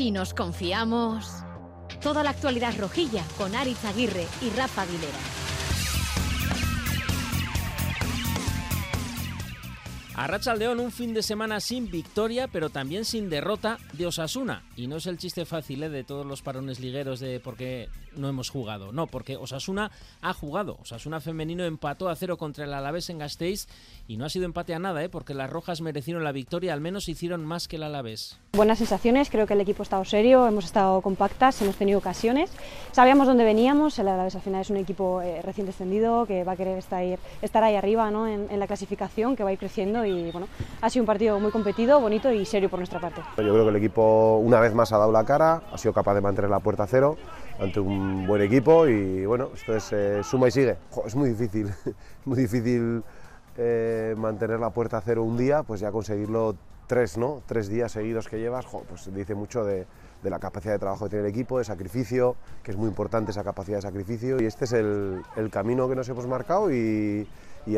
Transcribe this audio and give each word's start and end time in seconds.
Si 0.00 0.10
nos 0.10 0.32
confiamos. 0.32 1.44
Toda 2.00 2.22
la 2.22 2.30
actualidad 2.30 2.72
rojilla 2.78 3.22
con 3.36 3.54
Aritz 3.54 3.84
Aguirre 3.84 4.26
y 4.40 4.48
Rafa 4.56 4.80
Aguilera. 4.80 5.18
A 10.14 10.54
León 10.54 10.80
un 10.80 10.90
fin 10.90 11.12
de 11.12 11.22
semana 11.22 11.60
sin 11.60 11.90
victoria, 11.90 12.48
pero 12.48 12.70
también 12.70 13.04
sin 13.04 13.28
derrota 13.28 13.76
de 13.92 14.06
Osasuna. 14.06 14.62
Y 14.74 14.86
no 14.86 14.96
es 14.96 15.04
el 15.04 15.18
chiste 15.18 15.44
fácil 15.44 15.82
¿eh? 15.82 15.90
de 15.90 16.02
todos 16.02 16.24
los 16.24 16.40
parones 16.40 16.80
ligueros 16.80 17.20
de 17.20 17.38
porque 17.38 17.90
no 18.16 18.28
hemos 18.28 18.50
jugado. 18.50 18.92
No, 18.92 19.06
porque 19.06 19.36
Osasuna 19.36 19.90
ha 20.22 20.32
jugado. 20.32 20.78
Osasuna 20.82 21.20
femenino 21.20 21.64
empató 21.64 22.08
a 22.08 22.16
cero 22.16 22.36
contra 22.36 22.64
el 22.64 22.72
Alavés 22.72 23.10
en 23.10 23.18
Gasteiz 23.18 23.66
y 24.08 24.16
no 24.16 24.24
ha 24.24 24.28
sido 24.28 24.44
empate 24.44 24.74
a 24.74 24.78
nada, 24.78 25.02
¿eh? 25.02 25.08
porque 25.08 25.34
las 25.34 25.50
rojas 25.50 25.80
merecieron 25.80 26.24
la 26.24 26.32
victoria, 26.32 26.72
al 26.72 26.80
menos 26.80 27.08
hicieron 27.08 27.44
más 27.44 27.68
que 27.68 27.76
el 27.76 27.84
Alavés. 27.84 28.38
Buenas 28.52 28.78
sensaciones, 28.78 29.30
creo 29.30 29.46
que 29.46 29.54
el 29.54 29.60
equipo 29.60 29.82
ha 29.82 29.84
estado 29.84 30.04
serio, 30.04 30.46
hemos 30.46 30.64
estado 30.64 31.00
compactas, 31.00 31.60
hemos 31.62 31.76
tenido 31.76 31.98
ocasiones. 31.98 32.50
Sabíamos 32.92 33.26
dónde 33.26 33.44
veníamos, 33.44 33.98
el 33.98 34.08
Alavés 34.08 34.34
al 34.34 34.42
final 34.42 34.62
es 34.62 34.70
un 34.70 34.76
equipo 34.76 35.22
eh, 35.22 35.42
recién 35.42 35.66
descendido 35.66 36.26
que 36.26 36.44
va 36.44 36.52
a 36.52 36.56
querer 36.56 36.78
estar, 36.78 37.02
estar 37.42 37.62
ahí 37.62 37.76
arriba 37.76 38.10
¿no? 38.10 38.26
en, 38.26 38.48
en 38.50 38.58
la 38.58 38.66
clasificación, 38.66 39.36
que 39.36 39.44
va 39.44 39.50
a 39.50 39.52
ir 39.52 39.58
creciendo 39.58 40.04
y 40.04 40.30
bueno, 40.30 40.48
ha 40.80 40.90
sido 40.90 41.02
un 41.02 41.06
partido 41.06 41.38
muy 41.38 41.50
competido, 41.50 42.00
bonito 42.00 42.32
y 42.32 42.44
serio 42.44 42.68
por 42.68 42.78
nuestra 42.78 43.00
parte. 43.00 43.20
Yo 43.36 43.52
creo 43.52 43.64
que 43.64 43.70
el 43.70 43.76
equipo 43.76 44.38
una 44.38 44.60
vez 44.60 44.74
más 44.74 44.92
ha 44.92 44.98
dado 44.98 45.12
la 45.12 45.24
cara, 45.24 45.62
ha 45.72 45.78
sido 45.78 45.92
capaz 45.92 46.14
de 46.14 46.20
mantener 46.20 46.50
la 46.50 46.60
puerta 46.60 46.84
a 46.84 46.86
cero 46.86 47.16
ante 47.60 47.78
un 47.78 48.26
buen 48.26 48.42
equipo 48.42 48.88
y 48.88 49.26
bueno, 49.26 49.50
esto 49.54 49.76
es 49.76 49.92
eh, 49.92 50.22
suma 50.24 50.48
y 50.48 50.50
sigue. 50.50 50.76
es 51.04 51.14
muy 51.14 51.30
difícil, 51.30 51.70
muy 52.24 52.38
difícil 52.38 53.02
eh, 53.56 54.14
mantener 54.16 54.58
la 54.58 54.70
puerta 54.70 54.98
a 54.98 55.00
cero 55.02 55.22
un 55.22 55.36
día, 55.36 55.62
pues 55.62 55.80
ya 55.80 55.92
conseguirlo 55.92 56.56
tres, 56.86 57.18
¿no? 57.18 57.42
Tres 57.46 57.68
días 57.68 57.92
seguidos 57.92 58.28
que 58.28 58.38
llevas, 58.38 58.66
pues 58.66 59.12
dice 59.14 59.34
mucho 59.34 59.64
de, 59.64 59.86
la 60.22 60.38
capacidad 60.38 60.72
de 60.72 60.78
trabajo 60.78 61.04
que 61.04 61.10
tiene 61.10 61.26
el 61.26 61.30
equipo, 61.30 61.58
de 61.58 61.64
sacrificio, 61.64 62.36
que 62.62 62.70
es 62.70 62.76
muy 62.76 62.88
importante 62.88 63.30
esa 63.30 63.44
capacidad 63.44 63.78
de 63.78 63.82
sacrificio 63.82 64.40
y 64.40 64.46
este 64.46 64.64
es 64.64 64.72
el, 64.72 65.22
camino 65.50 65.88
que 65.88 65.94
nos 65.94 66.08
hemos 66.08 66.26
marcado 66.26 66.72
y 66.72 67.26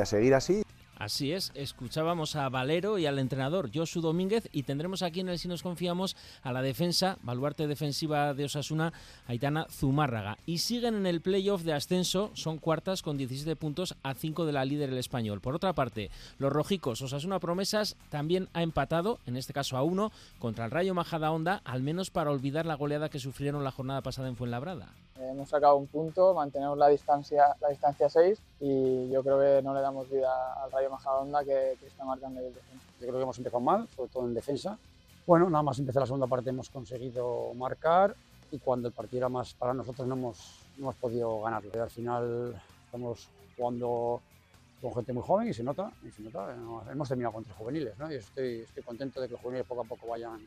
a 0.01 0.07
seguir 0.07 0.35
así. 0.35 0.63
Así 1.03 1.33
es, 1.33 1.51
escuchábamos 1.57 2.37
a 2.37 2.49
Valero 2.49 2.97
y 2.97 3.07
al 3.07 3.19
entrenador 3.19 3.71
Josu 3.75 4.01
Domínguez 4.01 4.49
y 4.53 4.63
tendremos 4.63 5.03
aquí 5.03 5.19
en 5.19 5.31
el 5.31 5.41
Si 5.41 5.49
nos 5.49 5.65
confiamos 5.65 6.17
a 6.45 6.53
la 6.53 6.63
defensa, 6.63 7.19
baluarte 7.25 7.67
defensiva 7.67 8.35
de 8.35 8.45
Osasuna, 8.45 8.93
Aitana 9.27 9.67
Zumárraga. 9.69 10.39
Y 10.47 10.59
siguen 10.59 10.95
en 10.95 11.07
el 11.07 11.21
playoff 11.21 11.65
de 11.65 11.73
ascenso, 11.73 12.31
son 12.35 12.59
cuartas 12.59 13.03
con 13.03 13.17
17 13.17 13.57
puntos 13.57 13.97
a 14.05 14.15
5 14.15 14.47
de 14.47 14.53
la 14.53 14.65
líder 14.65 14.91
el 14.91 14.99
español. 14.99 15.41
Por 15.41 15.57
otra 15.57 15.73
parte, 15.73 16.09
los 16.39 16.53
rojicos, 16.53 17.03
Osasuna 17.03 17.41
Promesas 17.41 17.97
también 18.09 18.49
ha 18.53 18.63
empatado, 18.63 19.19
en 19.27 19.37
este 19.37 19.53
caso 19.53 19.77
a 19.77 19.83
1, 19.83 20.13
contra 20.39 20.67
el 20.67 20.71
Rayo 20.71 20.95
Majada 20.95 21.33
Onda, 21.33 21.63
al 21.65 21.83
menos 21.83 22.11
para 22.11 22.31
olvidar 22.31 22.65
la 22.65 22.77
goleada 22.77 23.09
que 23.09 23.19
sufrieron 23.19 23.65
la 23.65 23.73
jornada 23.73 24.03
pasada 24.03 24.29
en 24.29 24.37
Fuenlabrada. 24.37 24.95
Hemos 25.21 25.49
sacado 25.49 25.77
un 25.77 25.87
punto, 25.87 26.35
mantenemos 26.35 26.77
la 26.79 26.89
distancia, 26.89 27.55
la 27.61 27.69
distancia 27.69 28.09
6 28.09 28.39
y 28.61 29.11
yo 29.11 29.23
creo 29.23 29.39
que 29.39 29.63
no 29.63 29.75
le 29.75 29.81
damos 29.81 30.11
vida 30.11 30.55
al 30.63 30.71
Rayo 30.73 30.91
Majadahonda 30.91 31.45
que, 31.45 31.77
que 31.79 31.87
está 31.87 32.05
marcando 32.05 32.41
el 32.41 32.55
defensa. 32.55 32.87
Yo 33.01 33.07
creo 33.07 33.15
que 33.15 33.23
hemos 33.23 33.39
empezado 33.39 33.61
mal, 33.61 33.89
sobre 33.95 34.11
todo 34.11 34.27
en 34.27 34.35
defensa. 34.35 34.79
Bueno, 35.27 35.49
nada 35.49 35.63
más 35.63 35.79
empezar 35.79 36.01
la 36.01 36.07
segunda 36.07 36.27
parte 36.27 36.51
hemos 36.51 36.71
conseguido 36.71 37.55
marcar 37.55 38.17
y 38.51 38.59
cuando 38.59 38.89
el 38.89 38.95
partido 38.95 39.19
era 39.19 39.29
más 39.29 39.55
para 39.55 39.75
nosotros 39.75 40.07
no 40.09 40.15
hemos, 40.15 40.67
no 40.77 40.85
hemos 40.85 40.97
podido 40.97 41.41
ganarlo. 41.43 41.71
al 41.83 41.91
final 41.91 42.61
estamos 42.87 43.29
jugando 43.57 44.21
con 44.81 44.95
gente 44.95 45.13
muy 45.13 45.23
joven 45.23 45.49
y 45.49 45.55
se 45.55 45.63
nota, 45.63 45.93
y 46.03 46.11
se 46.11 46.23
nota 46.23 46.55
hemos 46.91 47.09
terminado 47.09 47.35
contra 47.35 47.55
juveniles 47.55 47.97
¿no? 47.99 48.11
y 48.11 48.17
estoy, 48.17 48.61
estoy 48.61 48.83
contento 48.83 49.21
de 49.21 49.29
que 49.29 49.33
los 49.33 49.41
juveniles 49.41 49.67
poco 49.67 49.83
a 49.83 49.85
poco 49.85 50.09
vayan, 50.09 50.47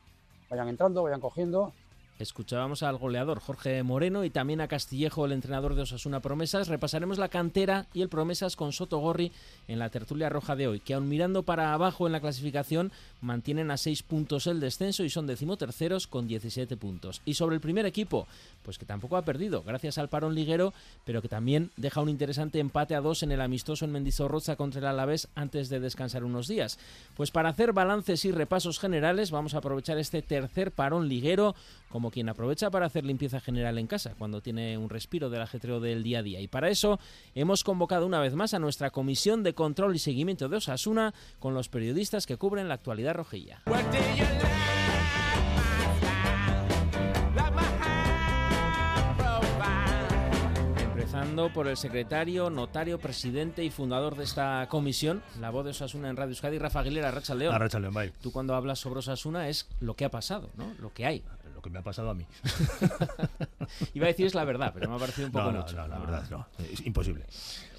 vayan 0.49 0.67
entrando, 0.67 1.03
vayan 1.03 1.21
cogiendo 1.21 1.71
Escuchábamos 2.17 2.81
al 2.81 2.95
goleador 2.95 3.41
Jorge 3.41 3.83
Moreno 3.83 4.23
y 4.23 4.30
también 4.30 4.61
a 4.61 4.70
Castillejo, 4.70 5.26
el 5.26 5.33
entrenador 5.33 5.76
de 5.76 5.81
Osasuna 5.81 6.21
Promesas. 6.21 6.70
Repasaremos 6.70 7.17
la 7.17 7.27
cantera 7.27 7.87
y 7.93 8.02
el 8.02 8.08
Promesas 8.08 8.55
con 8.55 8.71
Soto 8.71 8.99
Gorri 8.99 9.33
en 9.67 9.80
la 9.80 9.89
tertulia 9.89 10.30
roja 10.30 10.55
de 10.55 10.70
hoy, 10.70 10.80
que 10.80 10.93
aun 10.93 11.09
mirando 11.09 11.43
para 11.43 11.73
abajo 11.73 12.05
en 12.05 12.14
la 12.14 12.21
clasificación 12.21 12.93
mantienen 13.20 13.70
a 13.70 13.76
6 13.76 14.03
puntos 14.03 14.48
el 14.48 14.61
descenso 14.61 15.03
y 15.03 15.09
son 15.09 15.27
decimoterceros 15.27 16.08
con 16.08 16.26
17 16.26 16.77
puntos. 16.77 17.21
Y 17.26 17.33
sobre 17.33 17.55
el 17.55 17.61
primer 17.61 17.86
equipo, 17.86 18.27
pues 18.64 18.77
que 18.77 18.86
tampoco 18.86 19.17
ha 19.17 19.26
perdido, 19.26 19.64
gracias 19.64 19.97
al 19.97 20.08
parón 20.08 20.36
liguero, 20.36 20.73
pero 21.03 21.21
que 21.21 21.27
también 21.27 21.71
deja 21.76 21.99
un 21.99 22.08
interesante 22.08 22.59
empate 22.59 22.95
a 22.95 23.02
dos 23.02 23.23
en 23.23 23.33
el 23.33 23.42
amistoso 23.42 23.83
en 23.83 23.92
Mendizorroza 23.92 24.55
contra 24.55 24.80
el 24.80 24.87
Alavés 24.87 25.27
antes 25.36 25.67
de 25.67 25.82
descansar 25.82 26.23
unos 26.23 26.47
días. 26.47 26.80
Pues 27.17 27.32
para 27.32 27.49
hacer 27.49 27.73
balances 27.73 28.23
y 28.23 28.32
repasos 28.32 28.80
generales 28.80 29.32
vamos 29.32 29.53
a 29.53 29.58
aprovechar 29.58 29.97
este 29.97 30.21
tercer 30.21 30.71
parón 30.71 31.09
liguero 31.09 31.55
como 31.89 32.05
quien 32.11 32.30
aprovecha 32.30 32.70
para 32.70 32.86
hacer 32.86 33.05
limpieza 33.05 33.39
general 33.39 33.77
en 33.77 33.88
casa 33.88 34.14
cuando 34.17 34.42
tiene 34.42 34.77
un 34.77 34.89
respiro 34.89 35.30
del 35.30 35.42
ajetreo 35.42 35.80
del 35.80 36.04
día 36.04 36.20
a 36.20 36.23
día. 36.23 36.42
Y 36.42 36.48
para 36.48 36.70
eso 36.70 36.99
hemos 37.33 37.64
convocado 37.64 38.05
una 38.05 38.20
vez 38.20 38.33
más 38.33 38.54
a 38.54 38.60
nuestra 38.60 38.89
comisión 38.89 39.43
de 39.43 39.54
control 39.54 39.95
y 39.95 39.99
seguimiento 39.99 40.49
de 40.49 40.58
Osasuna 40.58 41.14
con 41.39 41.54
los 41.54 41.70
periodistas 41.70 42.26
que 42.26 42.38
cubren 42.38 42.67
la 42.67 42.76
actualidad 42.76 43.15
rojilla. 43.15 43.61
Empezando 50.83 51.54
por 51.54 51.67
el 51.67 51.77
secretario, 51.77 52.49
notario, 52.49 52.99
presidente 52.99 53.64
y 53.64 53.70
fundador 53.70 54.15
de 54.17 54.26
esta 54.26 54.67
comisión, 54.70 55.21
la 55.39 55.49
voz 55.49 55.64
de 55.64 55.71
Osasuna 55.71 56.10
en 56.10 56.17
Radio 56.17 56.32
Euskadi, 56.32 56.58
Rafa 56.58 56.80
Aguilera, 56.82 57.11
Racha 57.11 57.36
León. 57.36 57.58
Racha 57.58 57.80
León, 57.80 57.94
bye. 57.94 58.11
Tú 58.21 58.32
cuando 58.32 58.54
hablas 58.54 58.80
sobre 58.80 58.99
Osasuna 58.99 59.48
es 59.48 59.67
lo 59.80 59.95
que 59.95 60.05
ha 60.05 60.11
pasado, 60.11 60.49
¿no? 60.58 60.73
Lo 60.80 60.94
que 60.94 61.05
hay 61.05 61.23
que 61.65 61.71
me 61.71 61.80
ha 61.80 61.81
pasado 61.81 62.11
a 62.11 62.14
mí. 62.14 62.26
Iba 63.93 64.05
a 64.05 64.09
decir 64.09 64.27
es 64.27 64.36
la 64.36 64.45
verdad, 64.45 64.71
pero 64.73 64.87
me 64.87 64.95
ha 64.95 64.99
parecido 64.99 65.27
un 65.27 65.33
poco 65.33 65.52
no, 65.52 65.65
no, 65.65 65.87
la 65.87 65.99
verdad 65.99 66.23
no, 66.30 66.48
es 66.59 66.86
imposible. 66.86 67.26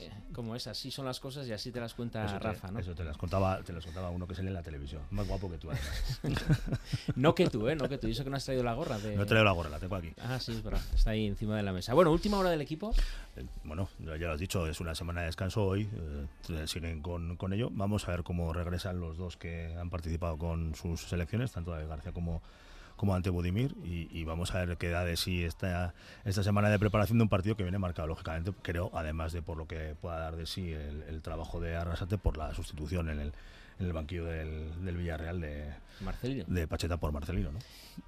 Eh, 0.01 0.11
como 0.33 0.57
es, 0.57 0.67
así 0.67 0.91
son 0.91 1.07
las 1.07 1.21
cosas 1.21 1.47
y 1.47 1.53
así 1.53 1.71
te 1.71 1.79
las 1.79 1.95
cuenta 1.95 2.27
Rafa, 2.39 2.71
¿no? 2.73 2.81
Eso 2.81 2.97
te 2.97 3.05
las 3.05 3.17
contaba, 3.17 3.63
te 3.63 3.73
las 3.73 3.85
contaba 3.85 4.11
uno 4.11 4.27
que 4.27 4.35
sale 4.35 4.49
en 4.49 4.55
la 4.55 4.63
televisión, 4.63 5.03
más 5.11 5.29
guapo 5.29 5.49
que 5.49 5.59
tú 5.59 5.71
además. 5.71 6.21
no 7.15 7.35
que 7.37 7.49
tú, 7.49 7.69
¿eh? 7.69 7.77
No 7.77 7.89
que 7.89 7.97
tú, 7.97 8.09
y 8.09 8.11
eso 8.11 8.25
que 8.25 8.31
no 8.31 8.37
has 8.37 8.45
traído 8.45 8.65
la 8.65 8.75
gorra. 8.75 8.99
De... 8.99 9.15
No 9.15 9.23
he 9.23 9.27
traído 9.27 9.45
la 9.45 9.53
gorra, 9.53 9.71
la 9.71 9.79
tengo 9.79 9.95
aquí. 9.95 10.13
Ah, 10.21 10.41
sí, 10.41 10.51
es 10.51 10.65
verdad, 10.65 10.83
está 10.93 11.11
ahí 11.11 11.27
encima 11.27 11.57
de 11.57 11.63
la 11.63 11.73
mesa. 11.73 11.95
Bueno, 11.95 12.11
última 12.11 12.39
hora 12.39 12.51
del 12.51 12.61
equipo. 12.61 12.93
Eh, 13.37 13.47
bueno, 13.63 13.89
ya 14.01 14.17
lo 14.17 14.33
has 14.33 14.41
dicho, 14.41 14.67
es 14.67 14.81
una 14.81 14.97
semana 14.97 15.21
de 15.21 15.27
descanso 15.27 15.65
hoy, 15.65 15.89
eh, 16.49 16.67
siguen 16.67 17.03
con, 17.03 17.37
con 17.37 17.53
ello. 17.53 17.69
Vamos 17.71 18.09
a 18.09 18.11
ver 18.11 18.25
cómo 18.25 18.53
regresan 18.53 18.99
los 18.99 19.17
dos 19.17 19.37
que 19.37 19.77
han 19.79 19.91
participado 19.91 20.37
con 20.37 20.75
sus 20.75 21.03
selecciones, 21.03 21.53
tanto 21.53 21.73
de 21.73 21.87
García 21.87 22.11
como 22.11 22.43
como 22.97 23.15
ante 23.15 23.31
Budimir 23.31 23.75
y, 23.85 24.25
vamos 24.25 24.55
a 24.55 24.65
ver 24.65 24.77
qué 24.77 24.89
da 24.89 25.05
de 25.05 25.17
sí 25.17 25.45
esta, 25.45 25.95
esta 26.25 26.43
semana 26.43 26.69
de 26.71 26.79
preparación 26.79 27.19
de 27.19 27.23
un 27.23 27.29
partido 27.29 27.57
que 27.57 27.63
viene 27.63 27.79
marcado 27.79 28.09
lógicamente, 28.09 28.53
creo, 28.63 28.91
además 28.95 29.33
de 29.33 29.43
por 29.43 29.57
lo 29.57 29.67
que 29.67 29.95
pueda 30.01 30.19
dar 30.19 30.37
de 30.37 30.47
sí 30.47 30.73
el, 30.73 31.21
trabajo 31.23 31.61
de 31.61 31.77
Arrasate 31.77 32.19
por 32.19 32.37
la 32.37 32.55
sustitución 32.55 33.09
en 33.09 33.21
el, 33.21 33.33
en 33.79 33.87
el 33.87 33.93
banquillo 33.93 34.25
del, 34.25 34.85
del 34.85 34.97
Villarreal 34.97 35.41
de, 35.41 35.73
Marcelino. 36.01 36.45
de 36.47 36.67
Pacheta 36.67 36.97
por 36.97 37.13
Marcelino. 37.13 37.53
¿no? 37.53 37.59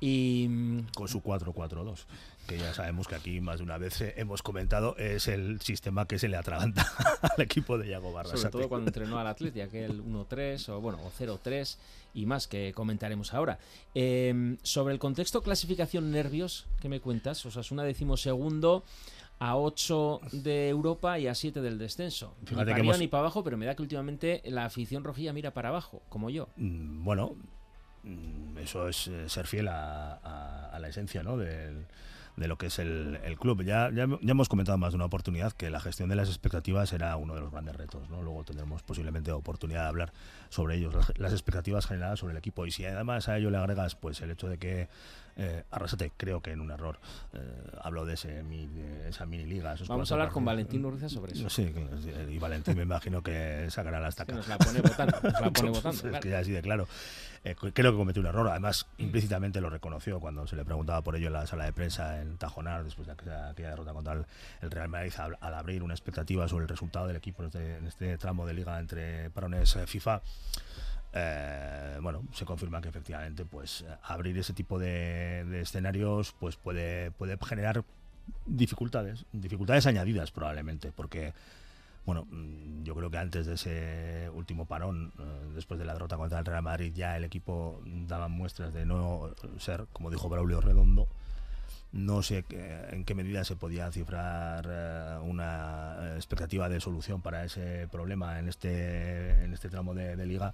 Y 0.01 0.83
con 0.95 1.09
su 1.09 1.23
4-4-2 1.23 2.07
que 2.49 2.59
ya 2.59 2.73
sabemos 2.73 3.07
que 3.07 3.15
aquí 3.15 3.41
más 3.43 3.59
de 3.59 3.65
una 3.65 3.77
vez 3.77 4.01
hemos 4.17 4.43
comentado, 4.43 4.97
es 4.97 5.29
el 5.29 5.61
sistema 5.61 6.07
que 6.07 6.19
se 6.19 6.29
le 6.29 6.37
atraganta 6.37 6.91
al 7.23 7.43
equipo 7.43 7.77
de 7.77 7.89
Yago 7.89 8.11
Barra. 8.11 8.31
Sobre 8.31 8.51
todo 8.51 8.69
cuando 8.71 8.89
entrenó 8.89 9.19
al 9.19 9.27
Atleti, 9.27 9.61
aquel 9.61 10.03
1-3 10.03 10.71
o 10.71 10.81
bueno, 10.81 10.99
o 11.05 11.13
0-3 11.13 11.77
y 12.15 12.25
más 12.25 12.49
que 12.49 12.73
comentaremos 12.73 13.35
ahora. 13.35 13.59
Em, 13.95 14.57
sobre 14.63 14.95
el 14.95 14.99
contexto 14.99 15.43
clasificación 15.43 16.11
nervios, 16.11 16.67
¿qué 16.81 16.89
me 16.89 17.01
cuentas? 17.01 17.45
O 17.45 17.51
sea, 17.51 17.61
es 17.61 17.71
una 17.71 17.85
decimosegundo 17.85 18.83
a 19.41 19.57
8 19.57 20.23
de 20.33 20.71
Europa 20.71 21.19
y 21.19 21.27
a 21.27 21.35
7 21.35 21.61
del 21.61 21.79
descenso. 21.79 22.35
Fíjate 22.47 22.65
ni 22.65 22.65
para 22.65 22.77
arriba 22.77 22.97
ni 22.97 23.09
para 23.09 23.21
abajo, 23.21 23.45
pero 23.45 23.59
me 23.59 23.67
da 23.67 23.77
que 23.77 23.83
últimamente 23.83 24.41
la 24.47 24.65
afición 24.65 25.05
rojilla 25.05 25.35
mira 25.35 25.53
para 25.53 25.69
abajo, 25.69 26.01
como 26.09 26.31
yo. 26.31 26.49
Mm, 26.57 27.05
bueno, 27.05 27.37
mm, 28.05 28.57
eso 28.57 28.89
es 28.89 29.07
eh, 29.09 29.29
ser 29.29 29.47
fiel 29.47 29.69
a, 29.69 30.71
a 30.73 30.79
la 30.79 30.89
esencia 30.89 31.23
¿no? 31.23 31.37
del 31.37 31.87
de 32.39 32.49
lo 32.49 32.57
que 32.57 32.67
es 32.67 32.79
el, 32.79 33.19
club. 33.39 33.63
Ya, 33.63 33.91
ya, 33.91 34.03
hemos 34.03 34.49
comentado 34.49 34.79
más 34.79 34.93
de 34.93 34.97
una 34.97 35.05
oportunidad 35.05 35.53
que 35.53 35.71
la 35.71 35.81
gestión 35.81 36.09
de 36.09 36.17
las 36.17 36.29
expectativas 36.29 36.93
era 36.93 37.17
uno 37.17 37.35
de 37.35 37.41
los 37.41 37.51
grandes 37.51 37.77
retos. 37.77 38.09
¿no? 38.09 38.23
Luego 38.23 38.45
tendremos 38.45 38.83
posiblemente 38.83 39.33
oportunidad 39.33 39.83
de 39.83 39.89
hablar 39.89 40.13
sobre 40.49 40.77
ellos, 40.77 40.95
las, 41.19 41.33
expectativas 41.33 41.87
generadas 41.87 42.21
sobre 42.21 42.33
el 42.33 42.39
equipo. 42.39 42.67
Y 42.67 42.71
si 42.71 42.85
además 42.85 43.29
a 43.29 43.37
ello 43.37 43.51
le 43.51 43.59
agregas 43.59 43.95
pues 43.97 44.21
el 44.21 44.31
hecho 44.31 44.49
de 44.49 44.59
que 44.59 44.89
eh, 45.39 45.63
Arrasate, 45.71 46.11
creo 46.17 46.43
que 46.43 46.51
en 46.51 46.61
un 46.61 46.73
error, 46.73 46.99
eh, 47.33 47.39
hablo 47.83 48.05
de, 48.05 48.15
ese, 48.15 48.43
esa 49.09 49.25
mini 49.25 49.47
liga. 49.47 49.75
Vamos 49.87 50.11
a 50.11 50.15
hablar 50.15 50.31
con 50.31 50.45
Valentín 50.45 50.85
Urriza 50.85 51.09
sobre 51.09 51.33
eso. 51.33 51.49
Sí, 51.49 51.73
y 52.29 52.39
Valentín 52.39 52.77
me 52.77 52.83
imagino 52.83 53.23
que 53.23 53.71
sacará 53.71 54.01
la 54.01 54.09
estaca. 54.09 54.35
nos 54.35 54.49
la 54.49 54.59
pone 54.59 54.81
votando. 54.81 55.17
Nos 55.23 55.41
la 55.41 55.51
pone 55.51 55.71
votando 55.81 56.11
Es 56.11 56.21
que 56.21 56.31
ya 56.31 56.41
así 56.41 56.51
de 56.51 56.61
claro. 56.61 56.89
Eh, 57.45 57.55
creo 57.55 57.93
que 57.93 57.97
cometió 57.97 58.21
un 58.21 58.27
error. 58.27 58.49
Además, 58.49 58.87
implícitamente 58.99 59.61
lo 59.61 59.71
reconoció 59.71 60.19
cuando 60.19 60.47
se 60.49 60.57
le 60.57 60.65
preguntaba 60.65 61.03
por 61.03 61.15
ello 61.15 61.29
en 61.29 61.35
la 61.35 61.47
sala 61.47 61.67
de 61.67 61.73
prensa 61.73 62.21
en 62.21 62.37
Tajonar, 62.37 62.83
después 62.83 63.07
de 63.07 63.13
aquella, 63.13 63.53
derrota 63.53 63.93
contra 63.93 64.15
el, 64.15 64.71
Real 64.71 64.89
Madrid, 64.89 65.13
al, 65.19 65.55
abrir 65.55 65.85
una 65.85 65.95
expectativa 65.95 66.49
sobre 66.49 66.65
el 66.65 66.69
resultado 66.69 67.07
del 67.07 67.17
equipo 67.17 67.43
en 67.43 67.47
este, 67.47 67.77
en 67.77 67.87
este 67.87 68.19
tramo 68.19 68.45
de 68.45 68.55
liga 68.55 68.79
entre 68.81 69.31
parones 69.31 69.79
FIFA. 69.87 70.21
Eh, 71.19 71.99
bueno, 72.01 72.23
se 72.33 72.45
confirma 72.45 72.81
que 72.81 72.89
efectivamente, 72.89 73.45
pues 73.45 73.85
abrir 74.03 74.39
ese 74.39 74.53
tipo 74.53 74.79
de, 74.79 75.61
escenarios, 75.61 76.35
pues 76.39 76.57
puede, 76.57 77.11
puede 77.13 77.37
generar 77.45 77.85
dificultades, 78.47 79.25
dificultades 79.33 79.87
añadidas 79.87 80.31
probablemente, 80.31 80.93
porque 80.93 81.33
bueno, 82.09 82.27
mm, 82.31 82.85
yo 82.85 82.95
creo 82.95 83.11
que 83.11 83.19
antes 83.19 83.45
de 83.47 83.55
ese 83.55 84.31
último 84.31 84.65
parón, 84.65 85.13
eh, 85.19 85.53
después 85.55 85.79
de 85.79 85.85
la 85.85 85.93
derrota 85.93 86.17
contra 86.17 86.39
el 86.39 86.45
Real 86.47 86.63
Madrid, 86.63 86.93
ya 86.95 87.17
el 87.17 87.25
equipo 87.25 87.83
daba 87.85 88.29
muestras 88.29 88.73
de 88.73 88.87
no 88.87 89.31
ser, 89.59 89.87
como 89.93 90.11
dijo 90.11 90.29
Braulio 90.31 90.63
Redondo, 90.63 91.07
no 91.93 92.23
sé 92.23 92.45
en 92.91 93.05
qué 93.05 93.15
medida 93.15 93.45
se 93.45 93.57
podía 93.57 93.91
cifrar 93.91 94.67
eh, 94.69 95.19
una 95.23 96.15
expectativa 96.17 96.69
de 96.69 96.81
solución 96.81 97.23
para 97.23 97.45
ese 97.45 97.89
problema 97.91 98.39
en 98.39 98.49
este 98.49 99.45
en 99.45 99.55
este 99.55 99.69
tramo 99.69 99.95
de, 99.95 100.17
liga 100.27 100.53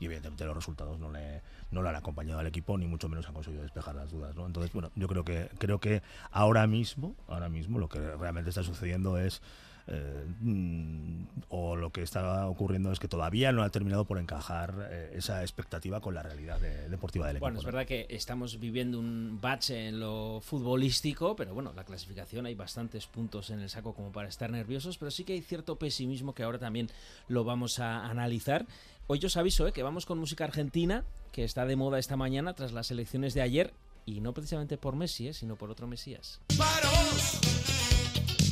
y 0.00 0.06
evidentemente 0.06 0.44
los 0.44 0.56
resultados 0.56 0.98
no 0.98 1.10
le 1.10 1.42
no 1.70 1.82
le 1.82 1.88
han 1.88 1.96
acompañado 1.96 2.40
al 2.40 2.46
equipo 2.46 2.76
ni 2.76 2.86
mucho 2.86 3.08
menos 3.08 3.26
han 3.28 3.34
conseguido 3.34 3.62
despejar 3.62 3.94
las 3.94 4.10
dudas 4.10 4.34
¿no? 4.34 4.46
entonces 4.46 4.72
bueno 4.72 4.90
yo 4.96 5.06
creo 5.06 5.24
que 5.24 5.48
creo 5.58 5.78
que 5.78 6.02
ahora 6.30 6.66
mismo 6.66 7.14
ahora 7.28 7.48
mismo 7.48 7.78
lo 7.78 7.88
que 7.88 8.00
realmente 8.16 8.50
está 8.50 8.62
sucediendo 8.62 9.18
es 9.18 9.40
eh, 9.88 10.24
mm, 10.40 11.24
o 11.48 11.76
lo 11.76 11.90
que 11.90 12.02
está 12.02 12.46
ocurriendo 12.46 12.92
es 12.92 12.98
que 12.98 13.08
todavía 13.08 13.52
no 13.52 13.62
ha 13.62 13.70
terminado 13.70 14.04
por 14.04 14.18
encajar 14.18 14.88
eh, 14.90 15.12
esa 15.14 15.42
expectativa 15.42 16.00
con 16.00 16.14
la 16.14 16.22
realidad 16.22 16.60
deportiva 16.60 17.26
del 17.26 17.36
equipo. 17.36 17.46
Bueno, 17.46 17.58
es 17.58 17.64
verdad 17.64 17.86
que 17.86 18.06
estamos 18.10 18.58
viviendo 18.58 18.98
un 18.98 19.38
bache 19.40 19.88
en 19.88 20.00
lo 20.00 20.40
futbolístico, 20.40 21.36
pero 21.36 21.54
bueno, 21.54 21.72
la 21.74 21.84
clasificación 21.84 22.46
hay 22.46 22.54
bastantes 22.54 23.06
puntos 23.06 23.50
en 23.50 23.60
el 23.60 23.68
saco 23.68 23.94
como 23.94 24.12
para 24.12 24.28
estar 24.28 24.50
nerviosos, 24.50 24.98
pero 24.98 25.10
sí 25.10 25.24
que 25.24 25.34
hay 25.34 25.40
cierto 25.40 25.76
pesimismo 25.76 26.34
que 26.34 26.42
ahora 26.42 26.58
también 26.58 26.88
lo 27.28 27.44
vamos 27.44 27.78
a 27.78 28.06
analizar. 28.06 28.66
Hoy 29.06 29.20
os 29.24 29.36
aviso 29.36 29.66
eh, 29.66 29.72
que 29.72 29.82
vamos 29.82 30.06
con 30.06 30.18
música 30.18 30.44
argentina, 30.44 31.04
que 31.32 31.44
está 31.44 31.66
de 31.66 31.76
moda 31.76 31.98
esta 31.98 32.16
mañana 32.16 32.54
tras 32.54 32.72
las 32.72 32.90
elecciones 32.90 33.34
de 33.34 33.42
ayer, 33.42 33.72
y 34.06 34.20
no 34.20 34.32
precisamente 34.32 34.78
por 34.78 34.96
Messi, 34.96 35.32
sino 35.32 35.56
por 35.56 35.70
otro 35.70 35.86
Mesías. 35.86 36.40
Para 36.56 36.90
vos, 36.90 37.40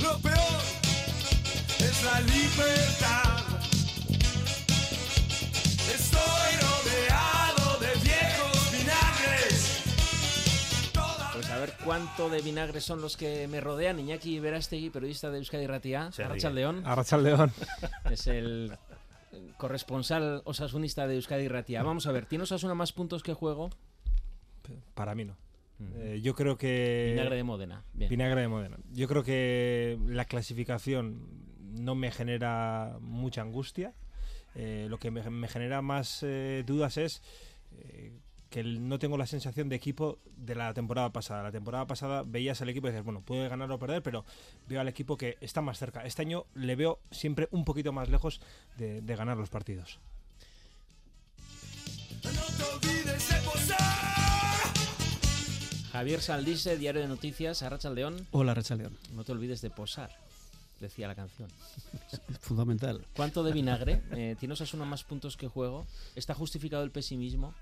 lo 0.03 0.19
peor 0.19 0.70
es 2.01 2.05
la 2.05 2.21
libertad. 2.21 3.45
Estoy 5.95 6.53
rodeado 6.61 7.81
de 7.81 8.01
viejos 8.03 8.73
vinagres. 8.73 9.83
Pues 11.33 11.51
a 11.51 11.59
ver 11.59 11.73
cuánto 11.85 12.29
de 12.29 12.41
vinagres 12.43 12.85
son 12.85 13.01
los 13.01 13.17
que 13.17 13.49
me 13.49 13.61
rodean. 13.61 13.99
Iñaki 13.99 14.39
Verástegui, 14.39 14.91
periodista 14.91 15.31
de 15.31 15.39
Euskadi 15.39 15.67
Ratia. 15.67 16.11
Arrachal 16.19 16.55
León. 16.55 16.83
Arrachal 16.87 17.25
León. 17.25 17.53
Es 18.11 18.27
el 18.27 18.77
corresponsal 19.57 20.43
osasunista 20.45 21.07
de 21.07 21.17
Euskadi 21.17 21.49
Ratia. 21.49 21.83
Vamos 21.83 22.07
a 22.07 22.13
ver, 22.13 22.27
¿tiene 22.27 22.45
Osasuna 22.45 22.75
más 22.75 22.93
puntos 22.93 23.23
que 23.23 23.35
juego? 23.35 23.71
Para 24.95 25.15
mí 25.15 25.25
no. 25.25 25.37
Eh, 25.97 26.21
yo 26.23 26.35
creo 26.35 26.59
que. 26.59 27.09
Vinagre 27.13 27.37
de 27.37 27.43
Módena. 27.43 27.85
Vinagre 27.95 28.43
de 28.43 28.49
Módena. 28.49 28.77
Yo 28.93 29.09
creo 29.09 29.25
que 29.25 29.99
la 30.07 30.27
clasificación 30.27 31.50
no 31.73 31.95
me 31.95 32.11
genera 32.11 32.97
mucha 33.01 33.43
angustia. 33.43 33.95
Eh, 34.55 34.87
lo 34.89 34.99
que 34.99 35.11
me, 35.11 35.49
genera 35.49 35.81
más 35.81 36.23
eh, 36.23 36.65
dudas 36.67 36.97
es 36.97 37.23
eh, 37.73 38.13
que 38.49 38.65
no 38.65 38.99
tengo 38.99 39.17
la 39.17 39.27
sensación 39.27 39.69
de 39.69 39.77
equipo 39.77 40.19
de 40.37 40.57
la 40.57 40.75
temporada 40.75 41.11
pasada. 41.11 41.45
La 41.45 41.53
temporada 41.53 41.87
pasada 41.87 42.25
veías 42.27 42.61
al 42.61 42.69
equipo 42.69 42.89
y 42.89 42.91
dices, 42.91 43.05
bueno, 43.05 43.23
puede 43.23 43.49
ganar 43.49 43.71
o 43.71 43.79
perder, 43.79 44.03
pero 44.03 44.25
veo 44.69 44.81
al 44.81 44.89
equipo 44.89 45.17
que 45.17 45.39
está 45.41 45.61
más 45.61 45.79
cerca. 45.79 46.05
Este 46.05 46.23
año 46.23 46.47
le 46.55 46.75
veo 46.75 46.99
siempre 47.13 47.49
un 47.53 47.65
poquito 47.65 47.93
más 47.93 48.09
lejos 48.09 48.41
de, 48.77 49.01
ganar 49.15 49.37
los 49.37 49.51
partidos. 49.51 50.01
Javier 55.93 56.21
Saldise, 56.21 56.77
Diario 56.77 57.03
de 57.03 57.09
Noticias, 57.09 57.63
Arracha 57.63 57.91
León. 57.91 58.27
Hola, 58.31 58.53
Arracha 58.53 58.75
León. 58.75 58.97
No 59.13 59.25
te 59.25 59.33
olvides 59.33 59.61
de 59.61 59.71
posar 59.71 60.30
decía 60.81 61.07
la 61.07 61.15
canción. 61.15 61.49
Es 62.11 62.39
fundamental. 62.41 63.05
¿Cuánto 63.15 63.43
de 63.45 63.53
vinagre? 63.53 64.03
Eh, 64.13 64.37
¿Tiene 64.39 64.55
Osasuna 64.55 64.85
más 64.85 65.05
puntos 65.05 65.37
que 65.37 65.47
juego? 65.47 65.87
¿Está 66.17 66.35
justificado 66.35 66.83
el 66.83 66.91
pesimismo? 66.91 67.55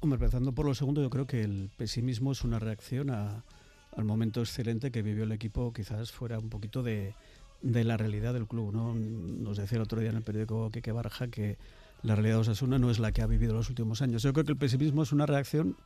Hombre, 0.00 0.16
empezando 0.16 0.52
por 0.52 0.66
lo 0.66 0.74
segundo, 0.74 1.02
yo 1.02 1.10
creo 1.10 1.26
que 1.26 1.42
el 1.42 1.70
pesimismo 1.76 2.32
es 2.32 2.42
una 2.42 2.58
reacción 2.58 3.10
al 3.10 4.04
momento 4.04 4.40
excelente 4.40 4.90
que 4.90 5.02
vivió 5.02 5.24
el 5.24 5.32
equipo, 5.32 5.72
quizás 5.72 6.10
fuera 6.10 6.38
un 6.38 6.48
poquito 6.48 6.82
de, 6.82 7.14
la 7.62 7.96
realidad 7.96 8.32
del 8.34 8.46
club. 8.46 8.72
¿no? 8.72 8.94
Nos 8.94 9.58
decía 9.58 9.76
el 9.76 9.82
otro 9.82 10.00
día 10.00 10.10
en 10.10 10.16
el 10.16 10.22
periódico 10.22 10.70
Kike 10.70 10.92
Barja 10.92 11.28
que 11.28 11.58
la 12.02 12.16
realidad 12.16 12.36
de 12.36 12.40
Osasuna 12.40 12.78
no 12.78 12.90
es 12.90 12.98
la 12.98 13.12
que 13.12 13.22
ha 13.22 13.26
vivido 13.26 13.54
los 13.54 13.68
últimos 13.68 14.02
años. 14.02 14.22
Yo 14.22 14.32
creo 14.32 14.44
que 14.44 14.52
el 14.52 14.58
pesimismo 14.58 15.04
es 15.04 15.12
una 15.12 15.26
reacción, 15.26 15.76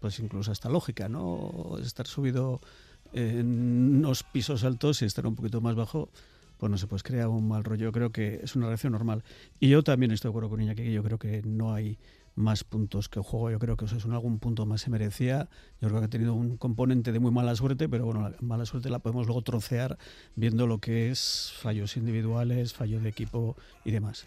pues 0.00 0.18
incluso 0.18 0.50
hasta 0.50 0.70
lógica, 0.70 1.08
¿no? 1.10 1.76
Estar 1.82 2.06
subido 2.06 2.60
en 3.12 3.98
unos 3.98 4.22
pisos 4.22 4.64
altos 4.64 5.02
y 5.02 5.04
estar 5.04 5.26
un 5.26 5.34
poquito 5.34 5.60
más 5.60 5.74
bajo, 5.74 6.10
pues 6.58 6.70
no 6.70 6.78
se 6.78 6.86
pues 6.86 7.02
crea 7.02 7.28
un 7.28 7.48
mal 7.48 7.64
rollo. 7.64 7.92
Creo 7.92 8.10
que 8.10 8.40
es 8.42 8.56
una 8.56 8.66
reacción 8.66 8.92
normal. 8.92 9.22
Y 9.60 9.68
yo 9.68 9.82
también 9.82 10.10
estoy 10.10 10.28
de 10.28 10.32
acuerdo 10.32 10.50
con 10.50 10.60
Iñaki, 10.60 10.82
que 10.82 10.92
yo 10.92 11.02
creo 11.02 11.18
que 11.18 11.42
no 11.42 11.72
hay 11.72 11.98
más 12.34 12.64
puntos 12.64 13.08
que 13.08 13.20
juego. 13.20 13.50
Yo 13.50 13.58
creo 13.58 13.76
que 13.76 13.84
en 13.84 14.12
algún 14.12 14.38
punto 14.38 14.64
más 14.64 14.82
se 14.82 14.90
merecía. 14.90 15.48
Yo 15.80 15.88
creo 15.88 16.00
que 16.00 16.06
ha 16.06 16.10
tenido 16.10 16.34
un 16.34 16.56
componente 16.56 17.12
de 17.12 17.18
muy 17.18 17.30
mala 17.30 17.54
suerte, 17.56 17.88
pero 17.88 18.06
bueno, 18.06 18.28
la 18.28 18.36
mala 18.40 18.64
suerte 18.64 18.90
la 18.90 19.00
podemos 19.00 19.26
luego 19.26 19.42
trocear 19.42 19.98
viendo 20.36 20.66
lo 20.66 20.78
que 20.78 21.10
es 21.10 21.52
fallos 21.56 21.96
individuales, 21.96 22.74
fallo 22.74 23.00
de 23.00 23.08
equipo 23.08 23.56
y 23.84 23.90
demás. 23.90 24.26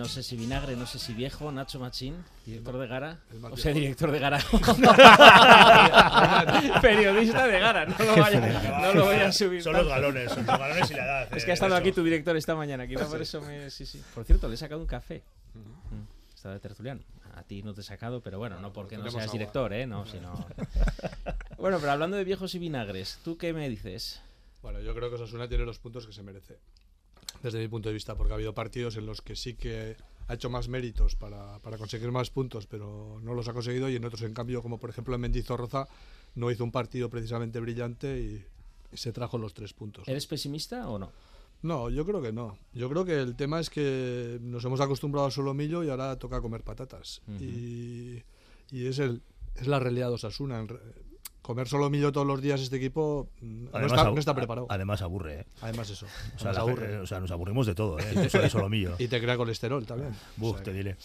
No 0.00 0.06
sé 0.06 0.22
si 0.22 0.34
vinagre, 0.34 0.76
no 0.76 0.86
sé 0.86 0.98
si 0.98 1.12
viejo, 1.12 1.52
Nacho 1.52 1.78
Machín, 1.78 2.24
director 2.46 2.78
de 2.78 2.86
Gara. 2.86 3.18
O 3.50 3.56
sea, 3.58 3.74
director 3.74 4.10
de 4.10 4.18
Gara. 4.18 4.38
Periodista 6.80 7.46
de 7.46 7.60
Gara, 7.60 7.84
no 7.84 7.94
lo, 8.02 8.16
vaya, 8.16 8.80
no 8.80 8.94
lo 8.94 9.04
voy 9.04 9.16
a 9.16 9.30
subir. 9.30 9.62
Son 9.62 9.74
los 9.74 9.86
galones, 9.86 10.32
son 10.32 10.46
los 10.46 10.58
galones 10.58 10.90
y 10.90 10.94
la 10.94 11.04
edad. 11.04 11.36
Es 11.36 11.44
que 11.44 11.50
ha 11.50 11.54
estado 11.54 11.76
aquí 11.76 11.92
tu 11.92 12.02
director 12.02 12.34
esta 12.34 12.54
mañana, 12.54 12.88
quizá 12.88 13.06
por 13.08 13.20
eso 13.20 13.42
me. 13.42 13.68
Sí, 13.68 13.84
sí. 13.84 14.02
Por 14.14 14.24
cierto, 14.24 14.48
le 14.48 14.54
he 14.54 14.56
sacado 14.56 14.80
un 14.80 14.86
café. 14.86 15.22
Mm. 15.52 16.34
Estaba 16.34 16.54
de 16.54 16.60
tertuliano. 16.60 17.02
A 17.34 17.42
ti 17.42 17.62
no 17.62 17.74
te 17.74 17.82
he 17.82 17.84
sacado, 17.84 18.22
pero 18.22 18.38
bueno, 18.38 18.58
no 18.58 18.72
porque 18.72 18.96
no 18.96 19.10
seas 19.10 19.30
director, 19.30 19.70
¿eh? 19.74 19.86
No, 19.86 20.06
sino. 20.06 20.32
bueno, 21.58 21.76
pero 21.78 21.92
hablando 21.92 22.16
de 22.16 22.24
viejos 22.24 22.54
y 22.54 22.58
vinagres, 22.58 23.18
¿tú 23.22 23.36
qué 23.36 23.52
me 23.52 23.68
dices? 23.68 24.22
Bueno, 24.62 24.80
yo 24.80 24.94
creo 24.94 25.10
que 25.10 25.16
Osasuna 25.16 25.46
tiene 25.46 25.66
los 25.66 25.78
puntos 25.78 26.06
que 26.06 26.14
se 26.14 26.22
merece 26.22 26.56
desde 27.42 27.58
mi 27.58 27.68
punto 27.68 27.88
de 27.88 27.94
vista, 27.94 28.16
porque 28.16 28.32
ha 28.32 28.36
habido 28.36 28.54
partidos 28.54 28.96
en 28.96 29.06
los 29.06 29.22
que 29.22 29.36
sí 29.36 29.54
que 29.54 29.96
ha 30.28 30.34
hecho 30.34 30.50
más 30.50 30.68
méritos 30.68 31.16
para, 31.16 31.58
para, 31.58 31.76
conseguir 31.76 32.10
más 32.12 32.30
puntos, 32.30 32.66
pero 32.66 33.18
no 33.22 33.34
los 33.34 33.48
ha 33.48 33.52
conseguido, 33.52 33.88
y 33.88 33.96
en 33.96 34.04
otros, 34.04 34.22
en 34.22 34.34
cambio, 34.34 34.62
como 34.62 34.78
por 34.78 34.90
ejemplo 34.90 35.14
en 35.14 35.20
Mendizorroza, 35.22 35.88
no 36.36 36.50
hizo 36.50 36.62
un 36.62 36.70
partido 36.70 37.10
precisamente 37.10 37.58
brillante 37.60 38.20
y, 38.20 38.44
se 38.92 39.12
trajo 39.12 39.38
los 39.38 39.54
tres 39.54 39.72
puntos. 39.72 40.08
¿Eres 40.08 40.26
pesimista 40.26 40.88
o 40.88 40.98
no? 40.98 41.12
No, 41.62 41.90
yo 41.90 42.04
creo 42.04 42.20
que 42.20 42.32
no. 42.32 42.58
Yo 42.72 42.88
creo 42.88 43.04
que 43.04 43.20
el 43.20 43.36
tema 43.36 43.60
es 43.60 43.70
que 43.70 44.38
nos 44.40 44.64
hemos 44.64 44.80
acostumbrado 44.80 45.26
al 45.26 45.32
solomillo 45.32 45.84
y 45.84 45.90
ahora 45.90 46.18
toca 46.18 46.40
comer 46.40 46.64
patatas. 46.64 47.22
y, 47.38 48.20
y, 48.72 48.86
es, 48.86 48.98
el, 48.98 49.22
es 49.54 49.68
la 49.68 49.78
realidad 49.78 50.08
de 50.08 50.14
Osasuna 50.14 50.66
comer 51.42 51.68
solo 51.68 51.90
millo 51.90 52.12
todos 52.12 52.26
los 52.26 52.40
días 52.40 52.60
este 52.60 52.76
equipo 52.76 53.28
mm, 53.40 53.66
no, 53.72 54.18
está, 54.18 54.34
preparado. 54.34 54.66
Además 54.68 55.02
aburre, 55.02 55.40
¿eh? 55.40 55.46
Además 55.60 55.90
eso. 55.90 56.06
O 56.36 56.38
sea, 56.38 56.64
o 56.64 57.06
sea, 57.06 57.20
nos 57.20 57.30
aburrimos 57.30 57.66
de 57.66 57.74
todo, 57.74 57.98
¿eh? 57.98 58.12
Eso 58.24 58.40
de 58.40 58.50
solomillo. 58.50 58.96
y 58.98 59.08
te 59.08 59.20
crea 59.20 59.36
colesterol 59.36 59.84
también. 59.86 60.14
Buf, 60.36 60.62
te 60.62 60.72
diré. 60.72 60.96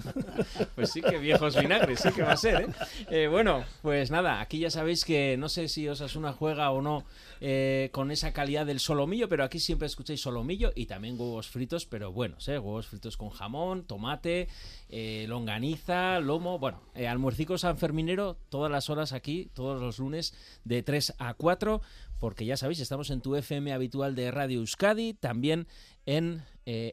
pues 0.74 0.90
sí 0.90 1.02
que 1.02 1.18
viejos 1.18 1.56
vinagres, 1.60 2.00
sí 2.00 2.10
que 2.12 2.22
va 2.22 2.32
a 2.32 2.36
ser, 2.36 2.62
¿eh? 2.62 2.66
¿eh? 3.10 3.28
Bueno, 3.28 3.64
pues 3.82 4.10
nada, 4.10 4.40
aquí 4.40 4.58
ya 4.58 4.70
sabéis 4.70 5.04
que 5.04 5.36
no 5.36 5.48
sé 5.48 5.68
si 5.68 5.88
Osasuna 5.88 6.32
juega 6.32 6.70
o 6.70 6.82
no 6.82 7.04
eh, 7.40 7.90
con 7.92 8.10
esa 8.10 8.32
calidad 8.32 8.66
del 8.66 8.80
solomillo, 8.80 9.28
pero 9.28 9.44
aquí 9.44 9.58
siempre 9.60 9.86
escucháis 9.86 10.20
solomillo 10.20 10.72
y 10.74 10.86
también 10.86 11.20
huevos 11.20 11.48
fritos, 11.48 11.86
pero 11.86 12.12
buenos, 12.12 12.48
¿eh? 12.48 12.58
Huevos 12.58 12.86
fritos 12.86 13.16
con 13.16 13.30
jamón, 13.30 13.84
tomate, 13.84 14.48
eh, 14.88 15.26
longaniza, 15.28 16.20
lomo, 16.20 16.58
bueno, 16.58 16.80
eh, 16.94 17.08
almuercico 17.08 17.58
sanferminero 17.58 18.36
todas 18.48 18.70
las 18.70 18.88
horas 18.88 19.12
aquí, 19.12 19.50
todos 19.54 19.80
los 19.80 19.98
lunes 19.98 20.34
de 20.64 20.82
3 20.82 21.14
a 21.18 21.34
4, 21.34 21.80
porque 22.18 22.46
ya 22.46 22.56
sabéis, 22.56 22.80
estamos 22.80 23.10
en 23.10 23.20
tu 23.20 23.36
FM 23.36 23.72
habitual 23.72 24.14
de 24.14 24.30
Radio 24.30 24.60
Euskadi, 24.60 25.14
también 25.14 25.66
en 26.06 26.42
eh, 26.70 26.92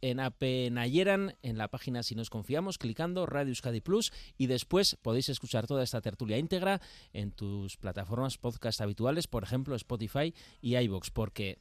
en 0.00 0.20
AP 0.20 0.42
Nayeran, 0.70 1.34
en 1.42 1.58
la 1.58 1.68
página 1.68 2.04
Si 2.04 2.14
nos 2.14 2.30
confiamos, 2.30 2.78
clicando 2.78 3.26
Radio 3.26 3.48
Euskadi 3.48 3.80
Plus 3.80 4.12
y 4.38 4.46
después 4.46 4.96
podéis 5.02 5.28
escuchar 5.28 5.66
toda 5.66 5.82
esta 5.82 6.00
tertulia 6.00 6.38
íntegra 6.38 6.80
en 7.12 7.32
tus 7.32 7.76
plataformas 7.76 8.38
podcast 8.38 8.80
habituales, 8.80 9.26
por 9.26 9.42
ejemplo 9.42 9.74
Spotify 9.74 10.34
y 10.60 10.76
iBox, 10.76 11.10
porque 11.10 11.58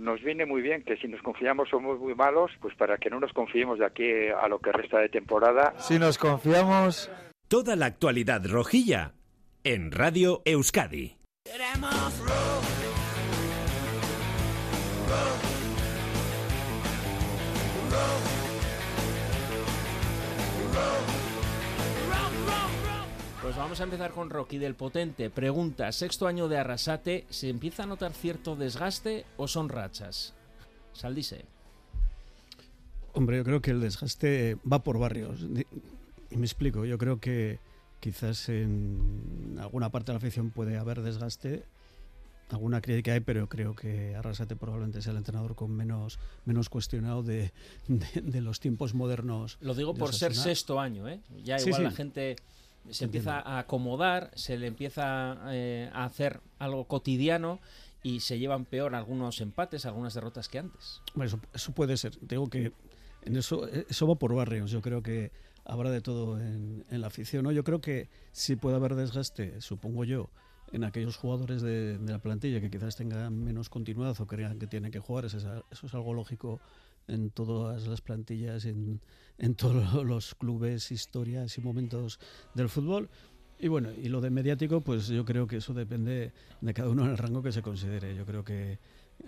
nos 0.00 0.20
viene 0.22 0.46
muy 0.46 0.62
bien 0.62 0.82
que 0.82 0.96
si 0.96 1.08
nos 1.08 1.22
confiamos 1.22 1.68
somos 1.68 1.98
muy 1.98 2.14
malos, 2.14 2.50
pues 2.60 2.74
para 2.76 2.98
que 2.98 3.10
no 3.10 3.20
nos 3.20 3.32
confiemos 3.32 3.78
de 3.78 3.86
aquí 3.86 4.28
a 4.28 4.48
lo 4.48 4.58
que 4.58 4.72
resta 4.72 4.98
de 4.98 5.08
temporada. 5.08 5.74
Si 5.78 5.98
nos 5.98 6.18
confiamos 6.18 7.10
Toda 7.50 7.74
la 7.74 7.86
actualidad 7.86 8.46
rojilla 8.46 9.14
en 9.64 9.90
Radio 9.90 10.40
Euskadi. 10.44 11.18
Queremos. 11.44 12.79
Pues 23.50 23.58
vamos 23.58 23.80
a 23.80 23.82
empezar 23.82 24.12
con 24.12 24.30
Rocky 24.30 24.58
del 24.58 24.76
Potente. 24.76 25.28
Pregunta, 25.28 25.90
sexto 25.90 26.28
año 26.28 26.46
de 26.46 26.56
Arrasate, 26.56 27.26
¿se 27.30 27.48
empieza 27.48 27.82
a 27.82 27.86
notar 27.86 28.12
cierto 28.12 28.54
desgaste 28.54 29.26
o 29.38 29.48
son 29.48 29.68
rachas? 29.68 30.34
Saldise. 30.92 31.46
Hombre, 33.12 33.38
yo 33.38 33.42
creo 33.44 33.60
que 33.60 33.72
el 33.72 33.80
desgaste 33.80 34.56
va 34.72 34.84
por 34.84 35.00
barrios. 35.00 35.40
Y 36.30 36.36
me 36.36 36.46
explico, 36.46 36.84
yo 36.84 36.96
creo 36.96 37.18
que 37.18 37.58
quizás 37.98 38.48
en 38.50 39.58
alguna 39.60 39.90
parte 39.90 40.12
de 40.12 40.14
la 40.14 40.18
afición 40.18 40.52
puede 40.52 40.78
haber 40.78 41.02
desgaste, 41.02 41.64
alguna 42.50 42.80
crítica 42.80 43.14
hay, 43.14 43.20
pero 43.20 43.48
creo 43.48 43.74
que 43.74 44.14
Arrasate 44.14 44.54
probablemente 44.54 45.02
sea 45.02 45.10
el 45.10 45.18
entrenador 45.18 45.56
con 45.56 45.72
menos, 45.72 46.20
menos 46.44 46.68
cuestionado 46.68 47.24
de, 47.24 47.52
de- 47.88 48.20
de 48.20 48.40
los 48.42 48.60
tiempos 48.60 48.94
modernos. 48.94 49.58
Lo 49.60 49.74
digo 49.74 49.92
por 49.92 50.14
ser 50.14 50.36
sexto 50.36 50.78
año, 50.78 51.08
¿eh? 51.08 51.18
Ya 51.42 51.58
Sí, 51.58 51.66
igual 51.70 51.80
sí. 51.80 51.84
la 51.86 51.90
gente 51.90 52.36
se 52.88 53.04
empieza 53.04 53.38
a 53.38 53.58
acomodar, 53.58 54.30
se 54.34 54.56
le 54.56 54.66
empieza 54.66 55.38
eh, 55.48 55.90
a 55.92 56.04
hacer 56.04 56.40
algo 56.58 56.84
cotidiano 56.84 57.60
y 58.02 58.20
se 58.20 58.38
llevan 58.38 58.64
peor 58.64 58.94
algunos 58.94 59.40
empates, 59.40 59.84
algunas 59.84 60.14
derrotas 60.14 60.48
que 60.48 60.58
antes. 60.58 61.02
Bueno, 61.14 61.28
eso, 61.28 61.40
eso 61.52 61.72
puede 61.72 61.96
ser. 61.96 62.18
Digo 62.22 62.48
que 62.48 62.72
en 63.22 63.36
eso, 63.36 63.68
eso 63.68 64.06
va 64.06 64.14
por 64.14 64.34
barrios. 64.34 64.70
Yo 64.70 64.80
creo 64.80 65.02
que 65.02 65.30
habrá 65.64 65.90
de 65.90 66.00
todo 66.00 66.40
en, 66.40 66.84
en 66.90 67.00
la 67.00 67.08
afición. 67.08 67.44
¿no? 67.44 67.52
Yo 67.52 67.64
creo 67.64 67.80
que 67.80 68.08
sí 68.32 68.56
puede 68.56 68.76
haber 68.76 68.94
desgaste, 68.94 69.60
supongo 69.60 70.04
yo, 70.04 70.30
en 70.72 70.84
aquellos 70.84 71.16
jugadores 71.16 71.62
de, 71.62 71.98
de 71.98 72.12
la 72.12 72.18
plantilla 72.18 72.60
que 72.60 72.70
quizás 72.70 72.96
tengan 72.96 73.36
menos 73.44 73.68
continuidad 73.68 74.18
o 74.20 74.26
crean 74.26 74.58
que 74.58 74.66
tienen 74.66 74.90
que 74.90 75.00
jugar. 75.00 75.26
Eso 75.26 75.38
es, 75.38 75.44
eso 75.70 75.86
es 75.86 75.94
algo 75.94 76.14
lógico 76.14 76.60
en 77.10 77.30
todas 77.30 77.86
las 77.86 78.00
plantillas, 78.00 78.64
en, 78.64 79.00
en 79.38 79.54
todos 79.54 80.04
los 80.04 80.34
clubes, 80.34 80.90
historias 80.92 81.58
y 81.58 81.60
momentos 81.60 82.18
del 82.54 82.68
fútbol. 82.68 83.08
Y 83.58 83.68
bueno, 83.68 83.90
y 83.92 84.08
lo 84.08 84.22
de 84.22 84.30
mediático, 84.30 84.80
pues 84.80 85.08
yo 85.08 85.24
creo 85.26 85.46
que 85.46 85.56
eso 85.56 85.74
depende 85.74 86.32
de 86.60 86.74
cada 86.74 86.88
uno 86.88 87.04
en 87.04 87.10
el 87.10 87.18
rango 87.18 87.42
que 87.42 87.52
se 87.52 87.60
considere. 87.60 88.14
Yo 88.14 88.24
creo 88.24 88.42
que 88.42 88.78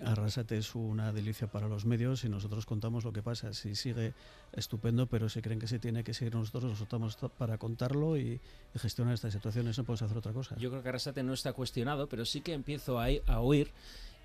Arrasate 0.03 0.57
es 0.57 0.73
una 0.73 1.13
delicia 1.13 1.47
para 1.47 1.67
los 1.67 1.85
medios 1.85 2.23
y 2.23 2.29
nosotros 2.29 2.65
contamos 2.65 3.03
lo 3.03 3.13
que 3.13 3.21
pasa. 3.21 3.53
Si 3.53 3.75
sigue, 3.75 4.13
estupendo, 4.53 5.07
pero 5.07 5.29
si 5.29 5.41
creen 5.41 5.59
que 5.59 5.67
se 5.67 5.77
tiene 5.77 6.03
que 6.03 6.15
seguir 6.15 6.33
nosotros, 6.33 6.63
nosotros 6.63 7.11
estamos 7.11 7.31
para 7.37 7.59
contarlo 7.59 8.17
y 8.17 8.39
gestionar 8.75 9.13
estas 9.13 9.33
situaciones. 9.33 9.77
No 9.77 9.83
podemos 9.83 10.01
hacer 10.01 10.17
otra 10.17 10.33
cosa. 10.33 10.55
Yo 10.57 10.71
creo 10.71 10.81
que 10.81 10.89
Arrasate 10.89 11.21
no 11.21 11.33
está 11.33 11.53
cuestionado, 11.53 12.09
pero 12.09 12.25
sí 12.25 12.41
que 12.41 12.53
empiezo 12.53 12.99
a, 12.99 13.07
a 13.27 13.39
oír 13.39 13.71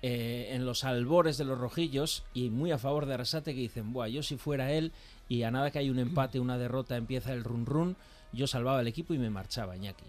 eh, 0.01 0.49
en 0.51 0.65
los 0.65 0.83
albores 0.83 1.37
de 1.37 1.45
los 1.45 1.57
rojillos 1.57 2.23
y 2.33 2.49
muy 2.49 2.71
a 2.71 2.77
favor 2.77 3.05
de 3.05 3.15
Arrasate 3.15 3.53
que 3.53 3.61
dicen, 3.61 3.93
Buah, 3.93 4.07
yo 4.07 4.23
si 4.23 4.37
fuera 4.37 4.71
él 4.71 4.91
y 5.27 5.43
a 5.43 5.51
nada 5.51 5.71
que 5.71 5.79
hay 5.79 5.89
un 5.89 5.99
empate, 5.99 6.39
una 6.39 6.57
derrota, 6.57 6.97
empieza 6.97 7.33
el 7.33 7.43
run 7.43 7.65
run, 7.65 7.97
yo 8.31 8.47
salvaba 8.47 8.81
el 8.81 8.87
equipo 8.87 9.13
y 9.13 9.17
me 9.17 9.29
marchaba, 9.29 9.75
Iñaki. 9.75 10.05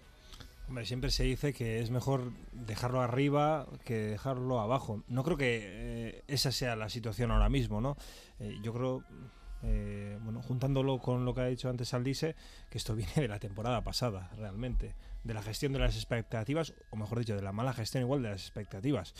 Hombre, 0.71 0.85
siempre 0.85 1.11
se 1.11 1.23
dice 1.23 1.51
que 1.51 1.81
es 1.81 1.91
mejor 1.91 2.31
dejarlo 2.53 3.01
arriba 3.01 3.67
que 3.83 3.95
dejarlo 3.95 4.61
abajo. 4.61 5.03
No 5.09 5.21
creo 5.21 5.35
que 5.35 5.59
eh, 5.63 6.23
esa 6.29 6.53
sea 6.53 6.77
la 6.77 6.87
situación 6.87 7.29
ahora 7.29 7.49
mismo, 7.49 7.81
¿no? 7.81 7.97
Eh, 8.39 8.57
yo 8.63 8.73
creo, 8.73 9.03
eh, 9.63 10.17
bueno, 10.21 10.41
juntándolo 10.41 10.99
con 10.99 11.25
lo 11.25 11.35
que 11.35 11.41
ha 11.41 11.47
dicho 11.47 11.69
antes 11.69 11.93
Aldise, 11.93 12.37
que 12.69 12.77
esto 12.77 12.95
viene 12.95 13.11
de 13.15 13.27
la 13.27 13.37
temporada 13.37 13.83
pasada, 13.83 14.31
realmente. 14.37 14.95
De 15.25 15.33
la 15.33 15.41
gestión 15.41 15.73
de 15.73 15.79
las 15.79 15.97
expectativas, 15.97 16.73
o 16.89 16.95
mejor 16.95 17.19
dicho, 17.19 17.35
de 17.35 17.41
la 17.41 17.51
mala 17.51 17.73
gestión 17.73 18.03
igual 18.03 18.23
de 18.23 18.29
las 18.29 18.41
expectativas. 18.41 19.13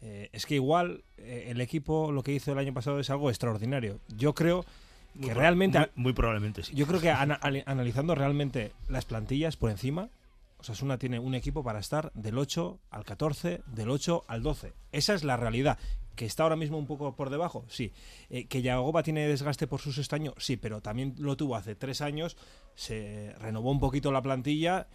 Eh, 0.00 0.28
es 0.32 0.44
que 0.46 0.54
igual 0.56 1.02
eh, 1.18 1.46
el 1.48 1.60
equipo 1.60 2.12
lo 2.12 2.22
que 2.22 2.32
hizo 2.32 2.52
el 2.52 2.58
año 2.58 2.74
pasado 2.74 3.00
es 3.00 3.08
algo 3.10 3.30
extraordinario. 3.30 4.00
Yo 4.16 4.34
creo 4.34 4.64
que 5.20 5.32
realmente... 5.32 5.78
muy- 5.78 5.88
muy 5.96 6.12
probablemente 6.12 6.62
sí. 6.62 6.74
Yo 6.74 6.86
creo 6.86 7.00
que 7.00 7.10
ana- 7.10 7.38
ali- 7.40 7.62
analizando 7.66 8.14
realmente 8.14 8.72
las 8.88 9.04
plantillas 9.04 9.56
por 9.56 9.70
encima, 9.70 10.10
Osasuna 10.58 10.98
tiene 10.98 11.18
un 11.18 11.34
equipo 11.34 11.62
para 11.62 11.78
estar 11.78 12.10
del 12.14 12.38
8 12.38 12.78
al 12.90 13.04
14, 13.04 13.62
del 13.66 13.90
8 13.90 14.24
al 14.28 14.42
12. 14.42 14.72
Esa 14.92 15.14
es 15.14 15.24
la 15.24 15.36
realidad. 15.36 15.78
¿Que 16.16 16.26
está 16.26 16.44
ahora 16.44 16.54
mismo 16.56 16.78
un 16.78 16.86
poco 16.86 17.16
por 17.16 17.28
debajo? 17.28 17.64
Sí. 17.68 17.92
Eh, 18.30 18.46
¿Que 18.46 18.62
Yagoba 18.62 19.02
tiene 19.02 19.26
desgaste 19.26 19.66
por 19.66 19.80
su 19.80 19.92
sexto 19.92 20.14
año? 20.16 20.32
Sí, 20.38 20.56
pero 20.56 20.80
también 20.80 21.14
lo 21.18 21.36
tuvo 21.36 21.56
hace 21.56 21.74
tres 21.74 22.00
años. 22.00 22.36
Se 22.76 23.34
renovó 23.40 23.70
un 23.72 23.80
poquito 23.80 24.12
la 24.12 24.22
plantilla 24.22 24.86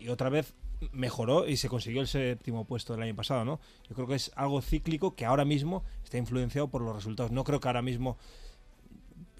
y 0.00 0.08
otra 0.08 0.30
vez 0.30 0.52
mejoró 0.92 1.46
y 1.46 1.56
se 1.56 1.68
consiguió 1.68 2.00
el 2.00 2.08
séptimo 2.08 2.64
puesto 2.64 2.92
del 2.92 3.02
año 3.02 3.14
pasado, 3.14 3.44
¿no? 3.44 3.60
Yo 3.88 3.94
creo 3.94 4.06
que 4.06 4.14
es 4.14 4.32
algo 4.36 4.60
cíclico 4.62 5.14
que 5.14 5.24
ahora 5.24 5.44
mismo 5.44 5.84
está 6.02 6.18
influenciado 6.18 6.68
por 6.68 6.82
los 6.82 6.94
resultados. 6.94 7.32
No 7.32 7.44
creo 7.44 7.60
que 7.60 7.68
ahora 7.68 7.82
mismo 7.82 8.16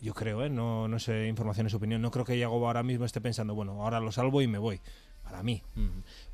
yo 0.05 0.13
creo, 0.13 0.45
¿eh? 0.45 0.51
no, 0.51 0.87
no 0.87 0.99
sé, 0.99 1.29
información 1.29 1.67
es 1.67 1.75
opinión. 1.75 2.03
No 2.03 2.11
creo 2.11 2.27
que 2.27 2.39
Yagoba 2.39 2.69
ahora 2.69 2.83
mismo 2.83 3.07
esté 3.07 3.23
pensando, 3.23 3.55
bueno, 3.55 3.83
ahora 3.83 4.01
lo 4.01 4.13
salvo 4.13 4.43
y 4.43 4.47
me 4.47 4.59
voy. 4.59 4.81
Para 5.23 5.43
mí. 5.43 5.63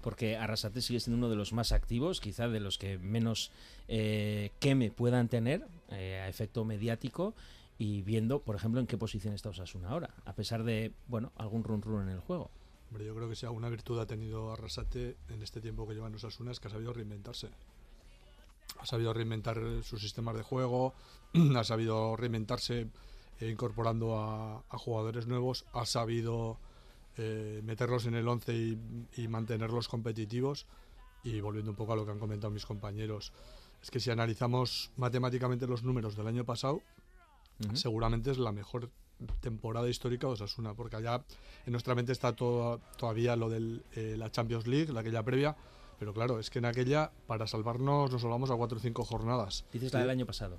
Porque 0.00 0.36
Arrasate 0.36 0.82
sigue 0.82 0.98
siendo 0.98 1.18
uno 1.18 1.30
de 1.30 1.36
los 1.36 1.52
más 1.52 1.70
activos, 1.70 2.20
quizá 2.20 2.48
de 2.48 2.58
los 2.58 2.76
que 2.76 2.98
menos 2.98 3.52
eh, 3.86 4.50
queme 4.58 4.90
puedan 4.90 5.28
tener 5.28 5.64
eh, 5.90 6.20
a 6.24 6.28
efecto 6.28 6.64
mediático 6.64 7.36
y 7.78 8.02
viendo, 8.02 8.42
por 8.42 8.56
ejemplo, 8.56 8.80
en 8.80 8.88
qué 8.88 8.98
posición 8.98 9.32
está 9.32 9.50
Osasuna 9.50 9.90
ahora, 9.90 10.10
a 10.24 10.34
pesar 10.34 10.64
de, 10.64 10.92
bueno, 11.06 11.30
algún 11.36 11.62
run 11.62 11.82
run 11.82 12.02
en 12.02 12.08
el 12.08 12.20
juego. 12.20 12.50
Hombre, 12.90 13.04
yo 13.04 13.14
creo 13.14 13.28
que 13.28 13.36
si 13.36 13.46
alguna 13.46 13.68
virtud 13.68 14.00
ha 14.00 14.06
tenido 14.06 14.52
Arrasate 14.52 15.16
en 15.28 15.42
este 15.42 15.60
tiempo 15.60 15.86
que 15.86 15.94
lleva 15.94 16.08
en 16.08 16.16
Osasuna 16.16 16.50
es 16.50 16.58
que 16.58 16.66
ha 16.66 16.70
sabido 16.72 16.92
reinventarse. 16.92 17.48
Ha 18.80 18.86
sabido 18.86 19.12
reinventar 19.12 19.60
sus 19.82 20.00
sistemas 20.00 20.34
de 20.36 20.42
juego, 20.42 20.94
ha 21.56 21.64
sabido 21.64 22.16
reinventarse 22.16 22.88
eh, 23.38 23.48
incorporando 23.48 24.18
a, 24.18 24.64
a 24.68 24.78
jugadores 24.78 25.28
nuevos, 25.28 25.66
ha 25.72 25.86
sabido 25.86 26.58
eh, 27.16 27.60
meterlos 27.62 28.06
en 28.06 28.14
el 28.14 28.26
11 28.26 28.54
y, 28.54 28.78
y 29.16 29.28
mantenerlos 29.28 29.86
competitivos. 29.88 30.66
Y 31.22 31.40
volviendo 31.40 31.70
un 31.70 31.76
poco 31.76 31.92
a 31.92 31.96
lo 31.96 32.04
que 32.04 32.12
han 32.12 32.18
comentado 32.18 32.50
mis 32.50 32.66
compañeros, 32.66 33.32
es 33.82 33.90
que 33.90 34.00
si 34.00 34.10
analizamos 34.10 34.90
matemáticamente 34.96 35.66
los 35.66 35.84
números 35.84 36.16
del 36.16 36.26
año 36.26 36.44
pasado, 36.44 36.80
Ujú. 37.64 37.76
seguramente 37.76 38.30
es 38.30 38.38
la 38.38 38.52
mejor 38.52 38.90
temporada 39.40 39.88
histórica 39.88 40.26
de 40.26 40.34
Osasuna, 40.34 40.74
porque 40.74 40.96
allá 40.96 41.22
en 41.66 41.72
nuestra 41.72 41.94
mente 41.94 42.12
está 42.12 42.34
todo, 42.34 42.80
todavía 42.96 43.36
lo 43.36 43.48
de 43.48 43.80
la 44.16 44.30
Champions 44.30 44.66
League, 44.66 44.92
la 44.92 45.00
aquella 45.00 45.22
previa, 45.22 45.56
pero 45.98 46.14
claro, 46.14 46.40
es 46.40 46.48
que 46.48 46.60
en 46.60 46.64
aquella, 46.64 47.10
para 47.26 47.46
salvarnos, 47.46 48.10
nos 48.10 48.22
salvamos 48.22 48.50
a 48.50 48.56
cuatro 48.56 48.78
o 48.78 48.80
cinco 48.80 49.04
jornadas. 49.04 49.66
Dices 49.70 49.92
la 49.92 49.98
Sí. 49.98 50.02
del 50.04 50.10
año 50.10 50.24
pasado. 50.24 50.56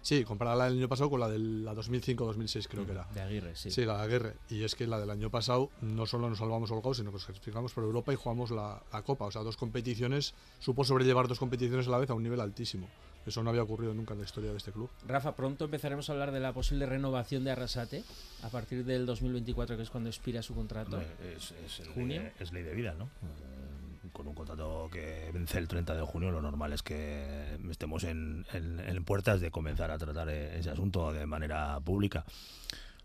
Sí, 0.00 0.24
comparada 0.24 0.56
la 0.56 0.64
del 0.64 0.78
año 0.78 0.88
pasado 0.88 1.08
con 1.08 1.20
la 1.20 1.28
de 1.28 1.38
la 1.38 1.72
2005-2006 1.72 2.66
creo 2.68 2.84
que 2.84 2.90
era. 2.90 3.04
De 3.14 3.20
Aguirre, 3.20 3.54
sí. 3.54 3.70
Sí, 3.70 3.84
la 3.84 3.98
de 3.98 4.02
Aguirre. 4.02 4.34
Y 4.50 4.64
es 4.64 4.74
que 4.74 4.88
la 4.88 4.98
del 4.98 5.10
año 5.10 5.30
pasado 5.30 5.70
no 5.82 6.04
solo 6.06 6.28
nos 6.28 6.38
salvamos 6.38 6.68
holgados, 6.72 6.96
sino 6.96 7.10
que 7.10 7.14
nos 7.14 7.26
clasificamos 7.26 7.72
por 7.72 7.84
Europa 7.84 8.12
y 8.12 8.16
jugamos 8.16 8.50
la, 8.50 8.82
la 8.92 9.02
Copa. 9.02 9.26
O 9.26 9.30
sea, 9.30 9.42
dos 9.42 9.56
competiciones, 9.56 10.34
supo 10.58 10.82
sobrellevar 10.84 11.28
dos 11.28 11.38
competiciones 11.38 11.86
a 11.86 11.90
la 11.92 11.98
vez 11.98 12.10
a 12.10 12.14
un 12.14 12.24
nivel 12.24 12.40
altísimo. 12.40 12.88
Eso 13.26 13.42
no 13.42 13.50
había 13.50 13.62
ocurrido 13.62 13.94
nunca 13.94 14.14
en 14.14 14.20
la 14.20 14.24
historia 14.24 14.50
de 14.50 14.56
este 14.56 14.72
club. 14.72 14.90
Rafa, 15.06 15.36
pronto 15.36 15.64
empezaremos 15.66 16.08
a 16.08 16.12
hablar 16.12 16.32
de 16.32 16.40
la 16.40 16.52
posible 16.52 16.86
renovación 16.86 17.44
de 17.44 17.52
Arrasate 17.52 18.02
a 18.42 18.48
partir 18.48 18.84
del 18.84 19.06
2024, 19.06 19.76
que 19.76 19.82
es 19.84 19.90
cuando 19.90 20.08
expira 20.08 20.42
su 20.42 20.54
contrato. 20.54 21.00
Es, 21.00 21.54
junio. 21.94 22.22
es 22.40 22.52
ley 22.52 22.62
de 22.64 22.74
vida, 22.74 22.94
¿no? 22.98 23.04
Eh, 23.04 24.08
Con 24.12 24.26
un 24.26 24.34
contrato 24.34 24.88
que 24.92 25.30
vence 25.32 25.56
el 25.58 25.68
30 25.68 25.94
de 25.94 26.02
junio, 26.02 26.30
lo 26.32 26.42
normal 26.42 26.72
es 26.72 26.82
que 26.82 27.56
estemos 27.70 28.04
en, 28.04 28.44
en- 28.52 28.80
en 28.80 29.04
puertas 29.04 29.40
de 29.40 29.50
comenzar 29.50 29.90
a 29.90 29.98
tratar 29.98 30.28
eh, 30.28 30.58
ese 30.58 30.70
asunto 30.70 31.12
de 31.12 31.24
manera 31.24 31.78
pública. 31.80 32.24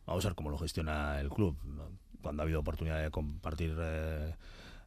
Vamos 0.07 0.25
a 0.25 0.29
ver 0.29 0.35
cómo 0.35 0.49
lo 0.49 0.57
gestiona 0.57 1.19
el 1.21 1.29
club. 1.29 1.55
Cuando 2.21 2.41
ha 2.41 2.43
habido 2.45 2.59
oportunidad 2.59 3.01
de 3.03 3.11
compartir 3.11 3.75
eh, 3.79 4.33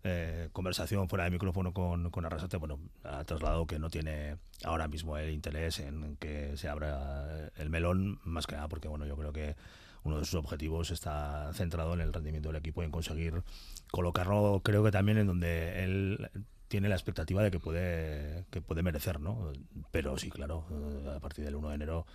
eh, 0.02 0.48
conversación 0.52 1.08
fuera 1.08 1.24
de 1.24 1.30
micrófono 1.30 1.72
con, 1.72 2.10
con 2.10 2.24
Arrasate, 2.24 2.56
bueno, 2.56 2.78
ha 3.04 3.24
trasladado 3.24 3.66
que 3.66 3.78
no 3.78 3.90
tiene 3.90 4.36
ahora 4.64 4.88
mismo 4.88 5.16
el 5.18 5.30
interés 5.30 5.80
en 5.80 6.16
que 6.16 6.56
se 6.56 6.68
abra 6.68 7.50
el 7.56 7.70
melón, 7.70 8.18
más 8.24 8.46
que 8.46 8.54
nada 8.54 8.68
porque, 8.68 8.88
bueno, 8.88 9.06
yo 9.06 9.16
creo 9.16 9.32
que 9.32 9.56
uno 10.02 10.18
de 10.18 10.24
sus 10.24 10.36
objetivos 10.36 10.90
está 10.90 11.52
centrado 11.52 11.92
en 11.94 12.00
el 12.00 12.12
rendimiento 12.12 12.48
del 12.48 12.56
equipo 12.56 12.82
y 12.82 12.86
en 12.86 12.90
conseguir 12.90 13.42
colocarlo, 13.90 14.62
creo 14.64 14.82
que 14.82 14.90
también 14.90 15.18
en 15.18 15.26
donde 15.26 15.84
él 15.84 16.30
tiene 16.68 16.88
la 16.88 16.94
expectativa 16.94 17.42
de 17.42 17.50
que 17.50 17.58
puede 17.58 18.46
que 18.50 18.62
puede 18.62 18.82
merecer, 18.82 19.20
¿no? 19.20 19.52
Pero 19.90 20.16
sí, 20.16 20.30
claro, 20.30 20.64
eh, 20.70 21.14
a 21.16 21.20
partir 21.20 21.44
del 21.44 21.56
1 21.56 21.68
de 21.68 21.74
enero 21.74 22.06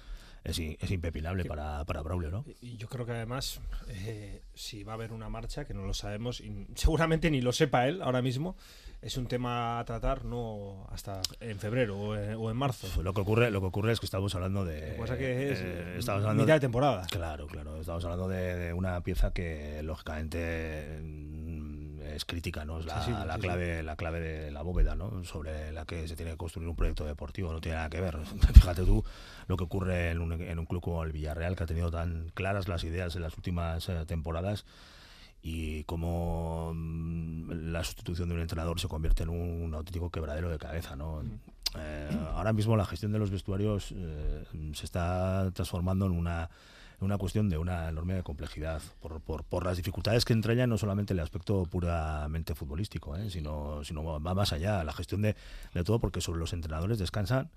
es, 0.45 0.59
es 0.59 0.91
impepinable 0.91 1.43
para, 1.45 1.83
para 1.85 2.01
Braulio, 2.01 2.29
¿no? 2.29 2.45
Y 2.61 2.77
yo 2.77 2.87
creo 2.87 3.05
que 3.05 3.11
además, 3.11 3.59
eh, 3.89 4.43
si 4.53 4.83
va 4.83 4.93
a 4.93 4.95
haber 4.95 5.11
una 5.11 5.27
marcha, 5.27 5.65
que 5.65 5.73
no 5.73 5.83
lo 5.85 5.93
sabemos, 5.93 6.39
y 6.39 6.67
seguramente 6.75 7.29
ni 7.31 7.41
lo 7.41 7.51
sepa 7.51 7.87
él 7.87 8.01
ahora 8.01 8.21
mismo, 8.21 8.55
es 9.01 9.17
un 9.17 9.27
tema 9.27 9.79
a 9.79 9.85
tratar 9.85 10.25
no 10.25 10.87
hasta 10.91 11.21
en 11.39 11.59
febrero 11.59 11.97
o 11.97 12.15
en, 12.15 12.35
o 12.35 12.49
en 12.49 12.57
marzo. 12.57 13.01
Lo 13.03 13.13
que 13.13 13.21
ocurre, 13.21 13.51
lo 13.51 13.59
que 13.59 13.67
ocurre 13.67 13.91
es 13.91 13.99
que 13.99 14.05
estamos 14.05 14.33
hablando 14.35 14.63
de. 14.63 14.97
Lo 14.97 15.05
que 15.17 15.51
es, 15.51 15.59
eh, 15.59 15.63
eh, 15.63 15.95
estamos 15.99 16.21
hablando 16.21 16.43
mitad 16.43 16.55
de 16.55 16.59
temporada. 16.61 17.05
Claro, 17.11 17.47
claro. 17.47 17.79
Estamos 17.79 18.03
hablando 18.05 18.27
de, 18.27 18.55
de 18.55 18.73
una 18.73 19.01
pieza 19.01 19.31
que 19.31 19.81
lógicamente 19.83 21.01
es 22.13 22.25
crítica, 22.25 22.65
¿no? 22.65 22.79
Es 22.79 22.85
la, 22.85 23.01
Sí, 23.03 23.11
sí, 23.11 23.25
la 23.25 23.35
sí, 23.35 23.41
clave, 23.41 23.83
la 23.83 23.95
clave 23.95 24.19
de 24.19 24.51
la 24.51 24.61
bóveda, 24.61 24.95
¿no? 24.95 25.23
Sobre 25.23 25.71
la 25.71 25.85
que 25.85 26.07
se 26.07 26.15
tiene 26.15 26.31
que 26.31 26.37
construir 26.37 26.67
un 26.67 26.75
proyecto 26.75 27.05
deportivo, 27.05 27.51
no 27.51 27.61
tiene 27.61 27.77
nada 27.77 27.89
que 27.89 28.01
ver. 28.01 28.17
Fíjate 28.53 28.83
tú 28.83 29.03
lo 29.47 29.57
que 29.57 29.63
ocurre 29.63 30.11
en 30.11 30.21
un, 30.21 30.33
en 30.33 30.59
un 30.59 30.65
club 30.65 30.81
como 30.81 31.03
el 31.03 31.11
Villarreal, 31.11 31.55
que 31.55 31.63
ha 31.63 31.67
tenido 31.67 31.89
tan 31.89 32.29
claras 32.33 32.67
las 32.67 32.83
ideas 32.83 33.15
en 33.15 33.21
las 33.21 33.35
últimas 33.37 33.87
eh, 33.89 34.05
temporadas 34.05 34.65
y 35.41 35.83
cómo 35.83 36.71
mm, 36.73 37.71
la 37.71 37.83
sustitución 37.83 38.29
de 38.29 38.35
un 38.35 38.41
entrenador 38.41 38.79
se 38.79 38.87
convierte 38.87 39.23
en 39.23 39.29
un 39.29 39.73
auténtico 39.73 40.09
quebradero 40.09 40.49
de 40.49 40.57
cabeza, 40.57 40.95
¿no? 40.95 41.21
Eh, 41.77 42.09
ahora 42.33 42.53
mismo 42.53 42.75
la 42.75 42.85
gestión 42.85 43.11
de 43.11 43.19
los 43.19 43.29
vestuarios 43.29 43.91
eh, 43.91 44.43
se 44.73 44.85
está 44.85 45.51
transformando 45.53 46.05
en 46.05 46.13
una 46.13 46.49
una 46.99 47.17
cuestión 47.17 47.49
de 47.49 47.57
una 47.57 47.89
enorme 47.89 48.23
complejidad 48.23 48.81
por, 48.99 49.21
por, 49.21 49.65
las 49.65 49.77
dificultades 49.77 50.25
que 50.25 50.33
entraña 50.33 50.67
no 50.67 50.77
solamente 50.77 51.13
el 51.13 51.19
aspecto 51.19 51.65
puramente 51.65 52.55
futbolístico, 52.55 53.15
¿eh? 53.15 53.29
sino, 53.29 53.83
sino 53.83 54.03
va 54.03 54.33
más 54.33 54.53
allá, 54.53 54.83
la 54.83 54.93
gestión 54.93 55.21
de, 55.21 55.35
todo, 55.83 55.99
porque 55.99 56.21
sobre 56.21 56.39
los 56.39 56.53
entrenadores 56.53 56.99
descansan 56.99 57.49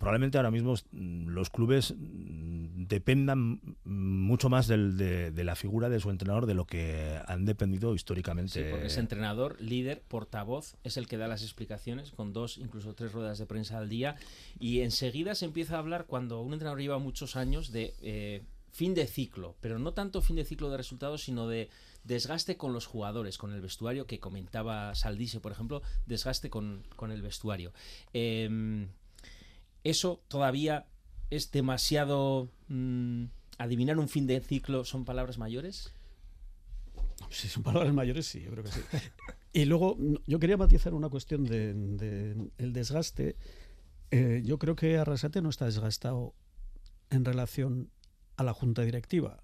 probablemente 0.00 0.38
ahora 0.38 0.50
mismo 0.50 0.74
los 0.92 1.50
clubes 1.50 1.94
mm, 1.94 2.86
dependan 2.86 3.60
mucho 3.84 4.48
más 4.48 4.66
de 4.66 5.44
la 5.44 5.54
figura 5.54 5.90
de 5.90 6.00
su 6.00 6.08
entrenador 6.08 6.46
de 6.46 6.54
lo 6.54 6.64
que 6.64 7.20
han 7.26 7.44
dependido 7.44 7.94
históricamente. 7.94 8.64
Sí, 8.64 8.70
porque 8.70 8.86
es 8.86 8.96
entrenador, 8.96 9.60
líder, 9.60 10.02
portavoz, 10.08 10.76
es 10.84 10.96
el 10.96 11.06
que 11.06 11.18
da 11.18 11.28
las 11.28 11.42
explicaciones 11.42 12.12
con 12.12 12.32
dos, 12.32 12.56
incluso 12.56 12.94
tres 12.94 13.12
ruedas 13.12 13.38
de 13.38 13.44
prensa 13.44 13.76
al 13.76 13.90
día. 13.90 14.16
Y 14.58 14.80
enseguida 14.80 15.34
se 15.34 15.44
empieza 15.44 15.76
a 15.76 15.80
hablar 15.80 16.06
cuando 16.06 16.40
un 16.40 16.54
entrenador 16.54 16.80
lleva 16.80 16.98
muchos 16.98 17.36
años 17.36 17.70
de 17.70 17.92
eh, 18.00 18.42
fin 18.72 18.94
de 18.94 19.06
ciclo, 19.06 19.56
pero 19.60 19.78
no 19.78 19.92
tanto 19.92 20.22
fin 20.22 20.36
de 20.36 20.44
ciclo 20.44 20.70
de 20.70 20.76
resultados, 20.76 21.22
sino 21.22 21.48
de 21.48 21.70
desgaste 22.04 22.56
con 22.56 22.72
los 22.72 22.86
jugadores, 22.86 23.38
con 23.38 23.52
el 23.52 23.60
vestuario, 23.60 24.06
que 24.06 24.20
comentaba 24.20 24.94
Saldise, 24.94 25.40
por 25.40 25.52
ejemplo, 25.52 25.82
desgaste 26.06 26.50
con, 26.50 26.86
con 26.96 27.10
el 27.10 27.22
vestuario. 27.22 27.72
Em, 28.12 28.88
eso 29.84 30.22
todavía 30.28 30.86
es 31.30 31.50
demasiado... 31.50 32.48
mm, 32.68 33.24
adivinar 33.58 33.98
un 33.98 34.08
fin 34.08 34.26
de 34.26 34.40
ciclo 34.40 34.84
son 34.84 35.04
palabras 35.04 35.36
mayores. 35.36 35.92
Si 37.28 37.48
son 37.48 37.62
palabras 37.62 37.92
mayores, 37.92 38.26
sí, 38.26 38.40
yo 38.40 38.50
creo 38.50 38.64
que 38.64 38.72
sí. 38.72 38.80
Y 39.52 39.64
luego, 39.64 39.98
yo 40.26 40.38
quería 40.38 40.56
matizar 40.56 40.94
una 40.94 41.08
cuestión 41.08 41.44
de, 41.44 41.74
de 41.74 42.50
desgaste. 42.56 43.36
Eh, 44.12 44.42
yo 44.44 44.58
creo 44.58 44.76
que 44.76 44.96
Arrasate 44.96 45.42
no 45.42 45.50
está 45.50 45.66
desgastado 45.66 46.34
en 47.10 47.24
relación 47.24 47.90
a 48.40 48.42
la 48.42 48.54
junta 48.54 48.80
directiva, 48.82 49.42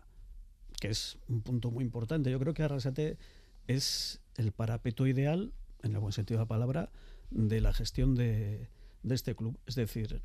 que 0.80 0.88
es 0.88 1.18
un 1.28 1.42
punto 1.42 1.70
muy 1.70 1.84
importante. 1.84 2.30
Yo 2.30 2.38
creo 2.38 2.54
que 2.54 2.62
Arrasate 2.62 3.18
es 3.66 4.20
el 4.36 4.52
parapeto 4.52 5.06
ideal, 5.06 5.52
en 5.82 5.92
el 5.92 5.98
buen 5.98 6.14
sentido 6.14 6.38
de 6.38 6.44
la 6.44 6.48
palabra, 6.48 6.90
de 7.30 7.60
la 7.60 7.74
gestión 7.74 8.14
de, 8.14 8.70
de 9.02 9.14
este 9.14 9.36
club. 9.36 9.58
Es 9.66 9.74
decir, 9.74 10.22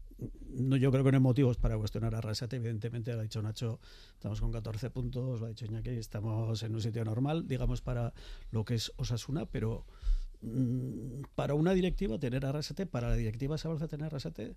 no, 0.54 0.78
yo 0.78 0.90
creo 0.90 1.04
que 1.04 1.12
no 1.12 1.18
hay 1.18 1.22
motivos 1.22 1.58
para 1.58 1.78
cuestionar 1.78 2.16
a 2.16 2.20
Arrasate. 2.20 2.56
Evidentemente, 2.56 3.12
lo 3.12 3.20
ha 3.20 3.24
dicho 3.24 3.42
Nacho, 3.42 3.82
estamos 4.14 4.40
con 4.40 4.54
14 4.54 4.90
puntos, 4.90 5.42
lo 5.42 5.48
ha 5.48 5.50
dicho 5.50 5.66
Iñaki, 5.66 5.90
estamos 5.90 6.64
en 6.64 6.74
un 6.74 6.82
sitio 6.82 7.04
normal, 7.04 7.50
digamos, 7.50 7.82
para 7.82 8.14
lo 8.52 8.64
que 8.64 8.76
es 8.76 8.94
Osasuna, 8.96 9.48
pero 9.48 9.86
mm, 10.44 11.24
para 11.36 11.56
una 11.56 11.74
directiva 11.74 12.18
tener 12.20 12.46
Arrasate, 12.46 12.86
para 12.86 13.10
la 13.10 13.16
directiva 13.16 13.58
Sabalza 13.58 13.90
tener 13.90 14.06
Arrasate, 14.06 14.56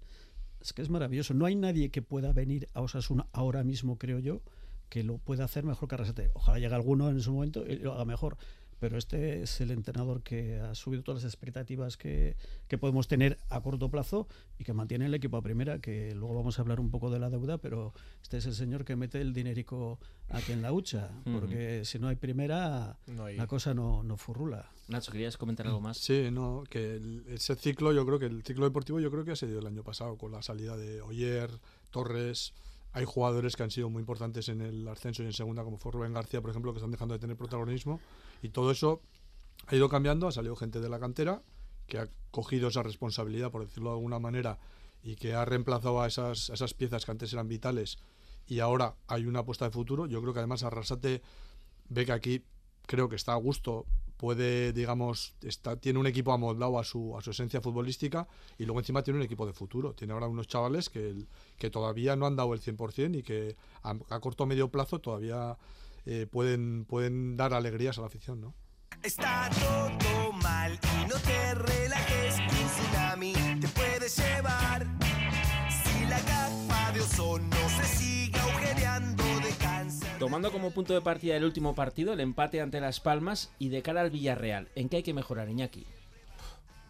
es 0.64 0.72
que 0.72 0.80
es 0.80 0.88
maravilloso. 0.88 1.34
No 1.34 1.44
hay 1.44 1.54
nadie 1.54 1.90
que 1.90 2.00
pueda 2.00 2.32
venir 2.32 2.68
a 2.72 2.80
Osasuna 2.80 3.26
ahora 3.32 3.62
mismo, 3.62 3.98
creo 3.98 4.18
yo, 4.18 4.40
que 4.88 5.04
lo 5.04 5.18
pueda 5.18 5.44
hacer 5.44 5.64
mejor 5.64 5.88
que 5.88 5.94
Arrasate. 5.96 6.30
Ojalá 6.32 6.58
llegue 6.58 6.74
alguno 6.74 7.10
en 7.10 7.20
su 7.20 7.32
momento 7.32 7.66
y 7.66 7.76
lo 7.76 7.92
haga 7.92 8.06
mejor. 8.06 8.38
Pero 8.80 8.98
este 8.98 9.42
es 9.42 9.60
el 9.60 9.70
entrenador 9.70 10.22
que 10.22 10.60
ha 10.60 10.74
subido 10.74 11.02
todas 11.02 11.22
las 11.22 11.32
expectativas 11.32 11.96
que, 11.96 12.36
que 12.68 12.76
podemos 12.78 13.08
tener 13.08 13.38
a 13.48 13.60
corto 13.60 13.88
plazo 13.90 14.28
y 14.58 14.64
que 14.64 14.72
mantiene 14.72 15.06
el 15.06 15.14
equipo 15.14 15.36
a 15.36 15.42
primera, 15.42 15.78
que 15.78 16.14
luego 16.14 16.34
vamos 16.34 16.58
a 16.58 16.62
hablar 16.62 16.80
un 16.80 16.90
poco 16.90 17.10
de 17.10 17.18
la 17.18 17.30
deuda, 17.30 17.58
pero 17.58 17.94
este 18.22 18.38
es 18.38 18.46
el 18.46 18.54
señor 18.54 18.84
que 18.84 18.96
mete 18.96 19.20
el 19.20 19.32
dinerico 19.32 19.98
aquí 20.28 20.52
en 20.52 20.62
la 20.62 20.72
hucha, 20.72 21.10
porque 21.24 21.84
si 21.84 21.98
no 21.98 22.08
hay 22.08 22.16
primera, 22.16 22.98
No 23.06 23.24
hay- 23.26 23.36
la 23.36 23.46
cosa 23.46 23.74
no, 23.74 24.02
no 24.02 24.16
furrula. 24.16 24.70
Nacho, 24.88 25.12
¿querías 25.12 25.36
comentar 25.38 25.66
algo 25.66 25.80
más? 25.80 25.96
Sí, 25.98 26.28
no, 26.30 26.64
que 26.68 26.96
el- 26.96 27.24
ese 27.28 27.54
ciclo, 27.56 27.92
yo 27.92 28.04
creo 28.04 28.18
que 28.18 28.26
el 28.26 28.42
ciclo 28.42 28.64
deportivo, 28.66 29.00
yo 29.00 29.10
creo 29.10 29.24
que 29.24 29.30
ha 29.32 29.36
sido 29.36 29.58
el 29.60 29.66
año 29.66 29.82
pasado, 29.82 30.16
con 30.18 30.32
la 30.32 30.42
salida 30.42 30.76
de 30.76 31.00
Oyer, 31.00 31.50
Torres. 31.90 32.52
Hay 32.94 33.04
jugadores 33.04 33.56
que 33.56 33.64
han 33.64 33.72
sido 33.72 33.90
muy 33.90 34.00
importantes 34.00 34.48
en 34.48 34.60
el 34.60 34.86
ascenso 34.86 35.24
y 35.24 35.26
en 35.26 35.32
segunda, 35.32 35.64
como 35.64 35.78
fue 35.78 35.90
Rubén 35.90 36.12
García, 36.12 36.40
por 36.40 36.50
ejemplo, 36.50 36.72
que 36.72 36.78
están 36.78 36.92
dejando 36.92 37.14
de 37.14 37.18
tener 37.18 37.36
protagonismo. 37.36 38.00
Y 38.40 38.50
todo 38.50 38.70
eso 38.70 39.02
ha 39.66 39.74
ido 39.74 39.88
cambiando, 39.88 40.28
ha 40.28 40.32
salido 40.32 40.54
gente 40.54 40.80
de 40.80 40.88
la 40.88 41.00
cantera 41.00 41.42
que 41.88 41.98
ha 41.98 42.08
cogido 42.30 42.68
esa 42.68 42.84
responsabilidad, 42.84 43.50
por 43.50 43.62
decirlo 43.62 43.90
de 43.90 43.96
alguna 43.96 44.20
manera, 44.20 44.58
y 45.02 45.16
que 45.16 45.34
ha 45.34 45.44
reemplazado 45.44 46.00
a 46.00 46.06
esas, 46.06 46.50
a 46.50 46.54
esas 46.54 46.72
piezas 46.72 47.04
que 47.04 47.10
antes 47.10 47.32
eran 47.32 47.48
vitales. 47.48 47.98
Y 48.46 48.60
ahora 48.60 48.94
hay 49.08 49.26
una 49.26 49.40
apuesta 49.40 49.64
de 49.64 49.72
futuro. 49.72 50.06
Yo 50.06 50.22
creo 50.22 50.32
que 50.32 50.38
además 50.38 50.62
Arrasate 50.62 51.20
ve 51.88 52.06
que 52.06 52.12
aquí 52.12 52.44
creo 52.86 53.08
que 53.08 53.16
está 53.16 53.32
a 53.32 53.36
gusto, 53.36 53.86
puede, 54.16 54.72
digamos, 54.72 55.34
está, 55.42 55.76
tiene 55.76 55.98
un 55.98 56.06
equipo 56.06 56.32
amoldado 56.32 56.78
a 56.78 56.84
su, 56.84 57.16
a 57.16 57.22
su 57.22 57.30
esencia 57.30 57.60
futbolística 57.60 58.26
y 58.58 58.64
luego 58.64 58.80
encima 58.80 59.02
tiene 59.02 59.18
un 59.18 59.24
equipo 59.24 59.46
de 59.46 59.52
futuro. 59.52 59.94
Tiene 59.94 60.12
ahora 60.12 60.26
unos 60.26 60.48
chavales 60.48 60.88
que, 60.88 61.14
que 61.58 61.70
todavía 61.70 62.16
no 62.16 62.26
han 62.26 62.36
dado 62.36 62.54
el 62.54 62.60
100% 62.60 63.18
y 63.18 63.22
que 63.22 63.56
a, 63.82 64.20
corto 64.20 64.44
o 64.44 64.46
medio 64.46 64.68
plazo 64.68 65.00
todavía 65.00 65.56
eh, 66.06 66.26
pueden, 66.30 66.84
pueden 66.84 67.36
dar 67.36 67.54
alegrías 67.54 67.98
a 67.98 68.02
la 68.02 68.06
afición, 68.06 68.40
¿no? 68.40 68.54
Está 69.02 69.50
todo 69.60 70.32
mal 70.32 70.78
y 70.82 71.08
no 71.08 71.16
te 71.18 71.54
relajes, 71.54 72.38
un 72.38 73.60
te 73.60 73.68
puede 73.68 74.08
llevar. 74.08 74.86
Si 75.68 76.06
la 76.06 76.20
capa 76.20 76.92
de 76.92 77.00
ozono 77.00 77.63
Tomando 80.24 80.50
como 80.50 80.70
punto 80.70 80.94
de 80.94 81.02
partida 81.02 81.36
el 81.36 81.44
último 81.44 81.74
partido, 81.74 82.14
el 82.14 82.20
empate 82.20 82.62
ante 82.62 82.80
Las 82.80 82.98
Palmas 82.98 83.52
y 83.58 83.68
de 83.68 83.82
cara 83.82 84.00
al 84.00 84.08
Villarreal, 84.08 84.68
¿en 84.74 84.88
qué 84.88 84.96
hay 84.96 85.02
que 85.02 85.12
mejorar, 85.12 85.50
Iñaki? 85.50 85.84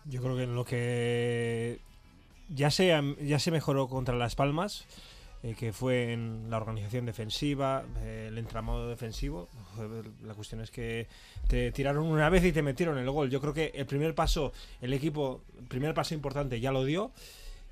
Yo 0.05 0.23
creo 0.23 0.37
que 0.37 0.45
en 0.45 0.55
lo 0.55 0.65
que 0.65 1.81
ya 2.49 2.71
se, 2.71 2.95
ya 3.21 3.41
se 3.41 3.51
mejoró 3.51 3.89
contra 3.89 4.15
Las 4.15 4.37
Palmas, 4.37 4.87
eh, 5.43 5.57
que 5.59 5.73
fue 5.73 6.13
en 6.13 6.49
la 6.49 6.59
organización 6.59 7.07
defensiva, 7.07 7.83
eh, 8.05 8.27
el 8.29 8.39
entramado 8.39 8.89
defensivo. 8.89 9.49
La 10.23 10.35
cuestión 10.35 10.61
es 10.61 10.71
que 10.71 11.09
te 11.49 11.73
tiraron 11.73 12.07
una 12.07 12.29
vez 12.29 12.45
y 12.45 12.53
te 12.53 12.63
metieron 12.63 12.99
el 12.99 13.11
gol. 13.11 13.31
Yo 13.31 13.41
creo 13.41 13.53
que 13.53 13.73
el 13.75 13.87
primer 13.87 14.15
paso, 14.15 14.53
el 14.81 14.93
equipo, 14.93 15.43
el 15.59 15.67
primer 15.67 15.93
paso 15.93 16.15
importante 16.15 16.61
ya 16.61 16.71
lo 16.71 16.85
dio. 16.85 17.11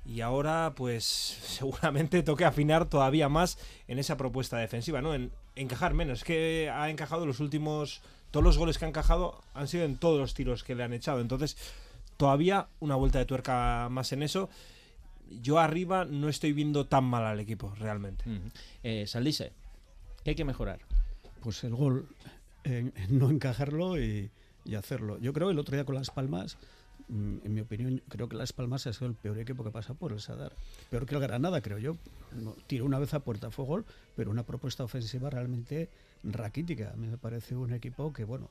Y 0.05 0.21
ahora, 0.21 0.73
pues, 0.75 1.03
seguramente 1.47 2.23
toque 2.23 2.45
afinar 2.45 2.89
todavía 2.89 3.29
más 3.29 3.57
en 3.87 3.99
esa 3.99 4.17
propuesta 4.17 4.57
defensiva, 4.57 5.01
¿no? 5.01 5.13
En 5.13 5.31
encajar 5.55 5.93
menos. 5.93 6.19
Es 6.19 6.23
que 6.23 6.69
ha 6.73 6.89
encajado 6.89 7.25
los 7.25 7.39
últimos. 7.39 8.01
Todos 8.31 8.43
los 8.43 8.57
goles 8.57 8.77
que 8.79 8.85
ha 8.85 8.87
encajado 8.87 9.41
han 9.53 9.67
sido 9.67 9.85
en 9.85 9.97
todos 9.97 10.19
los 10.19 10.33
tiros 10.33 10.63
que 10.63 10.73
le 10.75 10.83
han 10.83 10.91
echado. 10.93 11.21
Entonces, 11.21 11.55
todavía 12.17 12.67
una 12.79 12.95
vuelta 12.95 13.19
de 13.19 13.25
tuerca 13.25 13.87
más 13.91 14.11
en 14.11 14.23
eso. 14.23 14.49
Yo 15.41 15.59
arriba 15.59 16.05
no 16.05 16.29
estoy 16.29 16.51
viendo 16.51 16.85
tan 16.85 17.03
mal 17.05 17.23
al 17.25 17.39
equipo, 17.39 17.73
realmente. 17.79 18.25
Eh, 18.83 19.05
Saldise, 19.07 19.51
¿qué 20.23 20.31
hay 20.31 20.35
que 20.35 20.45
mejorar? 20.45 20.79
Pues 21.41 21.63
el 21.63 21.75
gol, 21.75 22.07
en- 22.63 22.91
en 22.95 23.19
no 23.19 23.29
encajarlo 23.29 23.99
y, 24.01 24.29
y 24.65 24.75
hacerlo. 24.75 25.17
Yo 25.19 25.31
creo 25.33 25.47
que 25.47 25.53
el 25.53 25.59
otro 25.59 25.75
día 25.75 25.85
con 25.85 25.95
Las 25.95 26.09
Palmas, 26.09 26.57
en 27.13 27.53
mi 27.53 27.61
opinión, 27.61 28.01
creo 28.09 28.27
que 28.27 28.35
Las 28.35 28.53
Palmas 28.53 28.87
ha 28.87 28.93
sido 28.93 29.05
el 29.07 29.13
peor 29.13 29.37
equipo 29.37 29.63
que 29.63 29.69
pasa 29.71 29.93
por 29.93 30.11
el 30.11 30.19
Sadar. 30.19 30.53
Peor 30.89 31.05
que 31.05 31.15
el 31.15 31.21
Granada, 31.21 31.61
creo 31.61 31.77
yo. 31.77 31.95
No, 32.31 32.55
tiró 32.67 32.85
una 32.85 32.97
vez 32.97 33.13
a 33.13 33.19
puerta, 33.19 33.51
fue 33.51 33.65
gol, 33.65 33.85
pero 34.15 34.31
una 34.31 34.43
propuesta 34.43 34.83
ofensiva 34.83 35.29
realmente 35.29 35.89
raquítica. 36.23 36.91
A 36.91 36.95
mí 36.95 37.07
me 37.07 37.17
parece 37.17 37.55
un 37.55 37.71
equipo 37.73 38.11
que, 38.13 38.23
bueno, 38.23 38.49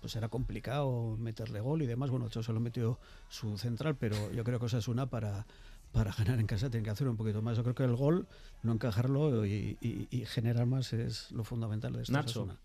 pues 0.00 0.14
era 0.16 0.28
complicado 0.28 1.16
meterle 1.18 1.60
gol 1.60 1.82
y 1.82 1.86
demás. 1.86 2.10
Bueno, 2.10 2.26
hecho 2.26 2.42
solo 2.42 2.60
metió 2.60 2.98
su 3.28 3.58
central, 3.58 3.96
pero 3.96 4.30
yo 4.32 4.44
creo 4.44 4.60
que 4.60 4.66
esa 4.66 4.78
es 4.78 4.86
una 4.86 5.06
para, 5.06 5.46
para 5.92 6.12
ganar 6.12 6.38
en 6.38 6.46
casa, 6.46 6.70
tiene 6.70 6.84
que 6.84 6.90
hacer 6.90 7.08
un 7.08 7.16
poquito 7.16 7.42
más. 7.42 7.56
Yo 7.56 7.62
creo 7.64 7.74
que 7.74 7.84
el 7.84 7.96
gol, 7.96 8.28
no 8.62 8.72
encajarlo 8.72 9.44
y, 9.44 9.76
y- 9.80 10.06
y 10.10 10.24
generar 10.26 10.66
más 10.66 10.92
es 10.92 11.32
lo 11.32 11.42
fundamental 11.42 11.92
de 11.94 12.02
esto. 12.02 12.12
Nacho. 12.12 12.42
Osasuna. 12.42 12.58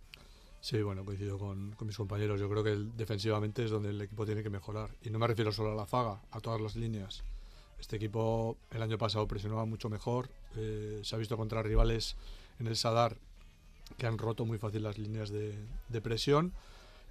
Sí, 0.62 0.82
bueno, 0.82 1.06
coincido 1.06 1.38
con, 1.39 1.72
con 1.74 1.88
mis 1.88 1.95
compañeros. 1.98 2.39
Yo 2.39 2.50
creo 2.50 2.63
que 2.63 2.72
el- 2.74 2.95
defensivamente 2.98 3.63
es 3.63 3.72
donde 3.72 3.89
el 3.89 4.02
equipo 4.02 4.26
tiene 4.26 4.43
que 4.43 4.50
mejorar. 4.50 4.89
Y 5.04 5.10
no 5.10 5.17
me 5.19 5.28
refiero 5.28 5.52
solo 5.52 5.72
a 5.72 5.76
la 5.76 5.86
zaga, 5.86 6.22
a 6.32 6.39
todas 6.41 6.60
las 6.62 6.76
líneas. 6.76 7.24
Este 7.80 7.95
equipo 7.95 8.58
el 8.72 8.82
año 8.82 8.98
pasado 8.98 9.28
presionaba 9.28 9.65
mucho 9.65 9.89
mejor. 9.89 10.30
eh, 10.58 11.00
se 11.04 11.15
ha 11.15 11.17
visto 11.19 11.38
contra 11.38 11.62
rivales 11.63 12.15
en 12.60 12.67
el 12.67 12.76
Sadar 12.76 13.17
que 13.98 14.06
han 14.08 14.17
roto 14.17 14.45
muy 14.45 14.58
fácil 14.58 14.84
las 14.84 14.98
líneas 14.98 15.30
de, 15.30 15.56
de 15.88 16.02
presión. 16.02 16.52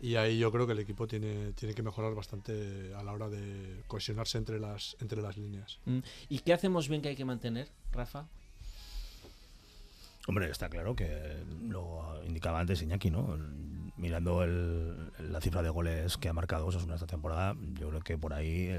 Y 0.00 0.14
ahí 0.16 0.38
yo 0.38 0.52
creo 0.52 0.66
que 0.66 0.72
el 0.74 0.78
equipo 0.78 1.06
tiene, 1.08 1.52
tiene 1.54 1.74
que 1.74 1.82
mejorar 1.82 2.14
bastante 2.14 2.92
a 2.94 3.02
la 3.02 3.12
hora 3.12 3.28
de 3.28 3.82
cohesionarse 3.88 4.38
entre 4.38 4.60
las, 4.60 4.96
entre 5.00 5.20
las 5.22 5.36
líneas. 5.36 5.78
Mm, 5.86 5.98
¿Y 6.28 6.38
qué 6.40 6.52
hacemos 6.52 6.88
bien 6.88 7.00
que 7.02 7.08
hay 7.08 7.16
que 7.16 7.24
mantener, 7.24 7.68
Rafa? 7.92 8.28
Hombre, 10.28 10.50
está 10.50 10.68
claro 10.68 10.94
que 10.94 11.08
lo 11.68 12.22
indicaba 12.26 12.60
antes 12.60 12.82
Iñaki, 12.82 13.10
¿no? 13.10 13.36
mirando 13.96 14.46
la 14.46 15.40
cifra 15.40 15.62
de 15.62 15.70
goles 15.70 16.18
que 16.18 16.28
ha 16.28 16.34
marcado 16.34 16.66
Osasuna 16.66 16.94
esta 16.94 17.06
temporada, 17.06 17.56
yo 17.80 17.88
creo 17.88 18.00
que 18.02 18.18
por 18.18 18.34
ahí 18.34 18.70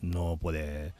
no 0.00 0.36
puede 0.36 0.94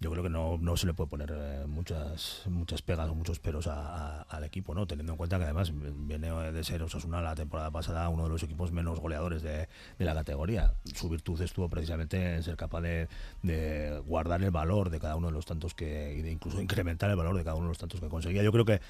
yo 0.00 0.10
creo 0.10 0.22
que 0.22 0.28
no, 0.28 0.58
no 0.58 0.76
se 0.76 0.86
le 0.86 0.92
puede 0.92 1.08
poner 1.08 1.32
eh, 1.34 1.64
muchas 1.66 2.42
muchas 2.46 2.82
pegas 2.82 3.08
o 3.08 3.14
muchos 3.14 3.38
peros 3.38 3.66
a- 3.68 4.22
al 4.22 4.44
equipo, 4.44 4.74
¿no? 4.74 4.86
Teniendo 4.86 5.12
en 5.12 5.16
cuenta 5.16 5.38
que 5.38 5.44
además 5.44 5.72
viene 5.74 6.30
de 6.52 6.64
ser 6.64 6.82
Osasuna 6.82 7.22
la 7.22 7.34
temporada 7.34 7.70
pasada 7.70 8.08
uno 8.10 8.24
de 8.24 8.28
los 8.28 8.42
equipos 8.42 8.70
menos 8.72 9.00
goleadores 9.00 9.42
de, 9.42 9.68
de 9.98 10.04
la 10.04 10.12
categoría. 10.14 10.74
Su 10.94 11.08
virtud 11.08 11.40
estuvo 11.40 11.68
precisamente 11.70 12.34
en 12.34 12.42
ser 12.42 12.56
capaz 12.56 12.82
de, 12.82 13.08
de 13.42 14.02
guardar 14.06 14.42
el 14.42 14.50
valor 14.50 14.90
de 14.90 15.00
cada 15.00 15.16
uno 15.16 15.28
de 15.28 15.32
los 15.32 15.46
tantos 15.46 15.74
que 15.74 16.14
y 16.18 16.22
de 16.22 16.30
incluso 16.32 16.60
incrementar 16.60 17.08
el 17.08 17.16
valor 17.16 17.36
de 17.36 17.44
cada 17.44 17.56
uno 17.56 17.66
de 17.66 17.70
los 17.70 17.78
tantos 17.78 18.00
que 18.00 18.08
conseguía. 18.08 18.42
Yo 18.42 18.52
creo 18.52 18.64
que 18.64 18.80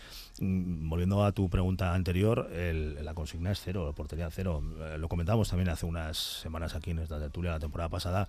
mm, 0.41 0.89
volviendo 0.89 1.25
a 1.25 1.31
tu 1.33 1.49
pregunta 1.49 1.95
anterior, 1.95 2.51
el- 2.53 3.05
la 3.05 3.15
consigna 3.15 3.53
es 3.53 3.61
cero, 3.63 3.87
la 3.87 3.93
portería 3.93 4.29
cero. 4.31 4.63
Eh, 4.81 4.97
lo 4.99 5.09
comentamos 5.09 5.49
también 5.49 5.69
hace 5.69 5.87
unas 5.87 6.17
semanas 6.17 6.75
aquí 6.75 6.91
en 6.91 6.99
esta 7.01 7.21
tertulia 7.21 7.53
la 7.53 7.61
temporada 7.61 7.89
pasada. 7.89 8.29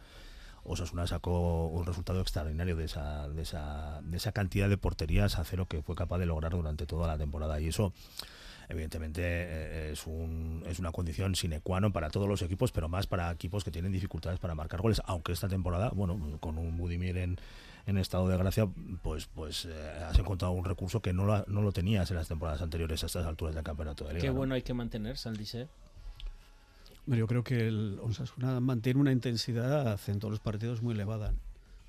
Osasuna 0.66 1.08
sacó 1.08 1.68
un 1.68 1.86
resultado 1.86 2.20
extraordinario 2.22 2.76
de 2.76 2.86
esa, 2.86 3.30
de 3.30 3.42
esa, 3.44 4.02
de 4.04 4.18
esa 4.18 4.32
cantidad 4.32 4.68
de 4.68 4.78
porterías 4.78 5.38
a 5.40 5.44
cero 5.46 5.68
que 5.70 5.82
fue 5.82 5.96
capaz 5.96 6.18
de 6.18 6.26
lograr 6.26 6.52
durante 6.54 6.86
toda 6.86 7.08
la 7.08 7.18
temporada. 7.18 7.60
Y 7.62 7.68
eso, 7.68 7.94
evidentemente, 8.70 9.22
eh, 9.24 9.92
es, 9.92 10.08
un, 10.08 10.64
es 10.66 10.80
una 10.80 10.92
condición 10.92 11.36
sine 11.36 11.62
qua 11.62 11.80
non 11.80 11.94
para 11.94 12.10
todos 12.10 12.28
los 12.28 12.42
equipos, 12.42 12.72
pero 12.72 12.90
más 12.90 13.06
para 13.08 13.30
equipos 13.32 13.64
que 13.64 13.72
tienen 13.72 13.92
dificultades 13.92 14.40
para 14.40 14.56
marcar 14.56 14.82
goles. 14.82 15.02
Aunque 15.06 15.32
esta 15.32 15.48
temporada, 15.48 15.90
bueno, 15.94 16.18
con 16.40 16.58
un 16.58 16.78
Budimir 16.78 17.18
en, 17.18 17.38
en 17.86 17.98
estado 17.98 18.28
de 18.28 18.38
gracia, 18.38 18.66
pues, 19.06 19.28
pues 19.30 19.66
eh, 19.70 20.04
has 20.10 20.18
encontrado 20.18 20.54
un 20.54 20.66
recurso 20.66 21.02
que 21.02 21.14
no, 21.14 21.26
lo- 21.26 21.46
no 21.46 21.62
lo 21.62 21.72
tenías 21.72 22.10
en 22.10 22.18
las 22.18 22.28
temporadas 22.28 22.62
anteriores 22.62 23.04
a 23.04 23.06
estas 23.06 23.26
alturas 23.26 23.54
del 23.54 23.64
campeonato 23.64 24.06
de 24.06 24.14
liga. 24.18 24.22
Qué 24.22 24.30
¿no? 24.30 24.34
bueno 24.42 24.56
hay 24.56 24.64
que 24.64 24.74
mantener, 24.74 25.18
Saldise. 25.18 25.68
Yo 27.08 27.28
creo 27.28 27.44
que 27.44 27.68
el 27.68 28.00
Osasuna 28.02 28.60
mantiene 28.60 29.00
una 29.00 29.12
intensidad 29.12 30.00
en 30.08 30.20
todos 30.20 30.32
los 30.32 30.40
partidos 30.40 30.82
muy 30.82 30.96
elevada. 30.96 31.36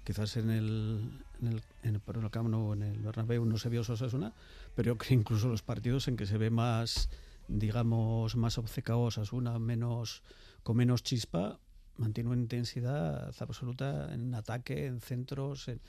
Quizás 0.05 0.37
en 0.37 0.50
el, 0.50 1.24
en 1.40 1.48
el, 1.48 1.62
en 1.83 1.94
el, 1.94 2.31
Camp 2.31 2.52
en 2.52 2.83
el 2.83 2.98
Bernabéu 2.98 3.44
no 3.46 3.57
se 3.57 3.70
vio 3.70 3.81
Osasuna, 3.81 4.35
pero 4.74 4.88
yo 4.88 4.98
creo 4.98 5.09
que 5.09 5.14
incluso 5.14 5.48
los 5.48 5.62
partidos 5.62 6.07
en 6.09 6.16
que 6.16 6.26
se 6.26 6.37
ve 6.37 6.50
más, 6.50 7.09
digamos, 7.48 8.37
más 8.37 8.59
Osasuna, 8.59 9.59
menos, 9.59 10.22
con 10.62 10.76
menos 10.76 11.02
chispa, 11.02 11.59
mantiene 11.98 12.30
una 12.30 12.40
intensidad 12.40 13.35
absoluta 13.40 14.12
en 14.12 14.35
ataque, 14.35 14.87
en 14.87 15.00
centros, 15.00 15.68
en- 15.68 15.80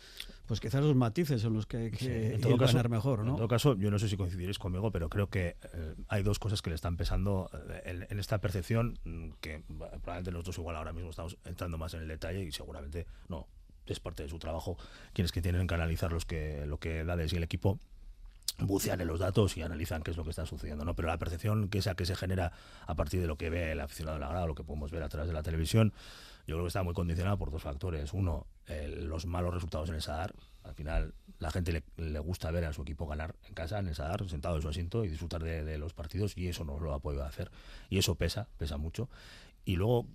pues 0.45 0.59
quizás 0.59 0.81
los 0.83 0.95
matices 0.95 1.41
son 1.41 1.53
los 1.53 1.65
que 1.65 1.77
hay 1.77 1.91
que 1.91 1.97
Sí, 1.97 2.05
en 2.07 2.33
ir 2.35 2.41
todo 2.41 2.57
caso, 2.57 2.73
ganar 2.73 2.89
mejor, 2.89 3.19
En 3.19 3.25
¿no? 3.27 3.35
todo 3.35 3.47
caso, 3.47 3.75
yo 3.75 3.91
no 3.91 3.99
sé 3.99 4.07
si 4.09 4.17
coincidiréis 4.17 4.59
conmigo, 4.59 4.91
pero 4.91 5.09
creo 5.09 5.29
que 5.29 5.57
eh, 5.73 5.95
hay 6.07 6.23
dos 6.23 6.39
cosas 6.39 6.61
que 6.61 6.69
le 6.69 6.75
están 6.75 6.97
pesando 6.97 7.49
eh, 7.69 7.81
en, 7.85 8.07
en 8.09 8.19
esta 8.19 8.39
percepción, 8.39 8.97
mm, 9.05 9.29
que 9.41 9.63
probablemente 9.67 10.31
los 10.31 10.43
dos 10.45 10.57
igual 10.57 10.75
ahora 10.75 10.93
mismo 10.93 11.09
estamos 11.09 11.37
entrando 11.45 11.77
más 11.77 11.93
en 11.93 12.01
el 12.01 12.07
detalle 12.07 12.43
y 12.43 12.51
seguramente 12.51 13.05
no, 13.27 13.47
es 13.85 13.99
parte 13.99 14.23
de 14.23 14.29
su 14.29 14.39
trabajo, 14.39 14.77
quienes 15.13 15.31
que 15.31 15.41
tienen 15.41 15.67
que 15.67 15.75
analizar 15.75 16.11
los 16.11 16.25
que, 16.25 16.65
lo 16.65 16.77
que 16.79 17.03
da 17.03 17.15
de 17.15 17.27
sí 17.29 17.35
el 17.37 17.43
equipo 17.43 17.79
bucean 18.59 19.01
en 19.01 19.07
los 19.07 19.19
datos 19.19 19.55
y 19.57 19.61
analizan 19.61 20.01
qué 20.01 20.11
es 20.11 20.17
lo 20.17 20.23
que 20.23 20.31
está 20.31 20.45
sucediendo, 20.45 20.83
¿no? 20.83 20.95
Pero 20.95 21.07
la 21.07 21.17
percepción 21.17 21.69
que 21.69 21.79
esa 21.79 21.95
que 21.95 22.05
se 22.05 22.15
genera 22.15 22.51
a 22.85 22.95
partir 22.95 23.21
de 23.21 23.27
lo 23.27 23.37
que 23.37 23.49
ve 23.49 23.71
el 23.71 23.79
aficionado 23.79 24.17
de 24.17 24.21
la 24.21 24.29
grada, 24.29 24.47
lo 24.47 24.55
que 24.55 24.63
podemos 24.63 24.91
ver 24.91 25.03
a 25.03 25.09
través 25.09 25.27
de 25.27 25.33
la 25.33 25.43
televisión, 25.43 25.93
yo 26.47 26.55
creo 26.55 26.63
que 26.63 26.69
está 26.69 26.81
muy 26.81 26.93
condicionada 26.93 27.37
por 27.37 27.51
dos 27.51 27.61
factores. 27.61 28.13
Uno, 28.13 28.47
los 28.67 29.25
malos 29.25 29.53
resultados 29.53 29.89
en 29.89 29.95
el 29.95 30.01
Sadar. 30.01 30.33
Al 30.63 30.73
final, 30.73 31.13
la 31.39 31.51
gente 31.51 31.83
le, 31.97 32.19
gusta 32.19 32.51
ver 32.51 32.65
a 32.65 32.73
su 32.73 32.81
equipo 32.81 33.05
ganar 33.05 33.35
en 33.47 33.53
casa, 33.53 33.79
en 33.79 33.87
el 33.87 33.95
Sadar, 33.95 34.27
sentado 34.29 34.55
en 34.55 34.61
su 34.61 34.69
asiento 34.69 35.03
y 35.03 35.09
disfrutar 35.09 35.43
de 35.43 35.77
los 35.77 35.93
partidos, 35.93 36.37
y 36.37 36.47
eso 36.47 36.63
no 36.63 36.79
lo 36.79 36.93
ha 36.93 36.99
podido 36.99 37.25
hacer. 37.25 37.51
Y 37.89 37.97
eso 37.97 38.15
pesa, 38.15 38.47
pesa 38.57 38.77
mucho. 38.77 39.09
Y 39.67 39.75
luego, 39.75 40.07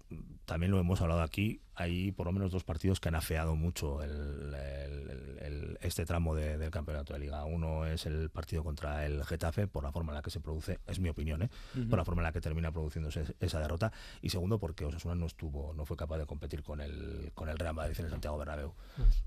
también 0.47 0.73
lo 0.73 0.79
hemos 0.81 1.03
hablado 1.03 1.21
aquí, 1.21 1.61
hay 1.75 2.11
por 2.11 2.25
lo 2.25 2.33
menos 2.33 2.51
dos 2.51 2.65
partidos 2.65 3.01
que 3.01 3.09
han 3.11 3.15
afeado 3.17 3.55
mucho 3.55 4.03
el- 4.03 4.55
el- 4.55 5.11
el- 5.11 5.39
el- 5.43 5.79
este 5.83 6.07
tramo 6.07 6.35
de- 6.35 6.57
del 6.57 6.71
campeonato 6.71 7.13
de 7.13 7.19
liga. 7.19 7.45
Uno 7.45 7.85
es 7.85 8.07
el 8.07 8.31
partido 8.31 8.65
contra 8.65 9.05
el 9.05 9.23
Getafe, 9.27 9.67
por 9.67 9.85
la 9.85 9.93
forma 9.93 10.13
en 10.13 10.15
la 10.17 10.23
que 10.23 10.31
se 10.31 10.41
produce, 10.41 10.81
es 10.87 11.01
mi 11.01 11.11
opinión, 11.11 11.43
¿eh? 11.43 11.51
Por 11.91 11.99
la 11.99 12.05
forma 12.07 12.23
en 12.23 12.25
la 12.25 12.33
que 12.33 12.41
termina 12.41 12.73
produciéndose 12.73 13.25
esa 13.41 13.61
derrota. 13.61 13.93
Y 14.23 14.31
segundo, 14.31 14.59
porque 14.59 14.87
Osasuna 14.87 15.15
no 15.15 15.27
estuvo, 15.27 15.75
no 15.75 15.85
fue 15.85 15.99
capaz 15.99 16.17
de 16.17 16.25
competir 16.25 16.63
con 16.63 16.81
el, 16.81 17.31
con 17.35 17.51
el 17.51 17.59
Real 17.59 17.75
Madrid 17.75 17.95
en 17.99 18.07
el 18.07 18.11
Santiago 18.11 18.39
Bernabéu, 18.39 18.73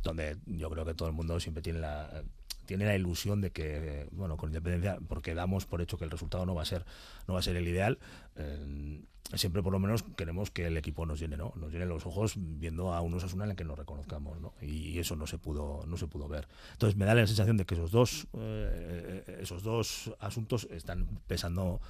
donde 0.02 0.38
yo 0.48 0.72
creo 0.72 0.86
que 0.86 0.96
todo 0.96 1.08
el 1.08 1.14
mundo 1.14 1.40
siempre 1.40 1.62
tiene 1.62 1.78
la 1.80 2.24
tiene 2.66 2.86
la 2.86 2.96
ilusión 2.96 3.42
de 3.42 3.52
que 3.52 4.08
bueno 4.12 4.38
con 4.38 4.50
independencia 4.50 4.98
porque 5.08 5.34
damos 5.34 5.66
por 5.66 5.82
hecho 5.82 5.98
que 5.98 6.06
el 6.06 6.12
resultado 6.12 6.46
no 6.46 6.56
va 6.56 6.64
a 6.64 6.66
ser 6.66 6.86
no 7.28 7.34
va 7.34 7.40
a 7.40 7.44
ser 7.44 7.56
el 7.56 7.68
ideal 7.68 8.00
eh, 8.36 9.02
siempre 9.34 9.64
por 9.64 9.74
lo 9.74 9.80
menos 9.80 10.04
queremos 10.16 10.52
que 10.52 10.68
el 10.68 10.78
equipo 10.78 11.06
nos 11.06 11.20
llene 11.20 11.38
no 11.38 11.54
nos 11.56 11.72
llene 11.72 11.86
los 11.86 12.06
ojos 12.06 12.34
viendo 12.38 12.94
a 12.94 13.02
un 13.02 13.14
Osasuna 13.14 13.46
en 13.46 13.52
el 13.52 13.56
que 13.56 13.64
nos 13.64 13.78
reconozcamos 13.78 14.40
¿no? 14.40 14.54
y 14.62 15.00
eso 15.00 15.16
no 15.16 15.28
se 15.28 15.38
pudo 15.38 15.86
no 15.88 15.98
se 15.98 16.08
pudo 16.08 16.28
ver 16.28 16.48
entonces 16.74 16.98
me 16.98 17.06
da 17.06 17.16
la 17.16 17.26
sensación 17.26 17.58
de 17.58 17.66
que 17.66 17.76
esos 17.76 17.92
dos 17.92 18.28
eh, 18.34 19.40
esos 19.42 19.64
dos 19.64 20.14
asuntos 20.20 20.68
están 20.72 21.08
pesando 21.28 21.82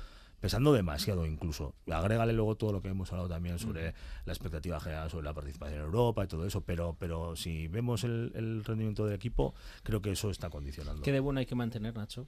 pesando 0.46 0.74
demasiado 0.74 1.26
incluso. 1.26 1.74
Agrégale 1.92 2.32
luego 2.32 2.56
todo 2.56 2.72
lo 2.72 2.80
que 2.80 2.90
hemos 2.90 3.12
hablado 3.12 3.28
también 3.28 3.58
sobre 3.58 3.96
la 4.26 4.32
expectativa 4.32 4.80
general 4.80 5.10
sobre 5.10 5.24
la 5.24 5.34
participación 5.34 5.80
en 5.80 5.86
Europa 5.86 6.24
y 6.24 6.28
todo 6.28 6.46
eso, 6.46 6.62
pero 6.62 6.96
pero 7.00 7.36
si 7.36 7.68
vemos 7.68 8.04
el, 8.04 8.32
el 8.36 8.64
rendimiento 8.64 9.08
del 9.08 9.16
equipo, 9.16 9.56
creo 9.82 10.04
que 10.04 10.12
eso 10.12 10.30
está 10.30 10.52
condicionando. 10.52 11.02
¿Qué 11.02 11.12
de 11.12 11.20
bueno 11.20 11.40
hay 11.40 11.48
que 11.48 11.56
mantener, 11.56 11.96
Nacho? 11.96 12.28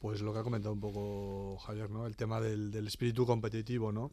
Pues 0.00 0.22
lo 0.22 0.32
que 0.32 0.40
ha 0.40 0.42
comentado 0.42 0.74
un 0.74 0.80
poco 0.80 1.56
Javier, 1.58 1.88
¿no? 1.88 2.04
El 2.04 2.16
tema 2.16 2.40
del, 2.40 2.72
del 2.72 2.88
espíritu 2.88 3.24
competitivo, 3.24 3.92
¿no? 3.92 4.10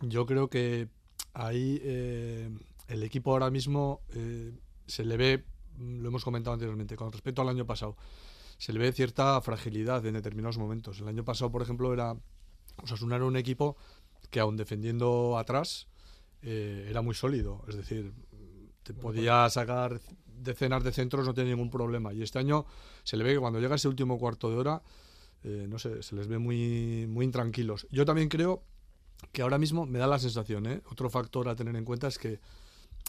Yo 0.00 0.24
creo 0.24 0.48
que 0.48 0.88
ahí 1.34 1.82
eh, 1.82 2.48
el 2.88 3.02
equipo 3.02 3.32
ahora 3.32 3.50
mismo 3.50 4.00
eh, 4.14 4.54
se 4.86 5.04
le 5.04 5.18
ve, 5.18 5.44
mm, 5.76 6.00
lo 6.00 6.08
hemos 6.08 6.24
comentado 6.24 6.54
anteriormente, 6.54 6.96
con 6.96 7.12
respecto 7.12 7.42
al 7.42 7.50
año 7.50 7.66
pasado, 7.66 7.94
se 8.62 8.72
le 8.72 8.78
ve 8.78 8.92
cierta 8.92 9.40
fragilidad 9.40 10.06
en 10.06 10.14
determinados 10.14 10.56
momentos. 10.56 11.00
El 11.00 11.08
año 11.08 11.24
pasado, 11.24 11.50
por 11.50 11.62
ejemplo, 11.62 11.92
era 11.92 12.14
Osasuna 12.80 13.16
era 13.16 13.24
un 13.24 13.36
equipo 13.36 13.76
que 14.30 14.38
aun 14.38 14.56
defendiendo 14.56 15.36
atrás 15.36 15.88
eh, 16.42 16.86
era 16.88 17.02
muy 17.02 17.16
sólido, 17.16 17.64
es 17.66 17.74
decir, 17.74 18.12
te 18.84 18.94
podía 18.94 19.50
sacar 19.50 20.00
decenas 20.28 20.84
de 20.84 20.92
centros, 20.92 21.26
no 21.26 21.34
tiene 21.34 21.50
ningún 21.50 21.70
problema. 21.70 22.12
Y 22.12 22.22
este 22.22 22.38
año 22.38 22.64
se 23.02 23.16
le 23.16 23.24
ve 23.24 23.32
que 23.32 23.40
cuando 23.40 23.58
llega 23.58 23.74
ese 23.74 23.88
último 23.88 24.16
cuarto 24.16 24.48
de 24.48 24.56
hora, 24.56 24.80
eh, 25.42 25.66
no 25.68 25.80
sé, 25.80 26.00
se 26.04 26.14
les 26.14 26.28
ve 26.28 26.38
muy, 26.38 27.08
muy 27.08 27.24
intranquilos. 27.24 27.88
Yo 27.90 28.04
también 28.04 28.28
creo 28.28 28.62
que 29.32 29.42
ahora 29.42 29.58
mismo 29.58 29.86
me 29.86 29.98
da 29.98 30.06
la 30.06 30.20
sensación, 30.20 30.66
¿eh? 30.66 30.82
otro 30.88 31.10
factor 31.10 31.48
a 31.48 31.56
tener 31.56 31.74
en 31.74 31.84
cuenta 31.84 32.06
es 32.06 32.16
que 32.16 32.38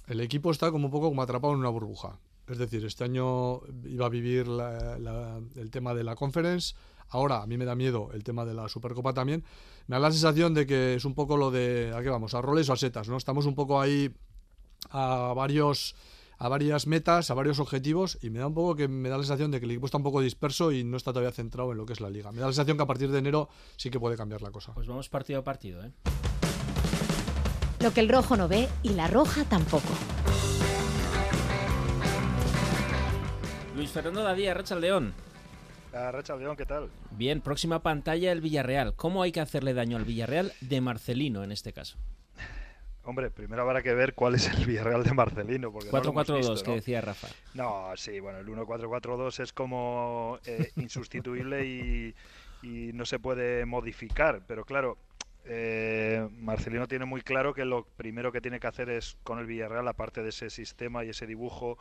el 0.08 0.20
equipo 0.20 0.50
está 0.50 0.72
como 0.72 0.88
un 0.88 0.92
poco 0.92 1.10
como 1.10 1.22
atrapado 1.22 1.54
en 1.54 1.60
una 1.60 1.70
burbuja. 1.70 2.18
Es 2.48 2.58
decir, 2.58 2.84
este 2.86 3.04
año 3.06 3.62
iba 3.86 4.06
a 4.06 4.10
vivir 4.10 4.48
la- 4.48 4.98
la- 5.00 5.40
el 5.56 5.72
tema 5.72 5.94
de 5.94 6.04
la 6.04 6.16
conference, 6.16 6.76
ahora 7.10 7.42
a 7.42 7.48
mí 7.48 7.58
me 7.58 7.66
da 7.66 7.74
miedo 7.76 8.10
el 8.14 8.24
tema 8.24 8.44
de 8.46 8.54
la 8.54 8.68
Supercopa 8.68 9.14
también. 9.14 9.44
Me 9.88 9.96
da 9.96 10.00
la 10.02 10.12
sensación 10.12 10.54
de 10.54 10.66
que 10.66 10.96
es 10.96 11.06
un 11.06 11.14
poco 11.16 11.38
lo 11.38 11.52
de, 11.52 11.94
¿a 11.96 12.02
qué 12.02 12.10
vamos? 12.10 12.34
A 12.34 12.42
roles 12.42 12.70
o 12.70 12.74
a 12.74 12.78
setas, 12.78 13.08
¿no? 13.08 13.16
Estamos 13.18 13.46
un 13.46 13.56
poco 13.56 13.80
ahí 13.80 14.14
a 14.92 15.34
varios 15.36 15.96
a 16.40 16.50
varias 16.50 16.88
metas, 16.88 17.32
a 17.32 17.36
varios 17.36 17.60
objetivos 17.60 18.18
y 18.22 18.30
me 18.30 18.40
da 18.40 18.48
un 18.48 18.54
poco 18.54 18.76
que 18.76 18.90
me 18.90 19.08
da 19.08 19.16
la 19.18 19.24
sensación 19.24 19.50
de 19.52 19.60
que 19.60 19.66
el 19.66 19.72
equipo 19.72 19.86
está 19.86 19.98
un 19.98 20.04
poco 20.04 20.20
disperso 20.20 20.74
y 20.74 20.84
no 20.84 20.98
está 20.98 21.14
todavía 21.14 21.32
centrado 21.32 21.72
en 21.72 21.78
lo 21.78 21.86
que 21.86 21.94
es 21.94 22.02
la 22.02 22.10
liga. 22.10 22.34
Me 22.34 22.40
da 22.42 22.48
la 22.48 22.52
sensación 22.52 22.76
que 22.76 22.84
a 22.84 22.88
partir 22.88 23.10
de 23.12 23.20
enero 23.20 23.48
sí 23.78 23.90
que 23.90 23.98
puede 24.00 24.18
cambiar 24.18 24.42
la 24.42 24.52
cosa. 24.52 24.74
Pues 24.74 24.88
vamos 24.88 25.08
partido 25.08 25.40
a 25.40 25.44
partido, 25.46 25.82
¿eh? 25.86 25.94
Lo 27.80 27.94
que 27.94 28.02
el 28.02 28.10
rojo 28.10 28.36
no 28.36 28.50
ve 28.50 28.68
y 28.82 28.90
la 28.90 29.08
roja 29.08 29.46
tampoco. 29.46 29.94
Luis 33.84 33.92
Fernando 33.92 34.24
Dadía, 34.24 34.54
Racha 34.54 34.78
León. 34.78 35.14
Racha 35.92 36.38
León, 36.38 36.56
¿qué 36.56 36.66
tal? 36.66 36.90
Bien, 37.12 37.42
próxima 37.42 37.84
pantalla 37.84 38.32
el 38.32 38.40
Villarreal. 38.40 38.96
¿Cómo 38.96 39.22
hay 39.22 39.34
que 39.34 39.42
hacerle 39.42 39.74
daño 39.74 39.98
al 39.98 40.06
Villarreal 40.06 40.54
de 40.62 40.80
Marcelino 40.80 41.44
en 41.44 41.52
este 41.52 41.74
caso? 41.74 41.98
Hombre, 43.04 43.30
primero 43.30 43.64
habrá 43.64 43.84
que 43.84 43.94
ver 43.94 44.14
cuál 44.14 44.36
es 44.36 44.48
el 44.48 44.66
Villarreal 44.66 45.04
de 45.04 45.12
Marcelino. 45.14 45.70
Porque 45.74 45.90
no 45.92 46.00
lo 46.00 46.10
hemos 46.12 46.28
4-4-2 46.30 46.38
visto, 46.38 46.64
que 46.64 46.70
¿no? 46.70 46.76
decía 46.76 47.02
Rafa. 47.02 47.28
No, 47.56 47.92
sí, 47.98 48.22
bueno, 48.22 48.40
el 48.40 48.48
1-4-4-2 48.48 49.44
es 49.44 49.52
como 49.52 50.40
eh, 50.46 50.72
insustituible 50.78 51.66
y, 51.66 52.16
y 52.62 52.94
no 52.94 53.06
se 53.06 53.20
puede 53.20 53.66
modificar. 53.66 54.44
Pero 54.48 54.64
claro, 54.64 54.98
eh, 55.44 56.26
Marcelino 56.40 56.88
tiene 56.88 57.04
muy 57.04 57.22
claro 57.22 57.54
que 57.54 57.66
lo 57.66 57.84
primero 57.98 58.32
que 58.32 58.40
tiene 58.40 58.62
que 58.62 58.68
hacer 58.68 58.90
es 58.90 59.18
con 59.24 59.40
el 59.40 59.46
Villarreal, 59.46 59.90
aparte 59.90 60.24
de 60.24 60.30
ese 60.30 60.50
sistema 60.50 61.04
y 61.04 61.10
ese 61.10 61.28
dibujo, 61.28 61.78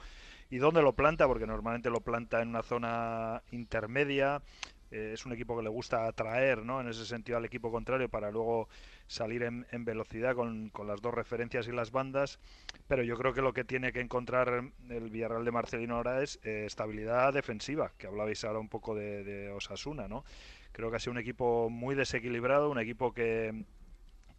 y 0.52 0.58
dónde 0.58 0.82
lo 0.82 0.92
planta, 0.92 1.26
porque 1.26 1.46
normalmente 1.46 1.88
lo 1.88 2.02
planta 2.02 2.42
en 2.42 2.48
una 2.48 2.62
zona 2.62 3.42
intermedia. 3.52 4.42
eh, 4.90 5.12
es 5.14 5.24
un 5.24 5.32
equipo 5.32 5.56
que 5.56 5.62
le 5.62 5.70
gusta 5.70 6.06
atraer, 6.06 6.62
¿no? 6.62 6.78
En 6.78 6.88
ese 6.88 7.06
sentido 7.06 7.38
al 7.38 7.46
equipo 7.46 7.72
contrario 7.72 8.10
para 8.10 8.30
luego 8.30 8.68
salir 9.06 9.44
en, 9.44 9.84
velocidad 9.86 10.34
con, 10.34 10.70
las 10.86 11.00
dos 11.00 11.14
referencias 11.14 11.66
y 11.68 11.72
las 11.72 11.90
bandas. 11.90 12.38
Pero 12.86 13.02
yo 13.02 13.16
creo 13.16 13.32
que 13.32 13.40
lo 13.40 13.54
que 13.54 13.64
tiene 13.64 13.92
que 13.92 14.00
encontrar 14.00 14.64
el 14.90 15.08
Villarreal 15.08 15.46
de 15.46 15.52
Marcelino 15.52 15.96
ahora 15.96 16.22
es 16.22 16.38
eh, 16.42 16.64
estabilidad 16.66 17.32
defensiva, 17.32 17.92
que 17.96 18.06
hablabais 18.06 18.44
ahora 18.44 18.58
un 18.58 18.68
poco 18.68 18.94
de, 18.94 19.24
de 19.24 19.50
Osasuna, 19.52 20.06
¿no? 20.06 20.22
Creo 20.72 20.90
que 20.90 20.96
ha 20.96 21.00
sido 21.00 21.12
un 21.12 21.18
equipo 21.18 21.70
muy 21.70 21.94
desequilibrado, 21.94 22.68
un 22.68 22.78
equipo 22.78 23.14
que, 23.14 23.64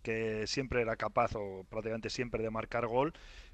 que 0.03 0.45
siempre 0.45 0.81
era 0.81 0.95
capaz 0.95 1.35
o 1.35 1.63
prácticamente 1.69 2.11
siempre 2.11 2.43
de 2.43 2.51
marcar 2.51 2.85
gol, 2.85 3.13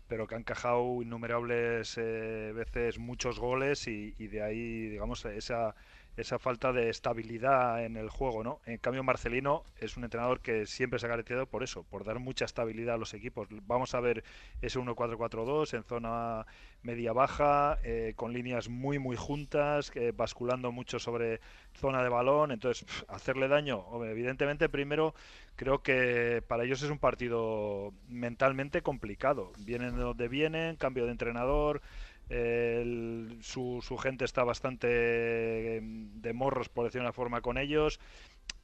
pero 0.10 0.28
que 0.28 0.36
ha 0.36 0.40
encajado 0.40 1.02
innumerables 1.02 1.98
eh, 1.98 2.52
veces 2.54 3.00
muchos 3.00 3.40
goles 3.40 3.88
y, 3.88 4.16
y 4.18 4.28
de 4.28 4.44
ahí, 4.44 4.90
digamos, 4.90 5.24
esa 5.26 5.76
esa 6.18 6.40
falta 6.40 6.74
de 6.74 6.90
estabilidad 6.90 7.84
en 7.86 7.96
el 7.96 8.10
juego, 8.10 8.44
¿no? 8.44 8.60
En 8.66 8.78
cambio, 8.78 9.04
Marcelino 9.04 9.64
es 9.78 9.96
un 9.98 10.04
entrenador 10.04 10.42
que 10.42 10.66
siempre 10.66 11.00
se 11.00 11.06
ha 11.06 11.10
caracterizado 11.10 11.46
por 11.46 11.64
eso, 11.64 11.84
por 11.84 12.04
dar 12.04 12.20
mucha 12.20 12.46
estabilidad 12.46 12.96
a 12.96 12.98
los 12.98 13.14
equipos. 13.14 13.48
Vamos 13.68 13.96
a 13.96 14.00
ver 14.00 14.24
ese 14.62 14.80
1-4-4-2 14.80 15.76
en 15.76 15.84
zona 15.84 16.46
media-baja, 16.84 17.80
eh, 17.84 18.14
con 18.16 18.34
líneas 18.34 18.70
muy, 18.70 19.00
muy 19.00 19.16
juntas, 19.16 19.92
eh, 19.96 20.12
basculando 20.16 20.72
mucho 20.72 21.00
sobre 21.00 21.40
zona 21.74 22.04
de 22.04 22.10
balón. 22.10 22.52
Entonces, 22.52 22.86
hacerle 23.08 23.48
daño, 23.48 23.86
evidentemente, 24.06 24.70
primero 24.70 25.14
creo 25.56 25.84
que 25.84 26.42
para 26.48 26.64
ellos 26.64 26.82
es 26.82 26.90
un 26.90 27.00
partido 27.00 27.94
mentalmente 28.08 28.82
complicado. 28.82 29.52
Vienen 29.60 29.96
de 29.96 30.02
donde 30.04 30.30
vienen, 30.30 30.78
cambio 30.78 31.06
de 31.06 31.12
entrenador 31.12 31.82
su, 32.30 33.82
su, 33.82 33.98
gente 33.98 34.26
está 34.26 34.44
bastante 34.44 35.78
em, 35.78 36.22
de 36.22 36.34
morros, 36.34 36.70
por 36.70 36.86
decir 36.86 37.02
una 37.02 37.14
forma, 37.14 37.42
con 37.42 37.58
ellos. 37.58 38.00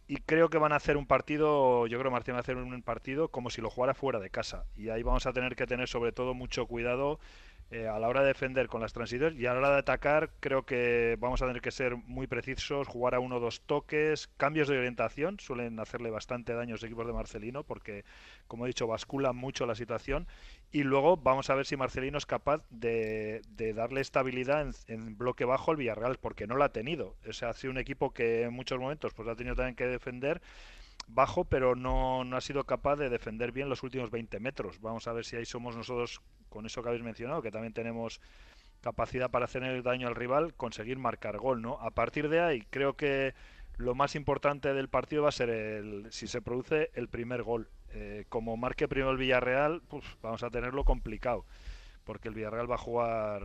Y 0.08 0.18
creo 0.18 0.50
que 0.50 0.60
van 0.60 0.72
a 0.72 0.76
hacer 0.76 0.98
un 0.98 1.08
partido, 1.08 1.88
yo 1.88 1.98
creo 1.98 2.12
que 2.12 2.14
Martín 2.14 2.36
va 2.36 2.38
a 2.38 2.42
hacer 2.42 2.58
un 2.58 2.82
partido 2.84 3.30
como 3.30 3.50
si 3.50 3.62
lo 3.62 3.72
jugara 3.72 3.96
fuera 3.96 4.20
de 4.20 4.30
casa. 4.30 4.66
Y 4.76 4.90
ahí 4.90 5.02
vamos 5.02 5.26
a 5.26 5.34
tener 5.34 5.56
que 5.56 5.66
tener 5.66 5.88
sobre 5.88 6.12
todo 6.12 6.36
mucho 6.36 6.68
cuidado 6.68 7.20
eh, 7.72 7.88
a 7.88 7.98
la 7.98 8.08
hora 8.08 8.22
de 8.22 8.28
defender 8.28 8.68
con 8.68 8.80
las 8.80 8.94
transiciones 8.94 9.40
y 9.40 9.48
a 9.48 9.54
la 9.54 9.60
hora 9.60 9.72
de 9.72 9.80
atacar 9.80 10.30
creo 10.40 10.66
que 10.68 11.18
vamos 11.20 11.42
a 11.42 11.48
tener 11.48 11.62
que 11.62 11.72
ser 11.72 11.96
muy 11.96 12.28
precisos, 12.28 12.88
jugar 12.88 13.16
a 13.16 13.20
uno 13.20 13.38
o 13.38 13.40
dos 13.40 13.62
toques, 13.62 14.30
cambios 14.38 14.68
de 14.68 14.78
orientación, 14.78 15.40
suelen 15.40 15.80
hacerle 15.80 16.12
bastante 16.12 16.54
daño 16.54 16.74
a 16.74 16.76
los 16.76 16.84
equipos 16.84 17.08
de 17.08 17.14
Marcelino 17.14 17.64
porque, 17.64 18.06
como 18.48 18.66
he 18.66 18.68
dicho, 18.68 18.86
basculan 18.86 19.36
mucho 19.36 19.66
la 19.66 19.74
situación. 19.74 20.28
Y 20.72 20.84
luego 20.84 21.18
vamos 21.18 21.50
a 21.50 21.56
ver 21.56 21.66
si 21.66 21.76
Marcelino 21.76 22.18
es 22.18 22.26
capaz 22.26 22.62
de, 22.70 23.42
darle 23.76 24.02
estabilidad 24.02 24.68
en, 24.88 25.18
bloque 25.18 25.46
bajo 25.46 25.72
al 25.72 25.78
Villarreal 25.78 26.18
porque 26.18 26.46
no 26.48 26.56
lo 26.56 26.64
ha 26.66 26.70
tenido. 26.70 27.16
O 27.28 27.34
sea, 27.34 27.50
ha 27.50 27.54
sido 27.54 27.72
un 27.72 27.78
equipo 27.80 28.14
que 28.14 28.44
en 28.44 28.54
muchos 28.54 28.80
momentos 28.80 29.14
pues 29.14 29.28
ha 29.28 29.36
tenido 29.36 29.56
también 29.56 29.76
que 29.76 29.88
defender 29.88 30.42
bajo, 31.08 31.46
pero 31.46 31.76
no, 31.76 32.24
no, 32.24 32.38
ha 32.38 32.42
sido 32.42 32.64
capaz 32.64 32.96
de 32.96 33.10
defender 33.10 33.52
bien 33.52 33.70
los 33.70 33.84
últimos 33.84 34.12
20 34.12 34.40
metros. 34.40 34.80
Vamos 34.82 35.08
a 35.08 35.14
ver 35.14 35.26
si 35.26 35.36
ahí 35.36 35.46
somos 35.46 35.76
nosotros, 35.76 36.22
con 36.50 36.66
eso 36.66 36.82
que 36.82 36.90
habéis 36.90 37.04
mencionado, 37.04 37.42
que 37.42 37.52
también 37.52 37.74
tenemos 37.74 38.22
capacidad 38.82 39.32
para 39.32 39.46
hacer 39.46 39.64
el 39.64 39.84
daño 39.84 40.08
al 40.08 40.16
rival, 40.16 40.54
conseguir 40.54 41.00
marcar 41.00 41.38
gol, 41.38 41.62
¿no? 41.62 41.80
A 41.82 41.92
partir 41.92 42.30
de 42.30 42.40
ahí, 42.40 42.62
creo 42.70 42.96
que 42.96 43.34
lo 43.78 43.96
más 43.96 44.16
importante 44.16 44.74
del 44.74 44.90
partido 44.90 45.24
va 45.24 45.30
a 45.30 45.34
ser 45.34 45.50
el, 45.50 46.08
si 46.12 46.28
se 46.28 46.42
produce 46.42 46.92
el 46.94 47.08
primer 47.08 47.44
gol. 47.44 47.70
Eh, 47.94 48.26
como 48.30 48.58
marque 48.58 48.88
primero 48.88 49.12
el 49.12 49.18
Villarreal, 49.18 49.82
pues 49.88 50.04
vamos 50.22 50.44
a 50.44 50.50
tenerlo 50.50 50.84
complicado, 50.84 51.46
porque 52.04 52.28
el 52.28 52.36
Villarreal 52.36 52.70
va 52.70 52.76
a 52.76 52.80
jugar 52.80 53.42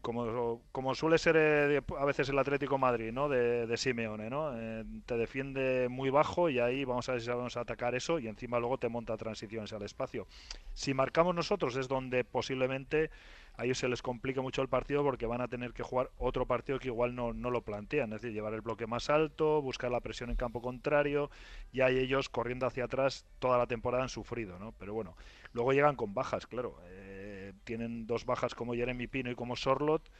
como, 0.00 0.62
como 0.72 0.94
suele 0.94 1.18
ser 1.18 1.36
eh, 1.36 1.80
a 1.98 2.04
veces 2.04 2.28
el 2.28 2.38
Atlético 2.38 2.78
Madrid, 2.78 3.12
¿no? 3.12 3.28
De, 3.28 3.66
de 3.66 3.76
Simeone, 3.76 4.30
¿no? 4.30 4.52
Eh, 4.56 4.84
te 5.06 5.16
defiende 5.16 5.88
muy 5.88 6.10
bajo 6.10 6.48
y 6.48 6.58
ahí 6.58 6.84
vamos 6.84 7.08
a 7.08 7.12
ver 7.12 7.22
si 7.22 7.30
a 7.30 7.60
atacar 7.60 7.94
eso 7.94 8.18
y 8.18 8.28
encima 8.28 8.58
luego 8.58 8.78
te 8.78 8.88
monta 8.88 9.16
transiciones 9.16 9.72
al 9.72 9.82
espacio. 9.82 10.26
Si 10.74 10.94
marcamos 10.94 11.34
nosotros 11.34 11.76
es 11.76 11.88
donde 11.88 12.24
posiblemente 12.24 13.10
a 13.56 13.64
ellos 13.64 13.78
se 13.78 13.88
les 13.88 14.00
complica 14.00 14.40
mucho 14.40 14.62
el 14.62 14.68
partido 14.68 15.02
porque 15.02 15.26
van 15.26 15.42
a 15.42 15.48
tener 15.48 15.72
que 15.72 15.82
jugar 15.82 16.10
otro 16.16 16.46
partido 16.46 16.78
que 16.78 16.88
igual 16.88 17.14
no, 17.14 17.34
no 17.34 17.50
lo 17.50 17.62
plantean, 17.62 18.12
es 18.12 18.22
decir, 18.22 18.34
llevar 18.34 18.54
el 18.54 18.62
bloque 18.62 18.86
más 18.86 19.10
alto, 19.10 19.60
buscar 19.60 19.90
la 19.90 20.00
presión 20.00 20.30
en 20.30 20.36
campo 20.36 20.62
contrario 20.62 21.30
y 21.72 21.82
ahí 21.82 21.98
ellos 21.98 22.28
corriendo 22.28 22.66
hacia 22.66 22.84
atrás 22.84 23.26
toda 23.38 23.58
la 23.58 23.66
temporada 23.66 24.04
han 24.04 24.08
sufrido, 24.08 24.58
¿no? 24.58 24.72
Pero 24.78 24.94
bueno, 24.94 25.14
luego 25.52 25.72
llegan 25.72 25.96
con 25.96 26.14
bajas, 26.14 26.46
claro. 26.46 26.76
Eh, 26.88 27.52
tienen 27.64 28.06
dos 28.06 28.24
bajas 28.24 28.54
como 28.54 28.74
Jeremy 28.74 29.06
Pino 29.06 29.30
y 29.30 29.34
como 29.34 29.56
Sorlot 29.56 30.10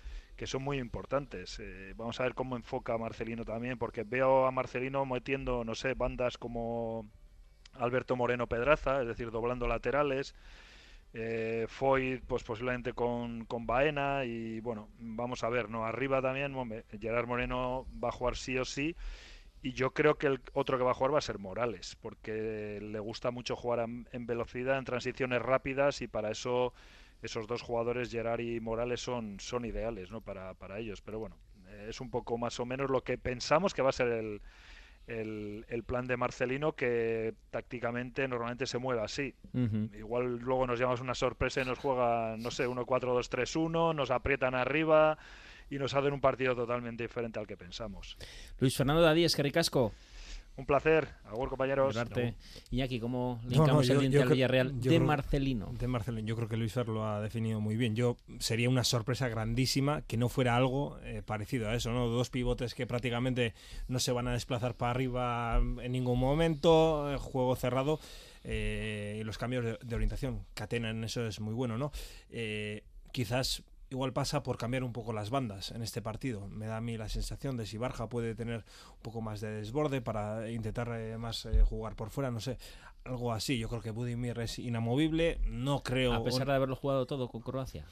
que 0.41 0.47
son 0.47 0.63
muy 0.63 0.79
importantes. 0.79 1.59
Eh, 1.61 1.93
vamos 1.97 2.19
a 2.19 2.23
ver 2.23 2.35
cómo 2.35 2.57
enfoca 2.57 2.97
Marcelino 2.97 3.45
también, 3.45 3.77
porque 3.77 4.05
veo 4.05 4.47
a 4.47 4.51
Marcelino 4.51 5.05
metiendo, 5.05 5.65
no 5.65 5.75
sé, 5.75 5.93
bandas 5.93 6.39
como 6.39 7.07
Alberto 7.75 8.17
Moreno 8.17 8.47
Pedraza, 8.47 9.03
es 9.03 9.07
decir, 9.07 9.31
doblando 9.31 9.69
laterales. 9.69 10.35
Eh, 11.13 11.67
Foy, 11.69 12.23
pues 12.27 12.43
posiblemente 12.43 12.95
con, 12.95 13.45
con 13.45 13.67
Baena 13.67 14.25
y 14.25 14.61
bueno, 14.61 14.89
vamos 14.99 15.45
a 15.45 15.51
ver, 15.51 15.69
¿no? 15.69 15.85
Arriba 15.85 16.23
también, 16.23 16.55
Gerard 16.99 17.27
Moreno 17.27 17.87
va 18.03 18.09
a 18.09 18.13
jugar 18.13 18.37
sí 18.37 18.57
o 18.57 18.65
sí 18.65 18.97
y 19.63 19.73
yo 19.73 19.93
creo 19.93 20.17
que 20.17 20.27
el 20.27 20.41
otro 20.53 20.79
que 20.79 20.85
va 20.85 20.93
a 20.93 20.95
jugar 20.95 21.15
va 21.15 21.19
a 21.19 21.23
ser 21.23 21.39
Morales, 21.39 21.97
porque 22.01 22.81
le 22.81 22.99
gusta 22.99 23.31
mucho 23.31 23.57
jugar 23.57 23.81
en 23.81 24.27
velocidad, 24.27 24.79
en 24.79 24.85
transiciones 24.85 25.43
rápidas 25.43 26.03
y 26.03 26.09
para 26.09 26.31
eso 26.31 26.73
esos 27.23 27.47
dos 27.47 27.63
jugadores, 27.63 28.11
Gerard 28.11 28.41
y 28.41 28.61
Morales, 28.61 29.01
son, 29.01 29.39
son 29.41 29.65
ideales 29.65 30.11
¿no? 30.11 30.21
para, 30.21 30.55
para 30.55 30.79
ellos. 30.79 31.01
Pero 31.03 31.19
bueno, 31.19 31.37
es 31.89 32.01
un 32.01 32.11
poco 32.11 32.39
más 32.39 32.59
o 32.61 32.67
menos 32.67 32.91
lo 32.91 33.03
que 33.03 33.19
pensamos 33.19 33.75
que 33.75 33.83
va 33.83 33.91
a 33.91 33.93
ser 33.93 34.09
el, 34.09 35.65
el, 35.69 35.83
plan 35.85 36.07
de 36.07 36.17
Marcelino, 36.17 36.73
que 36.73 37.35
tácticamente 37.51 38.27
normalmente 38.29 38.67
se 38.67 38.79
mueve 38.79 39.03
así. 39.03 39.35
Igual 39.99 40.39
luego 40.39 40.67
nos 40.67 40.79
llevamos 40.79 41.01
una 41.01 41.15
sorpresa 41.15 41.61
y 41.61 41.65
nos 41.65 41.79
juega, 41.79 42.37
no 42.39 42.51
sé, 42.51 42.67
1-4-2-3-1, 42.67 43.95
nos 43.95 44.11
aprietan 44.11 44.55
arriba 44.55 45.19
y 45.71 45.79
nos 45.79 45.95
hacen 45.95 46.13
un 46.13 46.21
partido 46.21 46.55
totalmente 46.55 47.05
diferente 47.05 47.39
al 47.39 47.47
que 47.47 47.57
pensamos. 47.57 48.17
Luis 48.59 48.77
Fernando 48.77 49.03
Dadíes, 49.03 49.35
que 49.35 49.43
ricasco. 49.43 49.93
Un 50.57 50.67
placer. 50.67 51.09
Agur, 51.25 51.49
compañeros. 51.49 51.97
Y 52.71 52.83
aquí, 52.83 53.01
¿cómo 53.01 53.41
linkamos 53.47 53.89
el 53.89 54.01
diente 54.01 54.21
al 54.21 54.29
Villarreal 54.29 54.79
de 54.81 55.01
Marcelino? 55.01 55.73
De 55.79 55.87
Marcelino. 55.87 56.27
Yo 56.27 56.37
creo 56.37 56.49
que 56.49 56.57
Luis 56.59 56.73
Fer 56.75 56.89
lo 56.89 57.07
ha 57.07 57.21
definido 57.23 57.61
muy 57.61 57.77
bien. 57.77 57.97
Yo 57.97 58.19
sería 58.41 58.69
una 58.69 58.85
sorpresa 58.85 59.29
grandísima 59.29 60.03
que 60.03 60.19
no 60.19 60.29
fuera 60.29 60.57
algo 60.57 60.99
eh, 61.03 61.23
parecido 61.25 61.71
a 61.71 61.75
eso, 61.75 61.93
¿no? 61.93 62.09
Dos 62.09 62.29
pivotes 62.29 62.75
que 62.75 62.87
prácticamente 62.87 63.55
no 63.89 64.01
se 64.01 64.13
van 64.13 64.29
a 64.29 64.33
desplazar 64.33 64.75
para 64.75 64.91
arriba 64.91 65.63
en 65.83 65.93
ningún 65.93 66.19
momento, 66.19 67.11
eh, 67.11 67.17
juego 67.17 67.57
cerrado. 67.57 67.99
Eh, 68.45 69.19
y 69.21 69.25
los 69.25 69.39
cambios 69.39 69.65
de, 69.65 69.79
de, 69.83 69.95
orientación. 69.95 70.45
Catena 70.55 70.91
en 70.91 71.05
eso 71.05 71.27
es 71.27 71.41
muy 71.41 71.55
bueno, 71.55 71.79
¿no? 71.79 71.93
quizás 73.13 73.65
igual 73.91 74.13
pasa 74.13 74.43
por 74.43 74.57
cambiar 74.57 74.85
un 74.85 74.93
poco 74.93 75.13
las 75.13 75.31
bandas 75.31 75.73
en 75.73 75.83
este 75.83 76.01
partido. 76.01 76.49
Me 76.49 76.67
da 76.67 76.79
a 76.79 76.81
mí 76.81 76.97
la 76.97 77.09
sensación 77.09 77.57
de 77.57 77.67
si 77.67 77.77
Barja 77.77 78.09
puede 78.09 78.35
tener 78.35 78.65
un 78.91 79.03
poco 79.03 79.21
más 79.21 79.41
de 79.41 79.51
desborde 79.51 80.01
para 80.01 80.51
intentar 80.51 80.89
eh, 80.97 81.19
más 81.19 81.45
eh, 81.47 81.63
jugar 81.63 81.97
por 81.97 82.11
fuera, 82.11 82.31
no 82.31 82.41
sé, 82.41 82.59
algo 83.05 83.33
así. 83.33 83.59
Yo 83.59 83.69
creo 83.69 83.83
que 83.83 83.91
Budimir 83.91 84.39
es 84.39 84.59
inamovible, 84.59 85.41
no 85.45 85.83
creo... 85.83 86.15
A 86.15 86.25
pesar 86.25 86.47
de 86.47 86.55
haberlo 86.55 86.77
jugado 86.77 87.07
todo 87.07 87.29
con 87.29 87.43
Croacia 87.43 87.85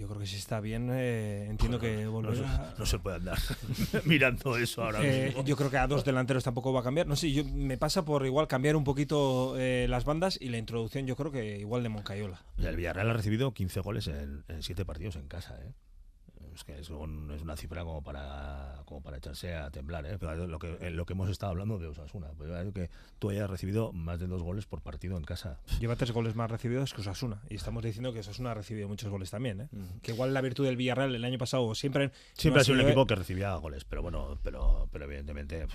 yo 0.00 0.08
creo 0.08 0.18
que 0.18 0.26
si 0.26 0.36
está 0.36 0.60
bien, 0.60 0.88
eh, 0.90 1.46
entiendo 1.50 1.78
que 1.78 2.06
no, 2.06 2.86
se 2.86 2.98
puede 2.98 3.16
andar 3.16 3.36
mirando 4.06 4.56
eso 4.56 4.82
ahora 4.82 5.00
eh, 5.04 5.26
mismo. 5.26 5.44
Yo 5.44 5.56
creo 5.58 5.70
que 5.70 5.76
a 5.76 5.86
dos 5.86 6.06
delanteros 6.06 6.42
tampoco 6.42 6.72
va 6.72 6.80
a 6.80 6.82
cambiar. 6.82 7.06
No 7.06 7.16
sé, 7.16 7.30
yo, 7.30 7.44
me 7.44 7.76
pasa 7.76 8.02
por 8.02 8.24
igual 8.24 8.48
cambiar 8.48 8.76
un 8.76 8.84
poquito 8.84 9.56
eh, 9.58 9.86
las 9.90 10.06
bandas 10.06 10.38
y 10.40 10.48
la 10.48 10.56
introducción 10.56 11.06
yo 11.06 11.16
creo 11.16 11.30
que 11.30 11.58
igual 11.58 11.82
de 11.82 11.90
Moncayola. 11.90 12.42
El 12.56 12.76
Villarreal 12.76 13.10
ha 13.10 13.12
recibido 13.12 13.52
15 13.52 13.80
goles 13.80 14.06
en, 14.06 14.42
en 14.48 14.62
7 14.62 14.86
partidos 14.86 15.16
en 15.16 15.28
casa, 15.28 15.58
¿eh? 15.62 15.74
Es 16.54 16.64
que 16.64 16.78
es, 16.78 16.90
una 16.90 17.56
cifra 17.56 17.84
como 17.84 18.02
para 18.02 18.82
como 18.84 19.02
para 19.02 19.18
echarse 19.18 19.54
a 19.54 19.70
temblar 19.70 20.06
¿eh? 20.06 20.18
lo 20.20 20.58
que 20.58 20.90
lo 20.90 21.06
que 21.06 21.12
hemos 21.12 21.30
estado 21.30 21.52
hablando 21.52 21.78
de 21.78 21.86
Osasuna 21.86 22.28
pues, 22.36 22.50
que 22.72 22.90
tú 23.18 23.30
hayas 23.30 23.48
recibido 23.48 23.92
más 23.92 24.18
de 24.18 24.26
dos 24.26 24.42
goles 24.42 24.66
por 24.66 24.80
partido 24.80 25.16
en 25.16 25.24
casa 25.24 25.58
lleva 25.80 25.96
tres 25.96 26.12
goles 26.12 26.34
más 26.34 26.50
recibidos 26.50 26.92
que 26.94 27.00
Osasuna 27.00 27.42
y 27.48 27.54
estamos 27.54 27.82
diciendo 27.82 28.12
que 28.12 28.20
Osasuna 28.20 28.52
ha 28.52 28.54
recibido 28.54 28.88
muchos 28.88 29.10
goles 29.10 29.30
también 29.30 29.62
¿eh? 29.62 29.68
que 30.02 30.12
igual 30.12 30.34
la 30.34 30.40
virtud 30.40 30.64
del 30.64 30.76
Villarreal 30.76 31.14
el 31.14 31.24
año 31.24 31.38
pasado 31.38 31.74
siempre 31.74 32.10
siempre 32.34 32.62
ha 32.62 32.64
sido 32.64 32.80
un 32.80 32.86
equipo 32.86 33.06
que 33.06 33.14
recibía 33.14 33.54
goles 33.56 33.84
pero 33.84 34.02
bueno 34.02 34.38
pero 34.42 34.88
pero 34.92 35.04
evidentemente 35.04 35.62
eh, 35.62 35.66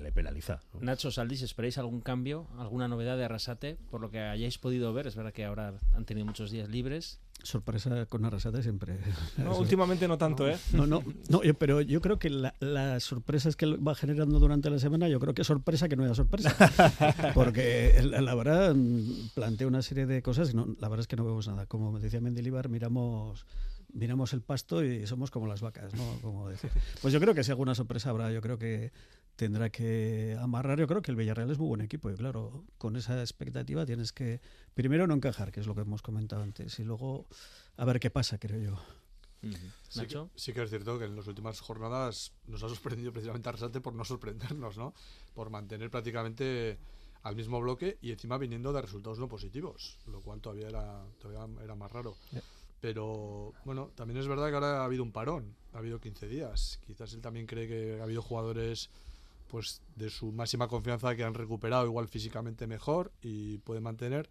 le 0.00 0.12
penaliza. 0.12 0.60
Nacho 0.80 1.10
Saldís, 1.10 1.42
¿esperáis 1.42 1.78
algún 1.78 2.00
cambio, 2.00 2.46
alguna 2.58 2.88
novedad 2.88 3.16
de 3.16 3.24
Arrasate? 3.24 3.76
Por 3.90 4.00
lo 4.00 4.10
que 4.10 4.20
hayáis 4.20 4.58
podido 4.58 4.92
ver, 4.92 5.06
es 5.06 5.16
verdad 5.16 5.32
que 5.32 5.44
ahora 5.44 5.74
han 5.94 6.04
tenido 6.04 6.26
muchos 6.26 6.50
días 6.50 6.68
libres. 6.68 7.20
Sorpresa 7.42 8.06
con 8.06 8.24
Arrasate 8.24 8.62
siempre. 8.62 8.96
No, 9.36 9.56
últimamente 9.56 10.08
no 10.08 10.16
tanto, 10.16 10.48
¿eh? 10.48 10.56
No, 10.72 10.86
no, 10.86 11.02
no, 11.28 11.40
pero 11.58 11.80
yo 11.80 12.00
creo 12.00 12.18
que 12.18 12.30
la, 12.30 12.54
las 12.60 13.02
sorpresas 13.02 13.56
que 13.56 13.66
va 13.66 13.94
generando 13.94 14.38
durante 14.38 14.70
la 14.70 14.78
semana, 14.78 15.08
yo 15.08 15.20
creo 15.20 15.34
que 15.34 15.42
es 15.42 15.46
sorpresa 15.46 15.88
que 15.88 15.96
no 15.96 16.04
haya 16.04 16.14
sorpresa. 16.14 16.54
Porque 17.34 18.00
la, 18.02 18.34
verdad 18.34 18.74
plantea 19.34 19.66
una 19.66 19.82
serie 19.82 20.06
de 20.06 20.22
cosas 20.22 20.52
y 20.52 20.56
no, 20.56 20.74
la 20.78 20.88
verdad 20.88 21.00
es 21.02 21.08
que 21.08 21.16
no 21.16 21.24
vemos 21.24 21.46
nada. 21.48 21.66
Como 21.66 21.98
decía 21.98 22.20
Mendilibar, 22.20 22.68
miramos 22.68 23.44
miramos 23.94 24.32
el 24.32 24.42
pasto 24.42 24.84
y 24.84 25.06
somos 25.06 25.30
como 25.30 25.46
las 25.46 25.60
vacas, 25.60 25.94
¿no? 25.94 26.18
Como 26.20 26.48
decir. 26.48 26.70
Pues 27.00 27.14
yo 27.14 27.20
creo 27.20 27.34
que 27.34 27.44
si 27.44 27.50
alguna 27.50 27.74
sorpresa 27.74 28.10
habrá, 28.10 28.30
yo 28.32 28.40
creo 28.40 28.58
que 28.58 28.92
tendrá 29.36 29.70
que 29.70 30.36
amarrar. 30.40 30.78
Yo 30.78 30.86
creo 30.86 31.02
que 31.02 31.10
el 31.10 31.16
Villarreal 31.16 31.50
es 31.50 31.58
muy 31.58 31.68
buen 31.68 31.80
equipo 31.80 32.10
y 32.10 32.14
claro, 32.14 32.64
con 32.78 32.96
esa 32.96 33.20
expectativa 33.20 33.84
tienes 33.84 34.12
que 34.12 34.40
primero 34.74 35.06
no 35.06 35.14
encajar, 35.14 35.52
que 35.52 35.60
es 35.60 35.66
lo 35.66 35.74
que 35.74 35.82
hemos 35.82 36.02
comentado 36.02 36.42
antes, 36.42 36.78
y 36.78 36.84
luego 36.84 37.26
a 37.76 37.84
ver 37.84 38.00
qué 38.00 38.10
pasa, 38.10 38.38
creo 38.38 38.60
yo. 38.60 38.78
Sí, 39.42 40.00
Nacho. 40.00 40.30
que, 40.32 40.40
sí 40.40 40.52
que 40.54 40.62
es 40.62 40.70
cierto 40.70 40.98
que 40.98 41.04
en 41.04 41.16
las 41.16 41.26
últimas 41.26 41.60
jornadas 41.60 42.32
nos 42.46 42.62
ha 42.62 42.68
sorprendido 42.68 43.12
precisamente 43.12 43.48
Arrasate 43.48 43.80
por 43.80 43.94
no 43.94 44.04
sorprendernos, 44.04 44.78
¿no? 44.78 44.94
Por 45.34 45.50
mantener 45.50 45.90
prácticamente 45.90 46.78
al 47.22 47.36
mismo 47.36 47.60
bloque 47.60 47.98
y 48.00 48.12
encima 48.12 48.38
viniendo 48.38 48.72
de 48.72 48.82
resultados 48.82 49.18
no 49.18 49.28
positivos, 49.28 49.98
lo 50.06 50.20
cual 50.20 50.40
todavía 50.40 50.68
era, 50.68 51.04
todavía 51.18 51.62
era 51.62 51.74
más 51.74 51.92
raro. 51.92 52.16
Pero 52.80 53.54
bueno, 53.64 53.90
también 53.94 54.18
es 54.20 54.28
verdad 54.28 54.48
que 54.48 54.54
ahora 54.54 54.82
ha 54.82 54.84
habido 54.84 55.02
un 55.02 55.12
parón, 55.12 55.54
ha 55.72 55.78
habido 55.78 56.00
15 56.00 56.28
días. 56.28 56.80
Quizás 56.86 57.12
él 57.14 57.22
también 57.22 57.46
cree 57.46 57.66
que 57.66 57.98
ha 58.00 58.04
habido 58.04 58.20
jugadores 58.20 58.90
pues 59.48 59.82
de 59.96 60.10
su 60.10 60.32
máxima 60.32 60.68
confianza 60.68 61.14
que 61.14 61.24
han 61.24 61.34
recuperado 61.34 61.86
igual 61.86 62.08
físicamente 62.08 62.66
mejor 62.66 63.12
y 63.22 63.58
puede 63.58 63.80
mantener. 63.80 64.28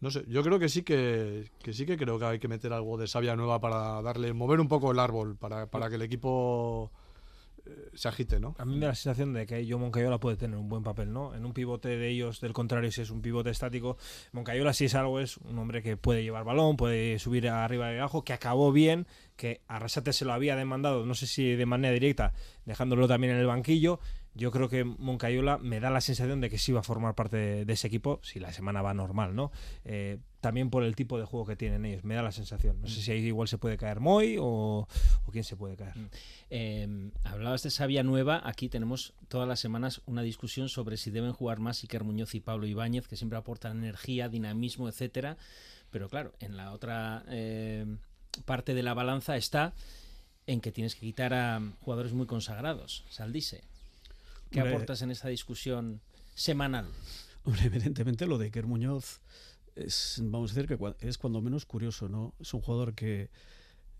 No 0.00 0.10
sé, 0.10 0.24
yo 0.28 0.42
creo 0.42 0.58
que 0.58 0.68
sí 0.68 0.82
que, 0.82 1.50
que 1.62 1.74
sí 1.74 1.84
que 1.84 1.98
creo 1.98 2.18
que 2.18 2.24
hay 2.24 2.38
que 2.38 2.48
meter 2.48 2.72
algo 2.72 2.96
de 2.96 3.06
savia 3.06 3.36
nueva 3.36 3.60
para 3.60 4.00
darle, 4.00 4.32
mover 4.32 4.60
un 4.60 4.68
poco 4.68 4.92
el 4.92 4.98
árbol, 4.98 5.36
para, 5.36 5.66
para 5.70 5.90
que 5.90 5.96
el 5.96 6.02
equipo 6.02 6.90
eh, 7.66 7.90
se 7.94 8.08
agite, 8.08 8.40
¿no? 8.40 8.54
A 8.58 8.64
mí 8.64 8.74
me 8.74 8.80
da 8.80 8.88
la 8.88 8.94
sensación 8.94 9.34
de 9.34 9.46
que 9.46 9.66
yo 9.66 9.78
Moncayola 9.78 10.18
puede 10.18 10.36
tener 10.36 10.56
un 10.56 10.68
buen 10.68 10.82
papel, 10.82 11.12
¿no? 11.12 11.34
En 11.34 11.44
un 11.44 11.52
pivote 11.52 11.88
de 11.90 12.08
ellos, 12.08 12.40
del 12.40 12.52
contrario, 12.52 12.90
si 12.90 13.02
es 13.02 13.10
un 13.10 13.20
pivote 13.20 13.50
estático, 13.50 13.98
Moncayola 14.32 14.72
si 14.72 14.86
es 14.86 14.94
algo, 14.94 15.20
es 15.20 15.36
un 15.38 15.58
hombre 15.58 15.82
que 15.82 15.96
puede 15.96 16.22
llevar 16.22 16.44
balón, 16.44 16.76
puede 16.76 17.18
subir 17.18 17.48
arriba 17.48 17.92
y 17.92 17.98
abajo, 17.98 18.24
que 18.24 18.32
acabó 18.32 18.72
bien, 18.72 19.06
que 19.36 19.60
Arrasate 19.68 20.12
se 20.12 20.24
lo 20.24 20.32
había 20.32 20.56
demandado, 20.56 21.04
no 21.04 21.14
sé 21.14 21.26
si 21.26 21.54
de 21.54 21.66
manera 21.66 21.92
directa, 21.92 22.32
dejándolo 22.64 23.06
también 23.06 23.34
en 23.34 23.40
el 23.40 23.46
banquillo. 23.46 24.00
Yo 24.34 24.52
creo 24.52 24.68
que 24.68 24.84
Moncayola 24.84 25.58
me 25.58 25.80
da 25.80 25.90
la 25.90 26.00
sensación 26.00 26.40
de 26.40 26.50
que 26.50 26.58
sí 26.58 26.72
va 26.72 26.80
a 26.80 26.84
formar 26.84 27.14
parte 27.14 27.36
de, 27.36 27.64
de 27.64 27.72
ese 27.72 27.88
equipo, 27.88 28.20
si 28.22 28.38
la 28.38 28.52
semana 28.52 28.80
va 28.80 28.94
normal, 28.94 29.34
¿no? 29.34 29.50
Eh, 29.84 30.18
también 30.40 30.70
por 30.70 30.84
el 30.84 30.94
tipo 30.96 31.18
de 31.18 31.24
juego 31.24 31.46
que 31.46 31.56
tienen 31.56 31.84
ellos, 31.84 32.04
me 32.04 32.14
da 32.14 32.22
la 32.22 32.32
sensación. 32.32 32.80
No 32.80 32.88
sé 32.88 33.02
si 33.02 33.10
ahí 33.10 33.18
igual 33.26 33.48
se 33.48 33.58
puede 33.58 33.76
caer 33.76 34.00
Moy 34.00 34.36
o, 34.38 34.88
o 35.24 35.32
quién 35.32 35.44
se 35.44 35.56
puede 35.56 35.76
caer. 35.76 35.94
Eh, 36.48 37.10
hablabas 37.24 37.62
de 37.62 37.70
Sabia 37.70 38.02
Nueva, 38.02 38.40
aquí 38.44 38.68
tenemos 38.68 39.14
todas 39.28 39.46
las 39.48 39.60
semanas 39.60 40.00
una 40.06 40.22
discusión 40.22 40.68
sobre 40.68 40.96
si 40.96 41.10
deben 41.10 41.32
jugar 41.32 41.58
más 41.58 41.82
Iker 41.82 42.04
Muñoz 42.04 42.34
y 42.34 42.40
Pablo 42.40 42.66
Ibáñez, 42.66 43.08
que 43.08 43.16
siempre 43.16 43.36
aportan 43.36 43.78
energía, 43.78 44.28
dinamismo, 44.28 44.88
etcétera. 44.88 45.36
Pero 45.90 46.08
claro, 46.08 46.32
en 46.38 46.56
la 46.56 46.72
otra 46.72 47.24
eh, 47.28 47.84
parte 48.44 48.74
de 48.74 48.82
la 48.82 48.94
balanza 48.94 49.36
está 49.36 49.74
en 50.46 50.60
que 50.60 50.72
tienes 50.72 50.94
que 50.94 51.00
quitar 51.00 51.34
a 51.34 51.60
jugadores 51.80 52.12
muy 52.12 52.26
consagrados. 52.26 53.04
Saldise, 53.10 53.62
¿qué 54.50 54.60
Hombre, 54.60 54.74
aportas 54.74 55.02
en 55.02 55.10
esta 55.10 55.28
discusión 55.28 56.00
semanal? 56.34 56.88
Hombre, 57.44 57.64
evidentemente 57.64 58.26
lo 58.26 58.38
de 58.38 58.46
Iker 58.46 58.66
Muñoz 58.66 59.20
es, 59.74 60.20
vamos 60.22 60.52
a 60.52 60.54
decir 60.54 60.68
que 60.68 60.94
es 61.06 61.18
cuando 61.18 61.40
menos 61.40 61.66
curioso, 61.66 62.08
¿no? 62.08 62.34
Es 62.40 62.52
un 62.54 62.60
jugador 62.60 62.94
que, 62.94 63.30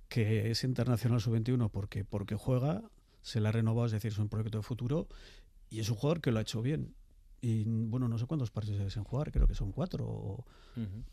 que 0.08 0.50
es 0.50 0.64
internacional 0.64 1.20
sub-21 1.20 1.70
porque, 1.70 2.04
porque 2.04 2.34
juega, 2.34 2.82
se 3.22 3.40
le 3.40 3.48
ha 3.48 3.52
renovado, 3.52 3.86
es 3.86 3.92
decir, 3.92 4.12
es 4.12 4.18
un 4.18 4.28
proyecto 4.28 4.58
de 4.58 4.62
futuro 4.62 5.08
y 5.70 5.80
es 5.80 5.88
un 5.88 5.96
jugador 5.96 6.20
que 6.20 6.32
lo 6.32 6.38
ha 6.38 6.42
hecho 6.42 6.62
bien. 6.62 6.94
Y 7.42 7.64
bueno, 7.64 8.06
no 8.06 8.18
sé 8.18 8.26
cuántos 8.26 8.50
partidos 8.50 8.94
en 8.98 9.04
jugar, 9.04 9.32
creo 9.32 9.46
que 9.48 9.54
son 9.54 9.72
cuatro. 9.72 10.06
o- 10.06 10.44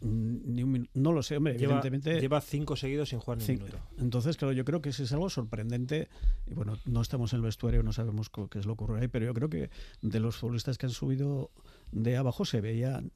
ni 0.02 0.62
un 0.64 0.74
minu- 0.74 0.90
no 0.94 1.12
lo 1.14 1.24
sé, 1.24 1.38
hombre, 1.38 1.54
Lleva, 1.58 1.74
evidentemente. 1.80 2.20
lleva 2.22 2.42
cinco 2.42 2.76
seguidos 2.76 3.10
sin 3.10 3.20
jugar 3.20 3.38
ni 3.40 3.44
un 3.44 3.48
Cin- 3.50 3.58
minuto. 3.60 3.80
Entonces, 3.98 4.38
claro, 4.38 4.52
yo 4.54 4.64
creo 4.66 4.82
que 4.82 4.90
eso 4.90 5.04
es 5.04 5.12
algo 5.14 5.30
sorprendente. 5.30 6.10
Y 6.46 6.54
bueno, 6.54 6.78
no 6.86 7.02
estamos 7.02 7.34
en 7.34 7.38
el 7.38 7.44
vestuario, 7.44 7.82
no 7.82 7.92
sabemos 7.94 8.30
qué 8.30 8.60
es 8.60 8.66
lo 8.66 8.76
que 8.76 8.84
ocurre 8.84 9.02
ahí, 9.02 9.08
pero 9.08 9.26
yo 9.26 9.34
creo 9.34 9.50
que 9.50 9.70
de 10.02 10.20
los 10.20 10.36
futbolistas 10.38 10.78
que 10.78 10.86
han 10.86 10.92
subido 10.92 11.50
de 11.92 12.18
abajo 12.18 12.46
se 12.46 12.62
veían 12.62 13.12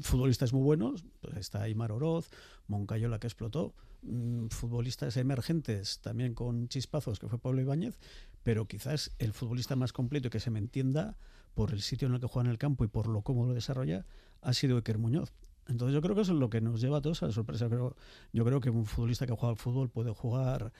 futbolistas 0.00 0.52
muy 0.52 0.62
buenos. 0.62 1.04
Pues 1.20 1.36
está 1.36 1.62
Aymar 1.62 1.92
Oroz, 1.92 2.28
Moncayola 2.66 3.18
que 3.20 3.26
explotó, 3.28 3.74
mm, 4.02 4.46
futbolistas 4.48 5.16
emergentes 5.18 6.00
también 6.00 6.34
con 6.34 6.68
chispazos 6.68 7.18
que 7.20 7.28
fue 7.28 7.38
Pablo 7.38 7.60
Ibáñez, 7.60 7.98
pero 8.42 8.66
quizás 8.66 9.12
el 9.18 9.32
futbolista 9.32 9.76
más 9.76 9.92
completo 9.92 10.28
y 10.28 10.30
que 10.30 10.40
se 10.40 10.50
me 10.50 10.58
entienda 10.58 11.16
por 11.56 11.72
el 11.72 11.80
sitio 11.80 12.06
en 12.06 12.14
el 12.14 12.20
que 12.20 12.26
juega 12.28 12.46
en 12.46 12.52
el 12.52 12.58
campo 12.58 12.84
y 12.84 12.88
por 12.88 13.08
lo 13.08 13.22
cómo 13.22 13.46
lo 13.46 13.54
desarrolla 13.54 14.04
ha 14.42 14.52
sido 14.52 14.76
Iker 14.76 14.98
Muñoz. 14.98 15.32
Entonces 15.66 15.94
yo 15.94 16.02
creo 16.02 16.14
que 16.14 16.20
eso 16.20 16.32
es 16.32 16.38
lo 16.38 16.50
que 16.50 16.60
nos 16.60 16.80
lleva 16.80 16.98
a 16.98 17.00
todos 17.00 17.22
a 17.22 17.26
la 17.26 17.32
sorpresa. 17.32 17.66
Creo, 17.68 17.96
yo 18.32 18.44
creo 18.44 18.60
que 18.60 18.70
un 18.70 18.84
futbolista 18.86 19.26
que 19.26 19.32
juega 19.32 19.48
al 19.50 19.56
fútbol 19.56 19.88
puede 19.88 20.12
jugar 20.12 20.72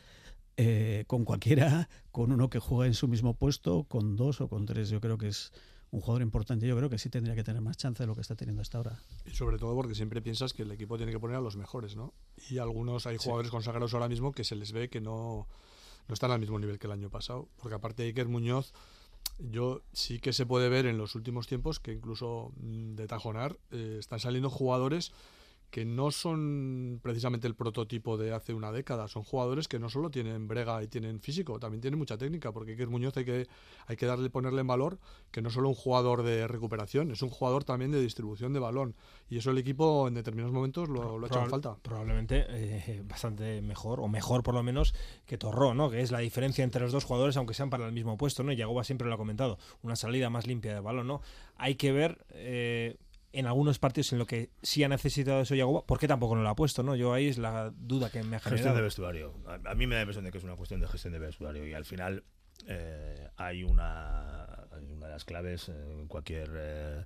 eh, 0.59 1.05
con 1.07 1.25
cualquiera, 1.25 1.89
con 2.12 2.31
uno 2.31 2.49
que 2.51 2.59
juega 2.61 2.87
en 2.87 2.95
su 2.95 3.09
mismo 3.09 3.35
puesto, 3.35 3.85
con 3.85 4.17
dos 4.17 4.41
o 4.41 4.49
con 4.49 4.67
tres. 4.67 4.89
Yo 4.91 5.01
creo 5.01 5.19
que 5.19 5.29
es 5.29 5.53
un 5.91 6.01
jugador 6.03 6.23
importante. 6.23 6.67
Yo 6.67 6.77
creo 6.77 6.89
que 6.91 6.99
sí 6.99 7.09
tendría 7.11 7.35
que 7.35 7.43
tener 7.43 7.62
más 7.62 7.77
chance 7.79 8.03
de 8.03 8.07
lo 8.07 8.15
que 8.15 8.21
está 8.21 8.37
teniendo 8.37 8.62
hasta 8.62 8.79
ahora. 8.79 8.99
Y 9.25 9.31
sobre 9.31 9.59
todo 9.59 9.75
porque 9.75 9.95
siempre 9.95 10.21
piensas 10.23 10.53
que 10.53 10.62
el 10.62 10.71
equipo 10.71 10.97
tiene 10.99 11.11
que 11.11 11.19
poner 11.19 11.37
a 11.37 11.41
los 11.41 11.57
mejores, 11.57 11.97
¿no? 11.97 12.12
Y 12.51 12.59
algunos, 12.59 13.07
hay 13.07 13.17
Sí. 13.19 13.25
jugadores 13.25 13.51
consagrados 13.51 13.95
ahora 13.95 14.09
mismo 14.09 14.33
que 14.33 14.45
se 14.45 14.55
les 14.57 14.73
ve 14.73 14.89
que 14.91 15.01
no, 15.01 15.49
no 16.07 16.12
están 16.12 16.31
al 16.31 16.39
mismo 16.39 16.59
nivel 16.59 16.79
que 16.79 16.87
el 16.87 16.93
año 16.93 17.11
pasado. 17.11 17.49
Porque 17.57 17.75
aparte 17.75 18.03
de 18.03 18.09
Iker 18.11 18.29
Muñoz, 18.29 18.73
yo 19.38 19.83
sí 19.92 20.18
que 20.18 20.33
se 20.33 20.46
puede 20.46 20.68
ver 20.68 20.87
en 20.87 20.99
los 20.99 21.14
últimos 21.14 21.46
tiempos 21.46 21.81
que 21.81 21.92
incluso 21.92 22.53
mm, 22.57 22.94
de 22.94 23.07
Tajonar 23.07 23.59
eh, 23.70 23.96
están 23.99 24.20
saliendo 24.20 24.51
jugadores 24.51 25.12
que 25.77 25.85
no 25.85 26.11
son 26.11 27.01
precisamente 27.03 27.47
el 27.47 27.55
prototipo 27.55 28.17
de 28.17 28.33
hace 28.33 28.55
una 28.55 28.73
década. 28.73 29.09
Son 29.09 29.25
jugadores 29.25 29.69
que 29.69 29.79
no 29.79 29.91
solo 29.91 30.09
tienen 30.09 30.49
brega 30.49 30.83
y 30.83 30.89
tienen 30.89 31.21
físico, 31.21 31.61
también 31.61 31.83
tienen 31.83 31.99
mucha 31.99 32.17
técnica, 32.17 32.51
porque 32.51 32.71
Iker 32.71 32.89
Muñoz 32.89 33.15
hay 33.19 33.27
que, 33.27 33.47
hay 33.87 33.97
que 33.97 34.07
darle, 34.07 34.31
ponerle 34.31 34.62
en 34.62 34.69
valor 34.69 34.99
que 35.31 35.43
no 35.43 35.51
solo 35.51 35.69
un 35.69 35.75
jugador 35.75 36.23
de 36.23 36.49
recuperación, 36.49 37.11
es 37.11 37.21
un 37.21 37.29
jugador 37.29 37.65
también 37.65 37.91
de 37.91 38.01
distribución 38.01 38.55
de 38.55 38.59
balón. 38.59 38.95
Y 39.29 39.37
eso 39.37 39.51
el 39.51 39.59
equipo 39.59 40.09
en 40.09 40.15
determinados 40.15 40.55
momentos 40.55 40.89
lo, 40.89 41.19
lo 41.19 41.27
ha 41.27 41.29
echado 41.29 41.45
en 41.45 41.51
falta. 41.51 41.77
Probablemente 41.83 42.47
eh, 42.49 43.03
bastante 43.05 43.61
mejor, 43.61 44.01
o 44.01 44.09
mejor 44.09 44.43
por 44.43 44.55
lo 44.55 44.62
menos, 44.62 44.95
que 45.27 45.37
Torró, 45.37 45.75
¿no? 45.75 45.91
Que 45.91 46.01
es 46.01 46.11
la 46.11 46.21
diferencia 46.21 46.65
entre 46.65 46.81
los 46.81 46.93
dos 46.93 47.05
jugadores, 47.05 47.37
aunque 47.37 47.53
sean 47.53 47.69
para 47.69 47.85
el 47.85 47.93
mismo 47.93 48.17
puesto, 48.17 48.43
¿no? 48.43 48.51
Y 48.51 48.57
Yagoba 48.57 48.83
siempre 48.83 49.09
lo 49.09 49.15
ha 49.15 49.19
comentado, 49.19 49.59
una 49.83 49.95
salida 49.95 50.31
más 50.31 50.47
limpia 50.47 50.73
de 50.73 50.81
balón, 50.81 51.07
¿no? 51.07 51.21
Hay 51.59 51.75
que 51.75 51.93
ver 51.93 52.25
eh, 52.31 52.97
en 53.38 53.46
algunos 53.46 53.79
partidos 53.79 54.12
en 54.12 54.18
lo 54.18 54.27
que 54.27 54.51
sí 54.62 54.83
ha 54.85 54.88
necesitado 54.88 55.40
eso 55.40 55.55
Yagoba, 55.55 55.85
¿por 55.87 55.99
qué 55.99 56.09
tampoco 56.09 56.35
no 56.37 56.42
lo 56.42 56.49
ha 56.49 56.57
puesto, 56.57 56.83
no? 56.83 56.94
Yo 56.96 57.12
ahí 57.12 57.29
es 57.29 57.38
la 57.38 57.70
duda 57.77 58.11
que 58.11 58.22
me 58.22 58.37
ha 58.37 58.38
Gestión 58.40 58.57
generado. 58.59 58.77
de 58.77 58.83
vestuario. 58.83 59.35
A, 59.46 59.70
a 59.70 59.75
mí 59.75 59.87
me 59.87 59.94
da 59.94 59.99
la 60.01 60.03
impresión 60.03 60.25
de 60.25 60.33
que 60.33 60.38
es 60.38 60.44
una 60.44 60.57
cuestión 60.57 60.81
de 60.81 60.88
gestión 60.88 61.12
de 61.12 61.18
vestuario 61.18 61.66
y 61.66 61.75
al 61.75 61.85
final 61.85 62.25
eh, 62.66 63.29
hay, 63.37 63.62
una, 63.64 64.44
hay 64.72 64.90
una 64.92 65.07
de 65.07 65.12
las 65.12 65.25
claves 65.25 65.68
en 65.68 66.07
cualquier 66.09 66.51
eh, 66.55 67.05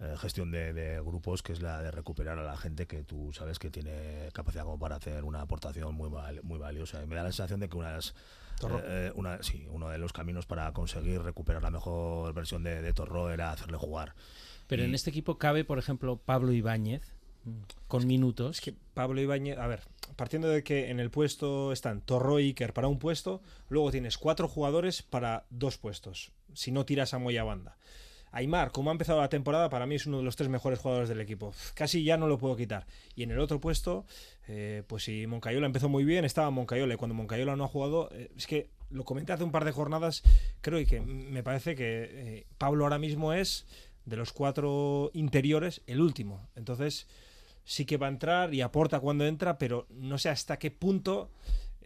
eh, 0.00 0.14
gestión 0.18 0.50
de, 0.50 0.72
de 0.72 1.00
grupos 1.00 1.42
que 1.42 1.52
es 1.52 1.60
la 1.62 1.80
de 1.82 1.90
recuperar 1.90 2.38
a 2.38 2.42
la 2.44 2.56
gente 2.56 2.86
que 2.86 3.02
tú 3.04 3.32
sabes 3.32 3.58
que 3.58 3.70
tiene 3.70 4.28
capacidad 4.32 4.64
como 4.64 4.78
para 4.78 4.96
hacer 4.96 5.24
una 5.24 5.40
aportación 5.40 5.94
muy, 5.94 6.08
val- 6.10 6.40
muy 6.42 6.58
valiosa. 6.58 7.02
Y 7.02 7.06
me 7.06 7.16
da 7.16 7.22
la 7.22 7.30
sensación 7.32 7.60
de 7.60 7.68
que 7.68 7.76
una 7.76 7.88
de 7.88 7.94
las 7.96 8.14
Torró. 8.58 8.80
eh, 8.84 9.10
una, 9.14 9.42
sí, 9.42 9.66
uno 9.70 9.88
de 9.88 9.96
los 9.98 10.12
caminos 10.12 10.44
para 10.46 10.70
conseguir 10.72 11.22
recuperar 11.22 11.62
la 11.62 11.70
mejor 11.70 12.32
versión 12.34 12.62
de, 12.62 12.82
de 12.82 12.92
Torró 12.92 13.30
era 13.30 13.52
hacerle 13.52 13.78
jugar. 13.78 14.14
Pero 14.70 14.82
Y- 14.82 14.86
en 14.86 14.94
este 14.94 15.10
equipo 15.10 15.36
cabe, 15.36 15.64
por 15.64 15.78
ejemplo, 15.78 16.16
Pablo 16.16 16.52
Ibáñez, 16.52 17.02
con 17.88 18.06
minutos. 18.06 18.58
Es 18.58 18.60
que 18.62 18.74
Pablo 18.94 19.20
Ibáñez, 19.20 19.58
a 19.58 19.66
ver, 19.66 19.80
partiendo 20.16 20.48
de 20.48 20.62
que 20.62 20.90
en 20.90 21.00
el 21.00 21.10
puesto 21.10 21.72
están 21.72 22.00
Torro 22.02 22.38
y 22.38 22.44
Iker 22.48 22.72
para 22.72 22.86
un 22.88 22.98
puesto, 22.98 23.42
luego 23.68 23.90
tienes 23.90 24.16
cuatro 24.16 24.46
jugadores 24.46 25.02
para 25.02 25.44
dos 25.50 25.76
puestos, 25.76 26.32
si 26.54 26.70
no 26.70 26.84
tiras 26.86 27.12
a 27.14 27.18
Moya 27.18 27.42
banda. 27.44 27.76
Aymar, 28.32 28.70
como 28.70 28.90
ha 28.90 28.92
empezado 28.92 29.20
la 29.20 29.28
temporada, 29.28 29.70
para 29.70 29.86
mí 29.86 29.96
es 29.96 30.06
uno 30.06 30.18
de 30.18 30.22
los 30.22 30.36
tres 30.36 30.48
mejores 30.48 30.78
jugadores 30.78 31.08
del 31.08 31.20
equipo. 31.20 31.52
Casi 31.74 32.04
ya 32.04 32.16
no 32.16 32.28
lo 32.28 32.38
puedo 32.38 32.54
quitar. 32.54 32.86
Y 33.16 33.24
en 33.24 33.32
el 33.32 33.40
otro 33.40 33.58
puesto, 33.60 34.06
eh, 34.46 34.84
pues 34.86 35.02
si 35.02 35.26
Moncayola 35.26 35.66
empezó 35.66 35.88
muy 35.88 36.04
bien, 36.04 36.24
estaba 36.24 36.48
Moncayola. 36.50 36.94
Y 36.94 36.96
cuando 36.96 37.16
Moncayola 37.16 37.56
no 37.56 37.64
ha 37.64 37.68
jugado, 37.68 38.08
eh, 38.12 38.30
es 38.36 38.46
que 38.46 38.68
lo 38.90 39.04
comenté 39.04 39.32
hace 39.32 39.42
un 39.42 39.50
par 39.50 39.64
de 39.64 39.72
jornadas, 39.72 40.22
creo 40.60 40.84
que 40.86 41.00
me 41.00 41.42
parece 41.42 41.74
que 41.74 42.08
eh, 42.08 42.46
Pablo 42.56 42.84
ahora 42.84 42.98
mismo 42.98 43.32
es, 43.32 43.66
de 44.04 44.16
los 44.16 44.32
cuatro 44.32 45.10
interiores, 45.14 45.82
el 45.86 46.00
último. 46.00 46.48
Entonces, 46.56 47.06
sí 47.64 47.84
que 47.84 47.96
va 47.96 48.06
a 48.06 48.10
entrar 48.10 48.54
y 48.54 48.60
aporta 48.60 49.00
cuando 49.00 49.24
entra, 49.26 49.58
pero 49.58 49.86
no 49.90 50.18
sé 50.18 50.28
hasta 50.28 50.58
qué 50.58 50.70
punto 50.70 51.30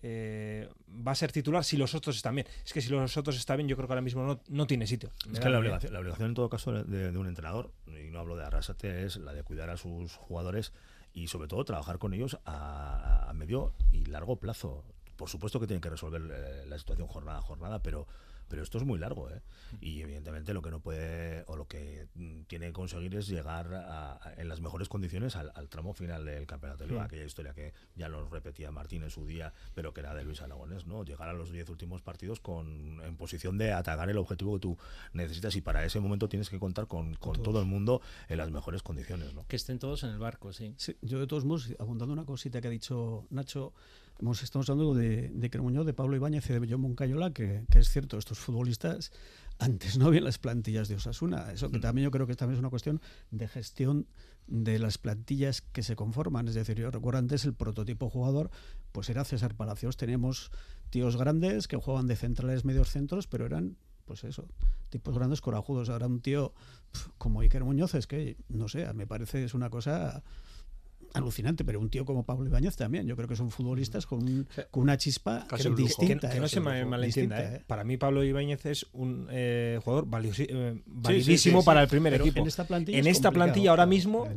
eh, 0.02 0.68
va 1.06 1.12
a 1.12 1.14
ser 1.14 1.32
titular 1.32 1.64
si 1.64 1.76
los 1.76 1.94
otros 1.94 2.16
están 2.16 2.34
bien. 2.34 2.46
Es 2.64 2.72
que 2.72 2.80
si 2.80 2.90
los 2.90 3.16
otros 3.16 3.36
están 3.36 3.56
bien, 3.56 3.68
yo 3.68 3.76
creo 3.76 3.88
que 3.88 3.92
ahora 3.92 4.02
mismo 4.02 4.22
no, 4.22 4.40
no 4.48 4.66
tiene 4.66 4.86
sitio. 4.86 5.10
Es 5.32 5.40
que 5.40 5.48
la 5.48 5.58
obligación, 5.58 5.92
la 5.92 6.00
obligación 6.00 6.28
en 6.28 6.34
todo 6.34 6.48
caso 6.48 6.72
de, 6.72 7.10
de 7.10 7.18
un 7.18 7.26
entrenador, 7.26 7.70
y 7.86 8.10
no 8.10 8.20
hablo 8.20 8.36
de 8.36 8.44
Arrasate, 8.44 9.04
es 9.04 9.16
la 9.16 9.32
de 9.32 9.42
cuidar 9.42 9.70
a 9.70 9.76
sus 9.76 10.14
jugadores 10.16 10.72
y 11.14 11.28
sobre 11.28 11.48
todo 11.48 11.64
trabajar 11.64 11.98
con 11.98 12.12
ellos 12.12 12.38
a, 12.44 13.28
a 13.28 13.32
medio 13.32 13.72
y 13.92 14.04
largo 14.04 14.36
plazo. 14.36 14.84
Por 15.16 15.28
supuesto 15.28 15.60
que 15.60 15.66
tienen 15.66 15.80
que 15.80 15.90
resolver 15.90 16.22
eh, 16.30 16.66
la 16.66 16.78
situación 16.78 17.06
jornada 17.06 17.38
a 17.38 17.42
jornada, 17.42 17.82
pero 17.82 18.06
pero 18.48 18.62
esto 18.62 18.78
es 18.78 18.84
muy 18.84 18.98
largo, 18.98 19.30
¿eh? 19.30 19.40
Y 19.80 20.00
evidentemente 20.02 20.54
lo 20.54 20.62
que 20.62 20.70
no 20.70 20.80
puede 20.80 21.44
o 21.48 21.56
lo 21.56 21.66
que 21.66 22.06
mm, 22.14 22.42
tiene 22.42 22.66
que 22.66 22.72
conseguir 22.72 23.14
es 23.16 23.26
llegar 23.26 23.72
a- 23.74 24.12
a- 24.22 24.34
en 24.36 24.48
las 24.48 24.60
mejores 24.60 24.88
condiciones 24.88 25.36
al, 25.36 25.50
al 25.54 25.68
tramo 25.68 25.92
final 25.94 26.24
del 26.24 26.46
campeonato 26.46 26.84
de 26.84 26.90
Liga, 26.90 27.02
Mm. 27.02 27.04
aquella 27.06 27.24
historia 27.24 27.54
que 27.54 27.72
ya 27.96 28.08
lo 28.08 28.28
repetía 28.28 28.70
Martín 28.70 29.02
en 29.02 29.10
su 29.10 29.26
día, 29.26 29.52
pero 29.74 29.92
que 29.92 30.00
era 30.00 30.14
de 30.14 30.24
Luis 30.24 30.40
Aragonés, 30.42 30.86
¿no? 30.86 31.04
Llegar 31.04 31.28
a 31.28 31.32
los 31.32 31.50
10 31.50 31.68
últimos 31.70 32.02
partidos 32.02 32.40
con 32.40 33.00
en 33.02 33.16
posición 33.16 33.58
de 33.58 33.72
atacar 33.72 34.08
el 34.10 34.18
objetivo 34.18 34.54
que 34.54 34.60
tú 34.60 34.78
necesitas 35.12 35.56
y 35.56 35.60
para 35.60 35.84
ese 35.84 36.00
momento 36.00 36.28
tienes 36.28 36.50
que 36.50 36.58
contar 36.58 36.86
con, 36.86 37.14
con 37.14 37.42
todo 37.42 37.60
el 37.60 37.66
mundo 37.66 38.00
en 38.28 38.38
las 38.38 38.50
mejores 38.50 38.82
condiciones, 38.82 39.34
¿no? 39.34 39.46
Que 39.48 39.56
estén 39.56 39.78
todos 39.78 40.02
en 40.04 40.10
el 40.10 40.18
barco, 40.18 40.52
sí. 40.52 40.74
Sí, 40.76 40.96
yo 41.02 41.18
de 41.18 41.26
todos 41.26 41.44
modos, 41.44 41.70
abundando 41.78 42.12
una 42.12 42.24
cosita 42.24 42.60
que 42.60 42.68
ha 42.68 42.70
dicho 42.70 43.26
Nacho, 43.30 43.72
hemos, 44.20 44.42
estamos 44.42 44.68
hablando 44.70 44.94
de, 44.94 45.30
de 45.30 45.50
Cremuño, 45.50 45.84
de 45.84 45.94
Pablo 45.94 46.16
Ibáñez 46.16 46.48
y 46.48 46.52
de 46.52 46.66
John 46.68 46.80
Moncayola, 46.80 47.32
que, 47.32 47.64
que 47.70 47.78
es 47.78 47.88
cierto, 47.88 48.18
estos 48.18 48.38
futbolistas 48.38 49.12
antes 49.58 49.98
no 49.98 50.06
habían 50.06 50.24
las 50.24 50.38
plantillas 50.38 50.88
de 50.88 50.96
Osasuna. 50.96 51.52
Eso 51.52 51.70
que 51.70 51.78
también 51.78 52.04
yo 52.04 52.10
creo 52.10 52.26
que 52.26 52.34
también 52.34 52.54
es 52.56 52.60
una 52.60 52.70
cuestión 52.70 53.00
de 53.30 53.48
gestión 53.48 54.06
de 54.46 54.78
las 54.78 54.98
plantillas 54.98 55.62
que 55.62 55.82
se 55.82 55.96
conforman. 55.96 56.48
Es 56.48 56.54
decir, 56.54 56.76
yo 56.76 56.90
recuerdo 56.90 57.18
antes 57.18 57.44
el 57.44 57.54
prototipo 57.54 58.10
jugador, 58.10 58.50
pues 58.92 59.08
era 59.08 59.24
César 59.24 59.54
Palacios. 59.54 59.96
Tenemos 59.96 60.50
tíos 60.90 61.16
grandes 61.16 61.68
que 61.68 61.76
jugaban 61.76 62.06
de 62.06 62.16
centrales 62.16 62.64
medios 62.64 62.90
centros, 62.90 63.26
pero 63.26 63.46
eran, 63.46 63.76
pues 64.04 64.24
eso, 64.24 64.48
tipos 64.90 65.14
grandes 65.14 65.40
corajudos. 65.40 65.88
Ahora 65.88 66.06
un 66.06 66.20
tío 66.20 66.52
pf, 66.92 67.10
como 67.18 67.40
Iker 67.40 67.64
Muñoz 67.64 67.94
es 67.94 68.06
que, 68.06 68.36
no 68.48 68.68
sé, 68.68 68.92
me 68.92 69.06
parece 69.06 69.44
es 69.44 69.54
una 69.54 69.70
cosa 69.70 70.22
alucinante, 71.14 71.64
pero 71.64 71.80
un 71.80 71.88
tío 71.88 72.04
como 72.04 72.24
Pablo 72.26 72.46
Ibáñez 72.48 72.76
también. 72.76 73.06
Yo 73.06 73.16
creo 73.16 73.28
que 73.28 73.36
son 73.36 73.50
futbolistas 73.50 74.04
con, 74.06 74.22
un- 74.22 74.46
con 74.70 74.82
una 74.82 74.98
chispa 74.98 75.46
un 75.70 75.76
distinta. 75.76 76.28
Que, 76.28 76.34
que 76.34 76.40
no 76.40 76.46
¿eh? 76.46 76.48
se 76.50 76.60
me 76.60 76.84
malentienda. 76.84 77.36
Distinta, 77.36 77.56
¿eh? 77.62 77.64
Para 77.66 77.84
mí, 77.84 77.96
Pablo 77.96 78.22
Ibáñez 78.24 78.66
es 78.66 78.86
un 78.92 79.28
eh, 79.30 79.80
jugador 79.82 80.06
valiosi- 80.06 80.46
eh, 80.50 80.74
sí, 80.76 80.82
validísimo 80.86 81.60
sí, 81.60 81.66
para 81.66 81.82
el 81.82 81.88
primer 81.88 82.12
Pero 82.12 82.24
equipo. 82.24 82.40
en 82.42 82.48
esta 82.48 82.66
plantilla 82.66 82.98
En 82.98 83.06
es 83.06 83.16
esta 83.16 83.28
complicado, 83.28 83.46
plantilla 83.52 83.70
ahora 83.70 83.86
mismo 83.86 84.28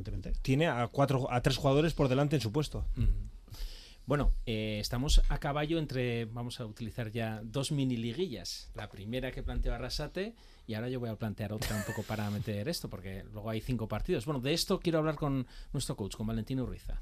tiene 0.41 0.67
a 0.67 0.87
cuatro, 0.87 1.31
a 1.31 1.41
tres 1.41 1.57
jugadores 1.57 1.93
por 1.93 2.07
delante 2.07 2.35
en 2.35 2.41
su 2.41 2.51
puesto. 2.51 2.85
Bueno, 4.07 4.31
eh, 4.45 4.77
estamos 4.79 5.21
a 5.27 5.37
caballo 5.37 5.77
entre, 5.77 6.23
vamos 6.23 6.61
a 6.61 6.65
utilizar 6.65 7.11
ya 7.11 7.41
dos 7.43 7.73
mini 7.73 7.97
liguillas. 7.97 8.71
La 8.73 8.87
primera 8.87 9.33
que 9.33 9.43
planteó 9.43 9.73
Arrasate 9.73 10.33
y 10.65 10.75
ahora 10.75 10.87
yo 10.87 11.01
voy 11.01 11.09
a 11.09 11.15
plantear 11.17 11.51
otra 11.51 11.75
un 11.75 11.83
poco 11.83 12.03
para 12.03 12.29
meter 12.31 12.69
esto, 12.69 12.89
porque 12.89 13.25
luego 13.33 13.49
hay 13.49 13.59
cinco 13.59 13.89
partidos. 13.89 14.25
Bueno, 14.25 14.39
de 14.39 14.53
esto 14.53 14.79
quiero 14.79 14.99
hablar 14.99 15.15
con 15.15 15.45
nuestro 15.73 15.97
coach, 15.97 16.15
con 16.15 16.25
Valentino 16.25 16.63
Urriza. 16.63 17.01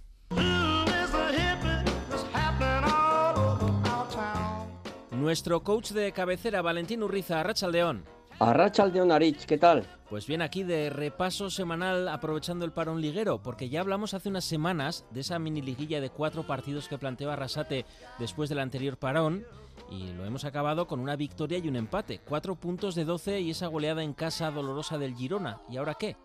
Nuestro 5.11 5.63
coach 5.63 5.91
de 5.91 6.11
cabecera, 6.11 6.63
Valentín 6.63 7.03
Urriza, 7.03 7.43
Rachaldeón. 8.39 8.49
Arrachaldeón 8.49 9.11
Arich, 9.11 9.45
¿qué 9.45 9.57
tal? 9.57 9.85
Pues 10.09 10.27
bien, 10.27 10.41
aquí 10.41 10.63
de 10.63 10.89
repaso 10.89 11.49
semanal 11.49 12.07
aprovechando 12.07 12.65
el 12.65 12.71
parón 12.71 13.01
liguero, 13.01 13.41
porque 13.41 13.69
ya 13.69 13.81
hablamos 13.81 14.13
hace 14.13 14.29
unas 14.29 14.45
semanas 14.45 15.05
de 15.11 15.21
esa 15.21 15.39
mini 15.39 15.61
liguilla 15.61 15.99
de 15.99 16.09
cuatro 16.09 16.43
partidos 16.43 16.87
que 16.87 16.97
planteó 16.97 17.31
Arrasate 17.31 17.85
después 18.19 18.49
del 18.49 18.59
anterior 18.59 18.97
parón. 18.97 19.45
Y 19.89 20.13
lo 20.13 20.25
hemos 20.25 20.45
acabado 20.45 20.87
con 20.87 20.99
una 20.99 21.15
victoria 21.15 21.59
y 21.59 21.67
un 21.67 21.75
empate. 21.75 22.19
Cuatro 22.27 22.55
puntos 22.55 22.95
de 22.95 23.05
12 23.05 23.41
y 23.41 23.51
esa 23.51 23.67
goleada 23.67 24.03
en 24.03 24.13
casa 24.13 24.49
dolorosa 24.49 24.97
del 24.97 25.15
Girona. 25.15 25.59
¿Y 25.69 25.77
ahora 25.77 25.93
qué? 25.93 26.15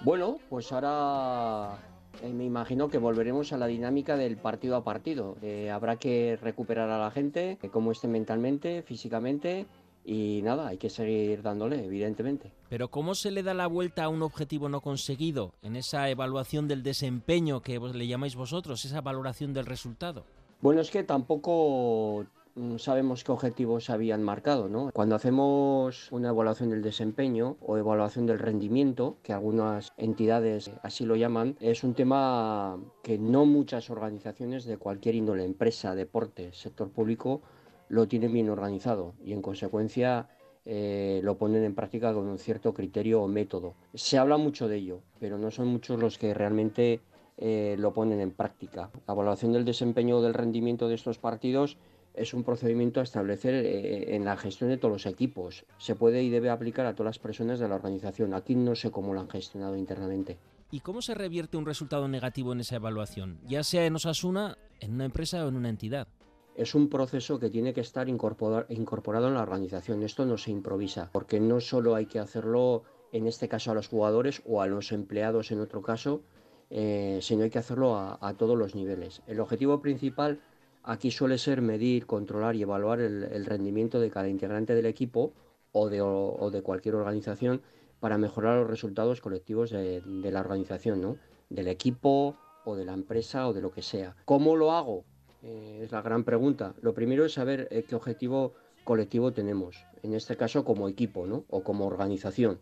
Bueno, 0.00 0.38
pues 0.48 0.72
ahora 0.72 1.78
eh, 2.22 2.32
me 2.32 2.44
imagino 2.44 2.88
que 2.88 2.98
volveremos 2.98 3.52
a 3.52 3.58
la 3.58 3.66
dinámica 3.66 4.16
del 4.16 4.36
partido 4.36 4.76
a 4.76 4.84
partido. 4.84 5.36
Eh, 5.42 5.70
habrá 5.70 5.96
que 5.96 6.38
recuperar 6.40 6.90
a 6.90 6.98
la 6.98 7.10
gente, 7.10 7.58
eh, 7.62 7.68
como 7.68 7.92
esté 7.92 8.08
mentalmente, 8.08 8.82
físicamente, 8.82 9.66
y 10.04 10.42
nada, 10.42 10.68
hay 10.68 10.76
que 10.76 10.90
seguir 10.90 11.42
dándole, 11.42 11.84
evidentemente. 11.84 12.52
Pero 12.68 12.88
¿cómo 12.88 13.14
se 13.14 13.30
le 13.30 13.42
da 13.42 13.54
la 13.54 13.66
vuelta 13.66 14.04
a 14.04 14.08
un 14.08 14.22
objetivo 14.22 14.68
no 14.68 14.80
conseguido 14.80 15.54
en 15.62 15.76
esa 15.76 16.08
evaluación 16.10 16.68
del 16.68 16.82
desempeño 16.82 17.62
que 17.62 17.78
le 17.78 18.06
llamáis 18.06 18.36
vosotros, 18.36 18.84
esa 18.84 19.00
valoración 19.00 19.54
del 19.54 19.66
resultado? 19.66 20.24
Bueno, 20.60 20.80
es 20.80 20.90
que 20.90 21.04
tampoco 21.04 22.26
mm, 22.54 22.76
sabemos 22.76 23.24
qué 23.24 23.32
objetivos 23.32 23.90
habían 23.90 24.22
marcado, 24.22 24.68
¿no? 24.68 24.90
Cuando 24.92 25.14
hacemos 25.14 26.10
una 26.10 26.30
evaluación 26.30 26.70
del 26.70 26.82
desempeño 26.82 27.56
o 27.60 27.76
evaluación 27.76 28.26
del 28.26 28.38
rendimiento, 28.38 29.16
que 29.22 29.32
algunas 29.32 29.92
entidades 29.96 30.70
así 30.82 31.04
lo 31.04 31.16
llaman, 31.16 31.56
es 31.60 31.84
un 31.84 31.94
tema 31.94 32.78
que 33.02 33.18
no 33.18 33.46
muchas 33.46 33.90
organizaciones 33.90 34.64
de 34.64 34.78
cualquier 34.78 35.14
índole, 35.14 35.44
empresa, 35.44 35.94
deporte, 35.94 36.52
sector 36.52 36.90
público, 36.90 37.42
lo 37.88 38.08
tienen 38.08 38.32
bien 38.32 38.50
organizado 38.50 39.14
y 39.24 39.32
en 39.32 39.42
consecuencia 39.42 40.28
eh, 40.64 41.20
lo 41.22 41.36
ponen 41.36 41.64
en 41.64 41.74
práctica 41.74 42.14
con 42.14 42.26
un 42.26 42.38
cierto 42.38 42.72
criterio 42.72 43.22
o 43.22 43.28
método. 43.28 43.74
Se 43.94 44.18
habla 44.18 44.36
mucho 44.36 44.68
de 44.68 44.76
ello, 44.76 45.00
pero 45.20 45.38
no 45.38 45.50
son 45.50 45.68
muchos 45.68 46.00
los 46.00 46.18
que 46.18 46.32
realmente 46.32 47.00
eh, 47.36 47.76
lo 47.78 47.92
ponen 47.92 48.20
en 48.20 48.30
práctica. 48.30 48.90
La 49.06 49.14
evaluación 49.14 49.52
del 49.52 49.64
desempeño 49.64 50.18
o 50.18 50.22
del 50.22 50.34
rendimiento 50.34 50.88
de 50.88 50.94
estos 50.94 51.18
partidos 51.18 51.76
es 52.14 52.32
un 52.32 52.44
procedimiento 52.44 53.00
a 53.00 53.02
establecer 53.02 53.54
eh, 53.54 54.14
en 54.14 54.24
la 54.24 54.36
gestión 54.36 54.70
de 54.70 54.78
todos 54.78 54.92
los 54.92 55.06
equipos. 55.06 55.64
Se 55.78 55.96
puede 55.96 56.22
y 56.22 56.30
debe 56.30 56.48
aplicar 56.48 56.86
a 56.86 56.94
todas 56.94 57.16
las 57.16 57.18
personas 57.18 57.58
de 57.58 57.68
la 57.68 57.74
organización. 57.74 58.34
Aquí 58.34 58.54
no 58.54 58.74
sé 58.74 58.90
cómo 58.90 59.12
lo 59.12 59.20
han 59.20 59.28
gestionado 59.28 59.76
internamente. 59.76 60.38
¿Y 60.70 60.80
cómo 60.80 61.02
se 61.02 61.14
revierte 61.14 61.56
un 61.56 61.66
resultado 61.66 62.08
negativo 62.08 62.52
en 62.52 62.60
esa 62.60 62.76
evaluación? 62.76 63.38
Ya 63.46 63.62
sea 63.62 63.84
en 63.84 63.96
Osasuna, 63.96 64.56
en 64.80 64.94
una 64.94 65.04
empresa 65.04 65.44
o 65.44 65.48
en 65.48 65.56
una 65.56 65.68
entidad. 65.68 66.08
Es 66.54 66.74
un 66.76 66.88
proceso 66.88 67.40
que 67.40 67.50
tiene 67.50 67.74
que 67.74 67.80
estar 67.80 68.08
incorpora- 68.08 68.66
incorporado 68.68 69.26
en 69.28 69.34
la 69.34 69.42
organización. 69.42 70.02
Esto 70.02 70.24
no 70.24 70.38
se 70.38 70.52
improvisa, 70.52 71.10
porque 71.12 71.40
no 71.40 71.60
solo 71.60 71.96
hay 71.96 72.06
que 72.06 72.20
hacerlo, 72.20 72.84
en 73.10 73.26
este 73.26 73.48
caso 73.48 73.72
a 73.72 73.74
los 73.74 73.88
jugadores 73.88 74.40
o 74.46 74.62
a 74.62 74.66
los 74.68 74.92
empleados 74.92 75.50
en 75.50 75.60
otro 75.60 75.82
caso, 75.82 76.22
eh, 76.70 77.18
sino 77.22 77.42
hay 77.42 77.50
que 77.50 77.58
hacerlo 77.58 77.96
a, 77.96 78.34
todos 78.38 78.56
los 78.56 78.74
niveles. 78.74 79.22
El 79.26 79.40
objetivo 79.40 79.80
principal 79.80 80.40
aquí 80.84 81.10
suele 81.10 81.38
ser 81.38 81.60
medir, 81.60 82.06
controlar 82.06 82.54
y 82.54 82.62
evaluar 82.62 83.00
el, 83.00 83.44
rendimiento 83.44 83.98
de 83.98 84.10
cada 84.10 84.28
integrante 84.28 84.74
del 84.74 84.86
equipo 84.86 85.32
o 85.72 85.88
de, 85.88 86.02
o- 86.02 86.36
o 86.38 86.50
de 86.50 86.62
cualquier 86.62 86.94
organización 86.94 87.62
para 87.98 88.16
mejorar 88.16 88.58
los 88.58 88.70
resultados 88.70 89.20
colectivos 89.20 89.70
de, 89.70 90.00
de 90.02 90.30
la 90.30 90.40
organización, 90.40 91.00
¿no? 91.00 91.16
del 91.50 91.68
equipo 91.68 92.36
o 92.64 92.76
de 92.76 92.84
la 92.84 92.94
empresa 92.94 93.48
o 93.48 93.52
de 93.52 93.60
lo 93.60 93.70
que 93.70 93.82
sea. 93.82 94.16
¿Cómo 94.24 94.56
lo 94.56 94.72
hago? 94.72 95.04
Eh, 95.44 95.80
es 95.84 95.92
la 95.92 96.00
gran 96.00 96.24
pregunta. 96.24 96.74
Lo 96.80 96.94
primero 96.94 97.24
es 97.24 97.34
saber 97.34 97.68
eh, 97.70 97.84
qué 97.86 97.94
objetivo 97.94 98.54
colectivo 98.82 99.32
tenemos, 99.32 99.84
en 100.02 100.14
este 100.14 100.36
caso 100.36 100.64
como 100.64 100.88
equipo 100.88 101.26
¿no? 101.26 101.44
o 101.48 101.62
como 101.62 101.86
organización, 101.86 102.60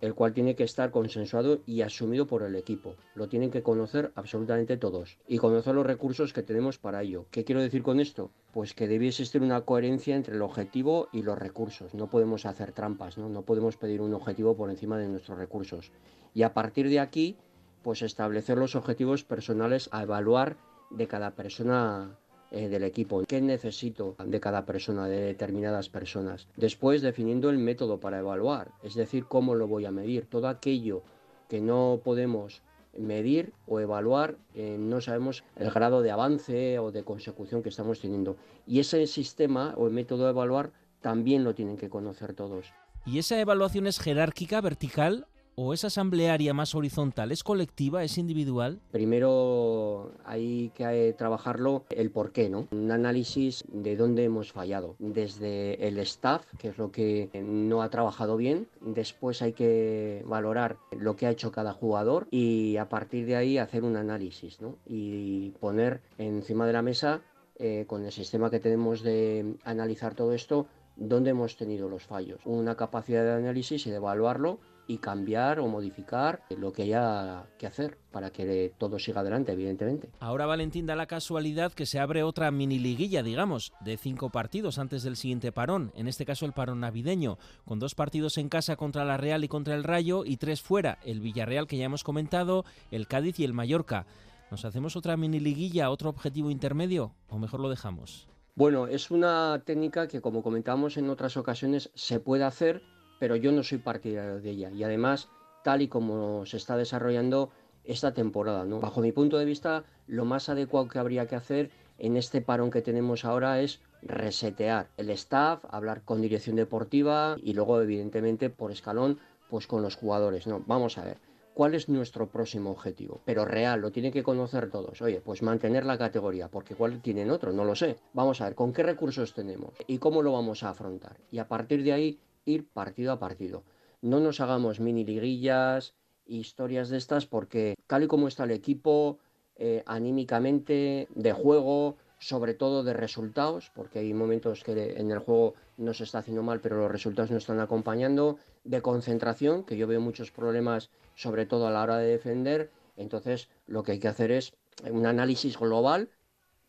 el 0.00 0.14
cual 0.14 0.32
tiene 0.34 0.54
que 0.54 0.64
estar 0.64 0.90
consensuado 0.90 1.60
y 1.66 1.80
asumido 1.80 2.26
por 2.26 2.42
el 2.42 2.56
equipo. 2.56 2.94
Lo 3.14 3.28
tienen 3.28 3.50
que 3.50 3.62
conocer 3.62 4.12
absolutamente 4.16 4.76
todos 4.76 5.18
y 5.28 5.38
conocer 5.38 5.74
los 5.74 5.86
recursos 5.86 6.32
que 6.32 6.42
tenemos 6.42 6.78
para 6.78 7.02
ello. 7.02 7.26
¿Qué 7.30 7.44
quiero 7.44 7.62
decir 7.62 7.82
con 7.82 8.00
esto? 8.00 8.30
Pues 8.52 8.74
que 8.74 8.88
debe 8.88 9.08
existir 9.08 9.42
una 9.42 9.62
coherencia 9.62 10.14
entre 10.14 10.34
el 10.34 10.42
objetivo 10.42 11.08
y 11.12 11.22
los 11.22 11.38
recursos. 11.38 11.94
No 11.94 12.08
podemos 12.08 12.44
hacer 12.44 12.72
trampas, 12.72 13.16
¿no? 13.16 13.30
no 13.30 13.42
podemos 13.42 13.78
pedir 13.78 14.02
un 14.02 14.12
objetivo 14.12 14.56
por 14.56 14.70
encima 14.70 14.98
de 14.98 15.08
nuestros 15.08 15.38
recursos. 15.38 15.90
Y 16.34 16.42
a 16.42 16.52
partir 16.52 16.88
de 16.90 17.00
aquí, 17.00 17.36
pues 17.82 18.02
establecer 18.02 18.58
los 18.58 18.76
objetivos 18.76 19.24
personales 19.24 19.88
a 19.92 20.02
evaluar 20.02 20.56
de 20.90 21.06
cada 21.06 21.32
persona 21.32 22.18
eh, 22.50 22.68
del 22.68 22.82
equipo. 22.84 23.22
¿Qué 23.26 23.40
necesito 23.40 24.16
de 24.24 24.40
cada 24.40 24.66
persona, 24.66 25.06
de 25.06 25.20
determinadas 25.20 25.88
personas? 25.88 26.48
Después 26.56 27.00
definiendo 27.00 27.48
el 27.48 27.58
método 27.58 28.00
para 28.00 28.18
evaluar, 28.18 28.72
es 28.82 28.94
decir, 28.94 29.26
cómo 29.26 29.54
lo 29.54 29.68
voy 29.68 29.86
a 29.86 29.92
medir. 29.92 30.26
Todo 30.26 30.48
aquello 30.48 31.02
que 31.48 31.60
no 31.60 32.00
podemos 32.02 32.62
medir 32.98 33.52
o 33.66 33.78
evaluar, 33.78 34.36
eh, 34.54 34.76
no 34.78 35.00
sabemos 35.00 35.44
el 35.56 35.70
grado 35.70 36.02
de 36.02 36.10
avance 36.10 36.78
o 36.78 36.90
de 36.90 37.04
consecución 37.04 37.62
que 37.62 37.68
estamos 37.68 38.00
teniendo. 38.00 38.36
Y 38.66 38.80
ese 38.80 39.06
sistema 39.06 39.74
o 39.76 39.86
el 39.86 39.92
método 39.92 40.24
de 40.24 40.30
evaluar 40.30 40.72
también 41.00 41.44
lo 41.44 41.54
tienen 41.54 41.76
que 41.76 41.88
conocer 41.88 42.34
todos. 42.34 42.72
¿Y 43.06 43.18
esa 43.18 43.40
evaluación 43.40 43.86
es 43.86 43.98
jerárquica, 43.98 44.60
vertical 44.60 45.26
o 45.54 45.74
es 45.74 45.84
asamblearia 45.84 46.54
más 46.54 46.74
horizontal? 46.74 47.32
¿Es 47.32 47.42
colectiva? 47.42 48.04
¿Es 48.04 48.18
individual? 48.18 48.80
Primero 48.90 50.12
hay 50.24 50.70
que 50.74 50.84
eh, 51.08 51.12
trabajarlo 51.12 51.84
el 51.90 52.10
por 52.10 52.32
qué, 52.32 52.48
¿no? 52.48 52.68
Un 52.70 52.90
análisis 52.90 53.64
de 53.72 53.96
dónde 53.96 54.24
hemos 54.24 54.52
fallado. 54.52 54.96
Desde 54.98 55.86
el 55.86 55.98
staff, 55.98 56.44
que 56.58 56.68
es 56.68 56.78
lo 56.78 56.90
que 56.90 57.30
no 57.44 57.82
ha 57.82 57.90
trabajado 57.90 58.36
bien. 58.36 58.68
Después 58.80 59.42
hay 59.42 59.52
que 59.52 60.22
valorar 60.26 60.76
lo 60.90 61.16
que 61.16 61.26
ha 61.26 61.30
hecho 61.30 61.52
cada 61.52 61.72
jugador 61.72 62.26
y 62.30 62.76
a 62.76 62.88
partir 62.88 63.26
de 63.26 63.36
ahí 63.36 63.58
hacer 63.58 63.84
un 63.84 63.96
análisis, 63.96 64.60
¿no? 64.60 64.76
Y 64.86 65.50
poner 65.60 66.00
encima 66.18 66.66
de 66.66 66.72
la 66.72 66.82
mesa, 66.82 67.22
eh, 67.56 67.84
con 67.86 68.04
el 68.04 68.12
sistema 68.12 68.50
que 68.50 68.58
tenemos 68.58 69.02
de 69.02 69.56
analizar 69.64 70.14
todo 70.14 70.32
esto, 70.32 70.66
dónde 70.96 71.30
hemos 71.30 71.56
tenido 71.56 71.88
los 71.88 72.04
fallos. 72.04 72.40
Una 72.44 72.76
capacidad 72.76 73.24
de 73.24 73.32
análisis 73.32 73.86
y 73.86 73.90
de 73.90 73.96
evaluarlo 73.96 74.60
y 74.90 74.98
cambiar 74.98 75.60
o 75.60 75.68
modificar 75.68 76.42
lo 76.50 76.72
que 76.72 76.82
haya 76.82 77.44
que 77.58 77.68
hacer 77.68 77.96
para 78.10 78.30
que 78.30 78.72
todo 78.76 78.98
siga 78.98 79.20
adelante, 79.20 79.52
evidentemente. 79.52 80.10
Ahora 80.18 80.46
Valentín 80.46 80.86
da 80.86 80.96
la 80.96 81.06
casualidad 81.06 81.72
que 81.72 81.86
se 81.86 82.00
abre 82.00 82.24
otra 82.24 82.50
mini 82.50 82.80
liguilla, 82.80 83.22
digamos, 83.22 83.72
de 83.80 83.96
cinco 83.96 84.30
partidos 84.30 84.80
antes 84.80 85.04
del 85.04 85.14
siguiente 85.14 85.52
parón, 85.52 85.92
en 85.94 86.08
este 86.08 86.26
caso 86.26 86.44
el 86.44 86.52
parón 86.52 86.80
navideño, 86.80 87.38
con 87.64 87.78
dos 87.78 87.94
partidos 87.94 88.36
en 88.36 88.48
casa 88.48 88.74
contra 88.74 89.04
la 89.04 89.16
Real 89.16 89.44
y 89.44 89.48
contra 89.48 89.76
el 89.76 89.84
Rayo 89.84 90.24
y 90.24 90.38
tres 90.38 90.60
fuera, 90.60 90.98
el 91.04 91.20
Villarreal 91.20 91.68
que 91.68 91.76
ya 91.76 91.84
hemos 91.84 92.02
comentado, 92.02 92.64
el 92.90 93.06
Cádiz 93.06 93.38
y 93.38 93.44
el 93.44 93.52
Mallorca. 93.52 94.06
¿Nos 94.50 94.64
hacemos 94.64 94.96
otra 94.96 95.16
mini 95.16 95.38
liguilla, 95.38 95.90
otro 95.90 96.10
objetivo 96.10 96.50
intermedio 96.50 97.14
o 97.28 97.38
mejor 97.38 97.60
lo 97.60 97.68
dejamos? 97.68 98.26
Bueno, 98.56 98.88
es 98.88 99.10
una 99.10 99.62
técnica 99.64 100.08
que 100.08 100.20
como 100.20 100.42
comentamos 100.42 100.96
en 100.96 101.08
otras 101.08 101.36
ocasiones 101.36 101.90
se 101.94 102.18
puede 102.18 102.44
hacer, 102.44 102.82
pero 103.20 103.36
yo 103.36 103.52
no 103.52 103.62
soy 103.62 103.78
partidario 103.78 104.40
de 104.40 104.50
ella 104.50 104.70
y 104.72 104.82
además 104.82 105.28
tal 105.62 105.82
y 105.82 105.88
como 105.88 106.44
se 106.46 106.56
está 106.56 106.76
desarrollando 106.76 107.50
esta 107.84 108.12
temporada, 108.12 108.64
¿no? 108.64 108.80
Bajo 108.80 109.00
mi 109.00 109.12
punto 109.12 109.38
de 109.38 109.44
vista, 109.44 109.84
lo 110.08 110.24
más 110.24 110.48
adecuado 110.48 110.88
que 110.88 110.98
habría 110.98 111.28
que 111.28 111.36
hacer 111.36 111.70
en 111.98 112.16
este 112.16 112.40
parón 112.40 112.70
que 112.70 112.82
tenemos 112.82 113.24
ahora 113.24 113.60
es 113.60 113.80
resetear 114.02 114.88
el 114.96 115.10
staff, 115.10 115.64
hablar 115.68 116.02
con 116.02 116.22
dirección 116.22 116.56
deportiva 116.56 117.36
y 117.42 117.52
luego 117.52 117.80
evidentemente 117.80 118.50
por 118.50 118.72
escalón 118.72 119.18
pues 119.48 119.66
con 119.66 119.82
los 119.82 119.96
jugadores. 119.96 120.46
No, 120.46 120.62
vamos 120.66 120.96
a 120.98 121.04
ver. 121.04 121.18
¿Cuál 121.52 121.74
es 121.74 121.88
nuestro 121.88 122.28
próximo 122.28 122.70
objetivo? 122.70 123.20
Pero 123.26 123.44
real, 123.44 123.80
lo 123.80 123.90
tienen 123.90 124.12
que 124.12 124.22
conocer 124.22 124.70
todos. 124.70 125.02
Oye, 125.02 125.20
pues 125.20 125.42
mantener 125.42 125.84
la 125.84 125.98
categoría, 125.98 126.48
porque 126.48 126.74
¿cuál 126.74 127.02
tienen 127.02 127.30
otro? 127.30 127.52
No 127.52 127.64
lo 127.64 127.74
sé. 127.74 127.96
Vamos 128.14 128.40
a 128.40 128.44
ver, 128.44 128.54
¿con 128.54 128.72
qué 128.72 128.82
recursos 128.82 129.34
tenemos? 129.34 129.74
¿Y 129.86 129.98
cómo 129.98 130.22
lo 130.22 130.32
vamos 130.32 130.62
a 130.62 130.70
afrontar? 130.70 131.16
Y 131.30 131.38
a 131.38 131.48
partir 131.48 131.82
de 131.82 131.92
ahí, 131.92 132.20
partido 132.58 133.12
a 133.12 133.18
partido. 133.18 133.64
No 134.02 134.20
nos 134.20 134.40
hagamos 134.40 134.80
mini 134.80 135.04
liguillas, 135.04 135.94
historias 136.26 136.88
de 136.88 136.98
estas, 136.98 137.26
porque 137.26 137.74
tal 137.86 138.04
y 138.04 138.06
como 138.06 138.28
está 138.28 138.44
el 138.44 138.52
equipo, 138.52 139.18
eh, 139.56 139.82
anímicamente, 139.86 141.08
de 141.14 141.32
juego, 141.32 141.96
sobre 142.18 142.54
todo 142.54 142.82
de 142.82 142.92
resultados, 142.92 143.70
porque 143.74 143.98
hay 143.98 144.14
momentos 144.14 144.62
que 144.62 144.94
en 144.96 145.10
el 145.10 145.18
juego 145.18 145.54
no 145.76 145.94
se 145.94 146.04
está 146.04 146.18
haciendo 146.18 146.42
mal, 146.42 146.60
pero 146.60 146.76
los 146.78 146.90
resultados 146.90 147.30
no 147.30 147.38
están 147.38 147.60
acompañando, 147.60 148.38
de 148.64 148.82
concentración, 148.82 149.64
que 149.64 149.76
yo 149.76 149.86
veo 149.86 150.00
muchos 150.00 150.30
problemas, 150.30 150.90
sobre 151.14 151.46
todo 151.46 151.66
a 151.66 151.70
la 151.70 151.82
hora 151.82 151.98
de 151.98 152.10
defender. 152.10 152.70
Entonces, 152.96 153.48
lo 153.66 153.82
que 153.82 153.92
hay 153.92 153.98
que 153.98 154.08
hacer 154.08 154.30
es 154.30 154.52
un 154.90 155.06
análisis 155.06 155.58
global, 155.58 156.10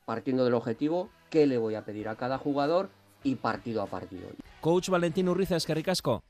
partiendo 0.06 0.46
del 0.46 0.54
objetivo, 0.54 1.10
qué 1.30 1.46
le 1.48 1.58
voy 1.58 1.76
a 1.76 1.86
pedir 1.86 2.08
a 2.08 2.16
cada 2.16 2.38
jugador 2.38 2.90
y 3.24 3.36
partido 3.36 3.82
a 3.82 3.88
partido. 3.88 4.28
Coach 4.62 4.90
Valentín 4.90 5.28
Urriza, 5.28 5.56
Escarricasco. 5.56 6.24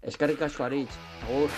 Escarricasco, 0.00 0.62
Aritz. 0.62 0.90
Agur. 1.28 1.50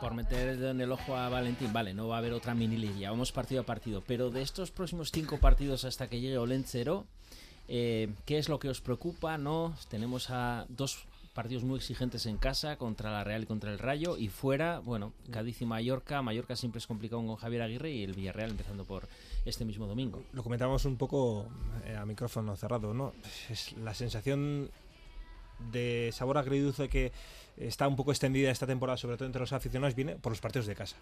Por 0.00 0.12
meter 0.12 0.62
en 0.62 0.82
el 0.82 0.92
ojo 0.92 1.16
a 1.16 1.30
Valentín, 1.30 1.72
vale, 1.72 1.94
no 1.94 2.08
va 2.08 2.16
a 2.16 2.18
haber 2.18 2.34
otra 2.34 2.54
mini 2.54 2.76
liga, 2.76 3.10
vamos 3.10 3.32
partido 3.32 3.62
a 3.62 3.64
partido. 3.64 4.02
Pero 4.06 4.28
de 4.28 4.42
estos 4.42 4.70
próximos 4.70 5.10
cinco 5.10 5.38
partidos 5.38 5.86
hasta 5.86 6.08
que 6.08 6.20
llegue 6.20 6.36
Olencero, 6.36 7.06
eh, 7.68 8.10
¿qué 8.26 8.36
es 8.36 8.50
lo 8.50 8.58
que 8.58 8.68
os 8.68 8.82
preocupa? 8.82 9.38
No, 9.38 9.74
tenemos 9.88 10.28
a 10.28 10.66
dos 10.68 11.06
partidos 11.34 11.64
muy 11.64 11.76
exigentes 11.76 12.26
en 12.26 12.38
casa 12.38 12.76
contra 12.76 13.10
la 13.10 13.24
Real 13.24 13.42
y 13.42 13.46
contra 13.46 13.72
el 13.72 13.78
Rayo 13.78 14.16
y 14.16 14.28
fuera, 14.28 14.78
bueno, 14.78 15.12
Cádiz 15.30 15.60
y 15.60 15.66
Mallorca. 15.66 16.22
Mallorca 16.22 16.56
siempre 16.56 16.78
es 16.78 16.86
complicado 16.86 17.26
con 17.26 17.36
Javier 17.36 17.62
Aguirre 17.62 17.90
y 17.90 18.04
el 18.04 18.14
Villarreal 18.14 18.50
empezando 18.50 18.84
por 18.84 19.08
este 19.44 19.64
mismo 19.64 19.86
domingo. 19.86 20.22
Lo 20.32 20.42
comentamos 20.42 20.84
un 20.84 20.96
poco 20.96 21.48
eh, 21.84 21.96
a 21.96 22.06
micrófono 22.06 22.56
cerrado, 22.56 22.94
¿no? 22.94 23.12
Es 23.50 23.72
la 23.76 23.94
sensación 23.94 24.70
de 25.72 26.10
sabor 26.12 26.38
agridulce 26.38 26.88
que 26.88 27.12
está 27.56 27.88
un 27.88 27.96
poco 27.96 28.12
extendida 28.12 28.50
esta 28.50 28.66
temporada, 28.66 28.96
sobre 28.96 29.16
todo 29.16 29.26
entre 29.26 29.40
los 29.40 29.52
aficionados, 29.52 29.94
viene 29.94 30.16
por 30.16 30.32
los 30.32 30.40
partidos 30.40 30.66
de 30.66 30.74
casa. 30.74 30.96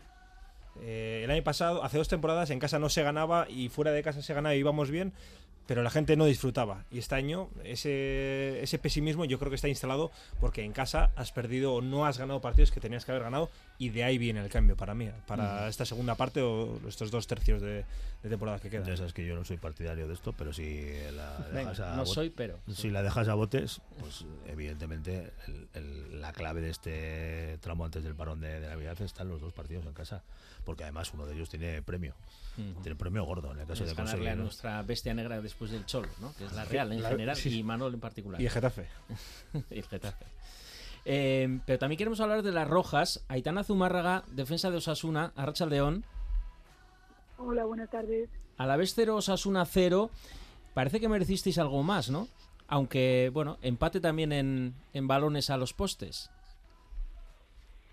Eh, 0.80 1.22
el 1.24 1.30
año 1.30 1.42
pasado, 1.42 1.84
hace 1.84 1.98
dos 1.98 2.08
temporadas, 2.08 2.50
en 2.50 2.58
casa 2.58 2.78
no 2.78 2.88
se 2.88 3.02
ganaba 3.02 3.46
y 3.48 3.68
fuera 3.68 3.92
de 3.92 4.02
casa 4.02 4.22
se 4.22 4.34
ganaba 4.34 4.54
y 4.54 4.58
íbamos 4.58 4.90
bien, 4.90 5.12
pero 5.66 5.82
la 5.82 5.90
gente 5.90 6.16
no 6.16 6.24
disfrutaba. 6.24 6.84
Y 6.90 6.98
este 6.98 7.14
año 7.14 7.48
ese, 7.64 8.62
ese 8.62 8.78
pesimismo 8.78 9.24
yo 9.24 9.38
creo 9.38 9.50
que 9.50 9.56
está 9.56 9.68
instalado 9.68 10.10
porque 10.40 10.64
en 10.64 10.72
casa 10.72 11.10
has 11.16 11.32
perdido 11.32 11.74
o 11.74 11.80
no 11.82 12.06
has 12.06 12.18
ganado 12.18 12.40
partidos 12.40 12.70
que 12.70 12.80
tenías 12.80 13.04
que 13.04 13.12
haber 13.12 13.24
ganado 13.24 13.50
y 13.84 13.88
de 13.90 14.04
ahí 14.04 14.16
viene 14.18 14.40
el 14.40 14.48
cambio 14.48 14.76
para 14.76 14.94
mí, 14.94 15.10
para 15.26 15.66
esta 15.68 15.84
segunda 15.84 16.14
parte 16.14 16.40
o 16.40 16.78
estos 16.86 17.10
dos 17.10 17.26
tercios 17.26 17.60
de, 17.60 17.84
de 18.22 18.28
temporada 18.28 18.60
que 18.60 18.70
quedan. 18.70 18.86
Ya 18.86 18.96
sabes 18.96 19.12
que 19.12 19.26
yo 19.26 19.34
no 19.34 19.44
soy 19.44 19.56
partidario 19.56 20.06
de 20.06 20.14
esto, 20.14 20.32
pero 20.32 20.52
si 20.52 20.86
la 21.16 21.38
Venga, 21.52 21.70
dejas 21.70 21.80
a 21.80 21.96
no 21.96 22.04
bot- 22.04 22.14
soy, 22.14 22.30
pero- 22.30 22.60
Si 22.72 22.90
la 22.90 23.02
dejas 23.02 23.26
a 23.28 23.34
botes, 23.34 23.80
pues 23.98 24.24
evidentemente 24.46 25.32
el- 25.48 25.68
el- 25.74 26.20
la 26.20 26.32
clave 26.32 26.60
de 26.60 26.70
este 26.70 27.58
tramo 27.60 27.84
antes 27.84 28.04
del 28.04 28.14
parón 28.14 28.40
de, 28.40 28.60
de 28.60 28.68
Navidad 28.68 29.00
están 29.02 29.28
los 29.28 29.40
dos 29.40 29.52
partidos 29.52 29.84
en 29.86 29.92
casa, 29.94 30.22
porque 30.64 30.84
además 30.84 31.10
uno 31.14 31.26
de 31.26 31.34
ellos 31.34 31.48
tiene 31.50 31.82
premio. 31.82 32.14
Tiene 32.82 32.94
premio 32.96 33.24
gordo 33.24 33.50
en 33.52 33.60
el 33.60 33.66
caso 33.66 33.82
Es 33.82 33.88
de 33.90 33.96
ganarle 33.96 34.28
a 34.28 34.36
nuestra 34.36 34.82
bestia 34.82 35.14
negra 35.14 35.40
después 35.40 35.70
del 35.70 35.86
Cholo, 35.86 36.08
¿no? 36.20 36.34
que 36.36 36.44
es 36.44 36.52
la 36.52 36.66
Real 36.66 36.92
en 36.92 37.02
la- 37.02 37.08
general 37.08 37.34
sí. 37.36 37.58
y 37.58 37.62
Manol 37.62 37.94
en 37.94 38.00
particular. 38.00 38.38
Y 38.40 38.44
el 38.44 38.50
Getafe. 38.50 38.86
y 39.70 39.78
el 39.78 39.86
Getafe. 39.86 40.26
Eh, 41.04 41.58
pero 41.66 41.78
también 41.78 41.98
queremos 41.98 42.20
hablar 42.20 42.42
de 42.42 42.52
las 42.52 42.68
rojas. 42.68 43.24
Aitana 43.28 43.64
Zumárraga, 43.64 44.24
defensa 44.28 44.70
de 44.70 44.76
Osasuna, 44.76 45.32
Arracha 45.36 45.66
León. 45.66 46.04
Hola, 47.38 47.64
buenas 47.64 47.90
tardes. 47.90 48.28
A 48.56 48.66
la 48.66 48.76
vez 48.76 48.92
0, 48.94 49.16
Osasuna 49.16 49.64
0. 49.64 50.10
Parece 50.74 51.00
que 51.00 51.08
merecisteis 51.08 51.58
algo 51.58 51.82
más, 51.82 52.10
¿no? 52.10 52.28
Aunque, 52.68 53.30
bueno, 53.32 53.58
empate 53.62 54.00
también 54.00 54.32
en, 54.32 54.74
en 54.94 55.08
balones 55.08 55.50
a 55.50 55.56
los 55.56 55.74
postes. 55.74 56.30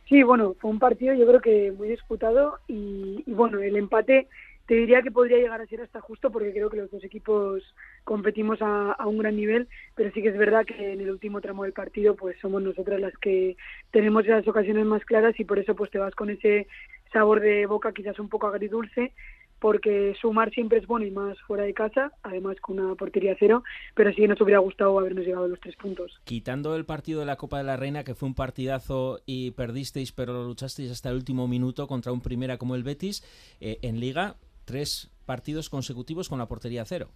Sí, 0.07 0.24
bueno, 0.24 0.55
fue 0.60 0.72
un 0.72 0.80
partido 0.80 1.14
yo 1.14 1.28
creo 1.28 1.41
que 1.41 1.72
muy 1.72 1.88
disputado 1.88 2.57
y, 2.68 3.24
y, 3.28 3.34
bueno, 3.34 3.60
el 3.60 3.76
empate 3.76 4.28
te 4.66 4.76
diría 4.76 5.01
que 5.01 5.12
podría 5.12 5.38
llegar 5.38 5.62
a 5.62 5.68
ser 5.68 5.82
hasta 5.82 6.01
justo 6.01 6.32
porque 6.32 6.51
creo 6.51 6.70
que 6.70 6.78
los 6.78 6.89
dos 6.89 7.03
equipos 7.03 7.64
competimos 8.10 8.57
a, 8.64 8.95
un 9.05 9.20
gran 9.20 9.36
nivel, 9.36 9.68
pero 9.93 10.12
sí 10.12 10.24
que 10.24 10.30
es 10.30 10.38
verdad 10.38 10.66
que 10.66 10.93
en 10.93 10.99
el 10.99 11.12
último 11.12 11.41
tramo 11.41 11.62
del 11.62 11.74
partido 11.74 12.16
pues 12.16 12.36
somos 12.41 12.60
nosotras 12.60 12.99
las 12.99 13.16
que 13.20 13.55
tenemos 13.91 14.26
esas 14.26 14.47
ocasiones 14.47 14.84
más 14.88 15.05
claras 15.05 15.39
y 15.39 15.45
por 15.45 15.60
eso 15.60 15.76
pues 15.76 15.91
te 15.91 15.99
vas 15.99 16.16
con 16.16 16.32
ese 16.32 16.66
sabor 17.14 17.39
de 17.39 17.68
boca 17.68 17.93
quizás 17.93 18.18
un 18.18 18.28
poco 18.28 18.47
agridulce 18.47 19.14
porque 19.60 20.16
sumar 20.20 20.49
siempre 20.49 20.80
es 20.80 20.88
bueno 20.88 21.05
y 21.05 21.12
más 21.12 21.39
fuera 21.41 21.66
de 21.66 21.76
casa, 21.76 22.12
además 22.24 22.57
con 22.62 22.80
una 22.80 22.95
portería 22.95 23.36
cero, 23.38 23.64
pero 23.93 24.10
sí 24.10 24.16
que 24.16 24.28
nos 24.28 24.41
hubiera 24.41 24.57
gustado 24.57 24.97
habernos 24.97 25.24
llegado 25.24 25.45
a 25.45 25.49
los 25.49 25.60
tres 25.60 25.76
puntos. 25.76 26.20
Quitando 26.24 26.76
el 26.76 26.86
partido 26.86 27.20
de 27.20 27.28
la 27.28 27.36
Copa 27.36 27.60
de 27.60 27.66
la 27.66 27.78
Reina, 27.78 28.03
que 28.03 28.16
fue 28.16 28.28
un 28.28 28.34
partidazo 28.34 29.20
y 29.28 29.51
perdisteis, 29.51 30.14
pero 30.14 30.34
lo 30.34 30.45
luchasteis 30.45 30.89
hasta 30.89 31.10
el 31.10 31.16
último 31.18 31.47
minuto 31.47 31.86
contra 31.86 32.12
un 32.12 32.22
primera 32.22 32.57
como 32.57 32.74
el 32.74 32.82
Betis, 32.82 33.22
eh, 33.62 33.78
en 33.84 33.99
Liga, 33.99 34.38
tres 34.66 35.12
partidos 35.28 35.70
consecutivos 35.70 36.28
con 36.28 36.39
la 36.39 36.47
portería 36.47 36.86
cero. 36.86 37.12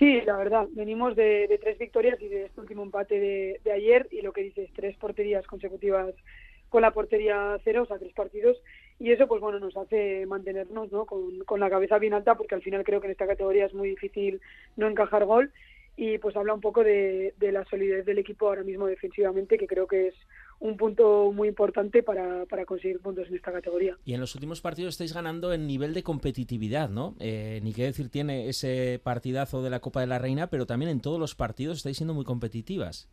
Sí, 0.00 0.22
la 0.22 0.38
verdad, 0.38 0.66
venimos 0.70 1.14
de, 1.14 1.58
tres 1.60 1.76
victorias 1.76 2.18
y 2.22 2.28
de 2.28 2.46
este 2.46 2.58
último 2.58 2.82
empate 2.82 3.20
de, 3.62 3.70
ayer 3.70 4.08
y 4.10 4.22
lo 4.22 4.32
que 4.32 4.40
dices, 4.40 4.70
tres 4.74 4.96
porterías 4.96 5.46
consecutivas 5.46 6.14
con 6.70 6.80
la 6.80 6.92
portería 6.92 7.60
cero, 7.64 7.82
o 7.82 7.86
sea, 7.86 7.98
tres 7.98 8.14
partidos, 8.14 8.56
y 8.98 9.12
eso 9.12 9.28
pues 9.28 9.42
bueno 9.42 9.58
nos 9.58 9.76
hace 9.76 10.24
mantenernos 10.24 10.90
¿no? 10.90 11.04
con, 11.04 11.60
la 11.60 11.68
cabeza 11.68 11.98
bien 11.98 12.14
alta 12.14 12.34
porque 12.34 12.54
al 12.54 12.62
final 12.62 12.82
creo 12.82 13.02
que 13.02 13.08
en 13.08 13.12
esta 13.12 13.26
categoría 13.26 13.66
es 13.66 13.74
muy 13.74 13.90
difícil 13.90 14.40
no 14.76 14.88
encajar 14.88 15.26
gol 15.26 15.52
y 15.98 16.16
pues 16.16 16.34
habla 16.34 16.54
un 16.54 16.62
poco 16.62 16.82
de 16.82 17.34
la 17.38 17.66
solidez 17.66 18.06
del 18.06 18.20
equipo 18.20 18.48
ahora 18.48 18.62
mismo 18.62 18.86
defensivamente 18.86 19.58
que 19.58 19.66
creo 19.66 19.86
que 19.86 20.08
es 20.08 20.14
un 20.60 20.76
punto 20.76 21.32
muy 21.32 21.48
importante 21.48 22.02
para, 22.02 22.44
para 22.44 22.66
conseguir 22.66 23.00
puntos 23.00 23.26
en 23.28 23.36
esta 23.36 23.50
categoría. 23.50 23.96
Y 24.04 24.12
en 24.12 24.20
los 24.20 24.34
últimos 24.34 24.60
partidos 24.60 24.94
estáis 24.94 25.14
ganando 25.14 25.52
en 25.52 25.66
nivel 25.66 25.94
de 25.94 26.02
competitividad, 26.02 26.90
¿no? 26.90 27.14
Eh, 27.18 27.60
ni 27.62 27.72
qué 27.72 27.84
decir 27.84 28.10
tiene 28.10 28.48
ese 28.48 29.00
partidazo 29.02 29.62
de 29.62 29.70
la 29.70 29.80
Copa 29.80 30.00
de 30.00 30.06
la 30.06 30.18
Reina, 30.18 30.48
pero 30.48 30.66
también 30.66 30.90
en 30.90 31.00
todos 31.00 31.18
los 31.18 31.34
partidos 31.34 31.78
estáis 31.78 31.96
siendo 31.96 32.14
muy 32.14 32.24
competitivas. 32.24 33.08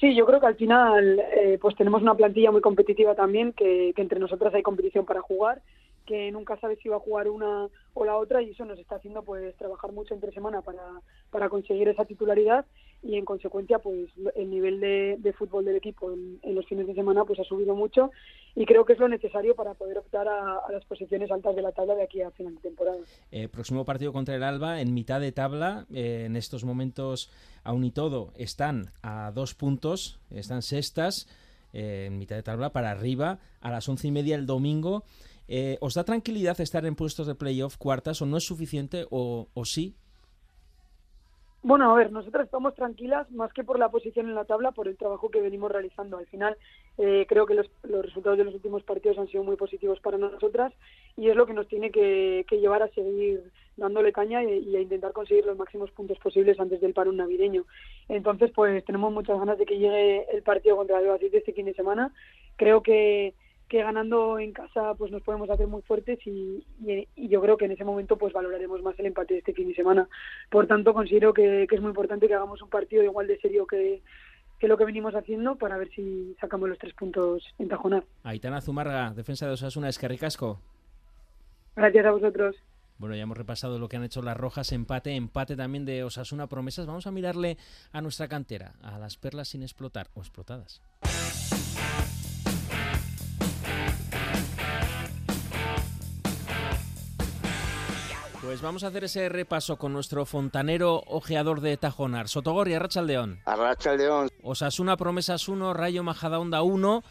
Sí, 0.00 0.16
yo 0.16 0.26
creo 0.26 0.40
que 0.40 0.46
al 0.46 0.56
final 0.56 1.20
eh, 1.36 1.58
pues 1.60 1.76
tenemos 1.76 2.02
una 2.02 2.14
plantilla 2.14 2.50
muy 2.50 2.60
competitiva 2.60 3.14
también, 3.14 3.52
que, 3.52 3.92
que 3.94 4.02
entre 4.02 4.18
nosotras 4.18 4.52
hay 4.54 4.62
competición 4.62 5.04
para 5.04 5.20
jugar, 5.20 5.62
que 6.10 6.32
nunca 6.32 6.58
sabes 6.58 6.80
si 6.82 6.88
va 6.88 6.96
a 6.96 7.06
jugar 7.06 7.28
una 7.28 7.68
o 7.94 8.04
la 8.04 8.16
otra 8.16 8.42
y 8.42 8.50
eso 8.50 8.64
nos 8.64 8.80
está 8.80 8.96
haciendo 8.96 9.22
pues 9.22 9.54
trabajar 9.54 9.92
mucho 9.92 10.12
entre 10.12 10.32
semana 10.32 10.60
para, 10.60 10.82
para 11.30 11.48
conseguir 11.48 11.86
esa 11.86 12.04
titularidad 12.04 12.66
y 13.00 13.14
en 13.14 13.24
consecuencia 13.24 13.78
pues 13.78 14.10
el 14.34 14.50
nivel 14.50 14.80
de, 14.80 15.18
de 15.20 15.32
fútbol 15.32 15.64
del 15.64 15.76
equipo 15.76 16.10
en, 16.10 16.40
en, 16.42 16.56
los 16.56 16.66
fines 16.66 16.88
de 16.88 16.94
semana 16.94 17.24
pues 17.24 17.38
ha 17.38 17.44
subido 17.44 17.76
mucho 17.76 18.10
y 18.56 18.66
creo 18.66 18.84
que 18.84 18.94
es 18.94 18.98
lo 18.98 19.06
necesario 19.06 19.54
para 19.54 19.74
poder 19.74 19.98
optar 19.98 20.26
a, 20.26 20.56
a 20.66 20.72
las 20.72 20.84
posiciones 20.84 21.30
altas 21.30 21.54
de 21.54 21.62
la 21.62 21.70
tabla 21.70 21.94
de 21.94 22.02
aquí 22.02 22.22
a 22.22 22.32
final 22.32 22.56
de 22.56 22.60
temporada. 22.60 22.98
Eh, 23.30 23.46
próximo 23.46 23.84
partido 23.84 24.12
contra 24.12 24.34
el 24.34 24.42
Alba 24.42 24.80
en 24.80 24.92
mitad 24.92 25.20
de 25.20 25.30
tabla, 25.30 25.86
eh, 25.94 26.24
en 26.26 26.34
estos 26.34 26.64
momentos 26.64 27.30
aún 27.62 27.84
y 27.84 27.92
todo 27.92 28.32
están 28.36 28.90
a 29.00 29.30
dos 29.30 29.54
puntos, 29.54 30.18
están 30.30 30.62
sextas 30.62 31.28
eh, 31.72 32.06
en 32.08 32.18
mitad 32.18 32.34
de 32.34 32.42
tabla 32.42 32.70
para 32.70 32.90
arriba 32.90 33.38
a 33.60 33.70
las 33.70 33.88
once 33.88 34.08
y 34.08 34.10
media 34.10 34.34
el 34.34 34.46
domingo. 34.46 35.04
Eh, 35.52 35.78
¿Os 35.80 35.94
da 35.94 36.04
tranquilidad 36.04 36.60
estar 36.60 36.86
en 36.86 36.94
puestos 36.94 37.26
de 37.26 37.34
playoff 37.34 37.76
cuartas 37.76 38.22
o 38.22 38.26
no 38.26 38.36
es 38.36 38.44
suficiente 38.44 39.04
o, 39.10 39.48
o 39.52 39.64
sí? 39.64 39.96
Bueno, 41.64 41.90
a 41.90 41.94
ver, 41.96 42.12
nosotras 42.12 42.44
estamos 42.44 42.72
tranquilas 42.76 43.28
más 43.32 43.52
que 43.52 43.64
por 43.64 43.76
la 43.76 43.90
posición 43.90 44.28
en 44.28 44.36
la 44.36 44.44
tabla, 44.44 44.70
por 44.70 44.86
el 44.86 44.96
trabajo 44.96 45.28
que 45.28 45.40
venimos 45.40 45.72
realizando. 45.72 46.18
Al 46.18 46.26
final, 46.26 46.56
eh, 46.98 47.26
creo 47.28 47.46
que 47.46 47.54
los, 47.54 47.68
los, 47.82 48.04
resultados 48.04 48.38
de 48.38 48.44
los 48.44 48.54
últimos 48.54 48.84
partidos 48.84 49.18
han 49.18 49.26
sido 49.26 49.42
muy 49.42 49.56
positivos 49.56 49.98
para 49.98 50.18
nosotras 50.18 50.72
y 51.16 51.28
es 51.28 51.34
lo 51.34 51.46
que 51.46 51.52
nos 51.52 51.66
tiene 51.66 51.90
que, 51.90 52.46
que 52.48 52.60
llevar 52.60 52.84
a 52.84 52.88
seguir 52.90 53.42
dándole 53.76 54.12
caña 54.12 54.44
y, 54.44 54.68
y, 54.68 54.76
a 54.76 54.80
intentar 54.80 55.12
conseguir 55.12 55.46
los 55.46 55.58
máximos 55.58 55.90
puntos 55.90 56.18
posibles 56.20 56.60
antes 56.60 56.80
del 56.80 56.94
paro 56.94 57.10
navideño. 57.10 57.64
Entonces, 58.08 58.52
pues 58.54 58.84
tenemos 58.84 59.12
muchas 59.12 59.36
ganas 59.36 59.58
de 59.58 59.66
que 59.66 59.78
llegue 59.78 60.26
el 60.32 60.44
partido 60.44 60.76
contra 60.76 61.00
el 61.00 61.06
Albacete 61.06 61.38
este 61.38 61.52
fin 61.52 61.66
de 61.66 61.74
semana. 61.74 62.14
Creo 62.56 62.84
que 62.84 63.34
que 63.70 63.84
ganando 63.84 64.40
en 64.40 64.52
casa 64.52 64.94
pues 64.94 65.12
nos 65.12 65.22
podemos 65.22 65.48
hacer 65.48 65.68
muy 65.68 65.80
fuertes 65.82 66.18
y, 66.26 66.66
y, 66.84 67.06
y, 67.14 67.28
yo 67.28 67.40
creo 67.40 67.56
que 67.56 67.66
en 67.66 67.70
ese 67.70 67.84
momento 67.84 68.18
pues 68.18 68.32
valoraremos 68.32 68.82
más 68.82 68.98
el 68.98 69.06
empate 69.06 69.34
de 69.34 69.38
este 69.38 69.54
fin 69.54 69.68
de 69.68 69.76
semana. 69.76 70.08
Por 70.50 70.66
tanto, 70.66 70.92
considero 70.92 71.32
que, 71.32 71.66
que 71.68 71.76
es 71.76 71.80
muy 71.80 71.90
importante 71.90 72.26
que 72.26 72.34
hagamos 72.34 72.60
un 72.62 72.68
partido 72.68 73.04
igual 73.04 73.28
de 73.28 73.38
serio 73.38 73.68
que, 73.68 74.02
que, 74.58 74.66
lo 74.66 74.76
que 74.76 74.84
venimos 74.84 75.14
haciendo 75.14 75.54
para 75.54 75.78
ver 75.78 75.88
si 75.94 76.34
sacamos 76.40 76.68
los 76.68 76.78
tres 76.78 76.94
puntos 76.94 77.44
en 77.60 77.68
Tajonar. 77.68 78.02
Aitana 78.24 78.60
Zumarga, 78.60 79.14
defensa 79.14 79.46
de 79.46 79.52
Osasuna, 79.52 79.88
es 79.88 80.00
que 80.00 80.08
ricasco. 80.08 80.60
Gracias 81.76 82.06
a 82.06 82.10
vosotros. 82.10 82.56
Bueno, 82.98 83.14
ya 83.14 83.22
hemos 83.22 83.38
repasado 83.38 83.78
lo 83.78 83.88
que 83.88 83.98
han 83.98 84.04
hecho 84.04 84.20
las 84.20 84.36
rojas, 84.36 84.72
empate, 84.72 85.14
empate 85.14 85.54
también 85.54 85.84
de 85.84 86.02
Osasuna 86.02 86.48
Promesas. 86.48 86.86
Vamos 86.86 87.06
a 87.06 87.12
mirarle 87.12 87.56
a 87.92 88.00
nuestra 88.00 88.26
cantera, 88.26 88.74
a 88.82 88.98
las 88.98 89.16
perlas 89.16 89.46
sin 89.46 89.62
explotar 89.62 90.08
o 90.14 90.20
explotadas. 90.20 90.82
Pues 98.42 98.62
vamos 98.62 98.84
a 98.84 98.86
hacer 98.86 99.04
ese 99.04 99.28
repaso 99.28 99.76
con 99.76 99.92
nuestro 99.92 100.24
fontanero 100.24 101.02
ojeador 101.06 101.60
de 101.60 101.76
Tajonar. 101.76 102.28
Sotogorri, 102.28 102.72
Arrachaldeón. 102.74 103.40
Arrachaldeón. 103.44 104.30
Osasuna 104.42 104.96
Promesas 104.96 105.46
1, 105.48 105.74
Rayo 105.74 106.02
Majadahonda 106.02 106.62
1. 106.62 107.02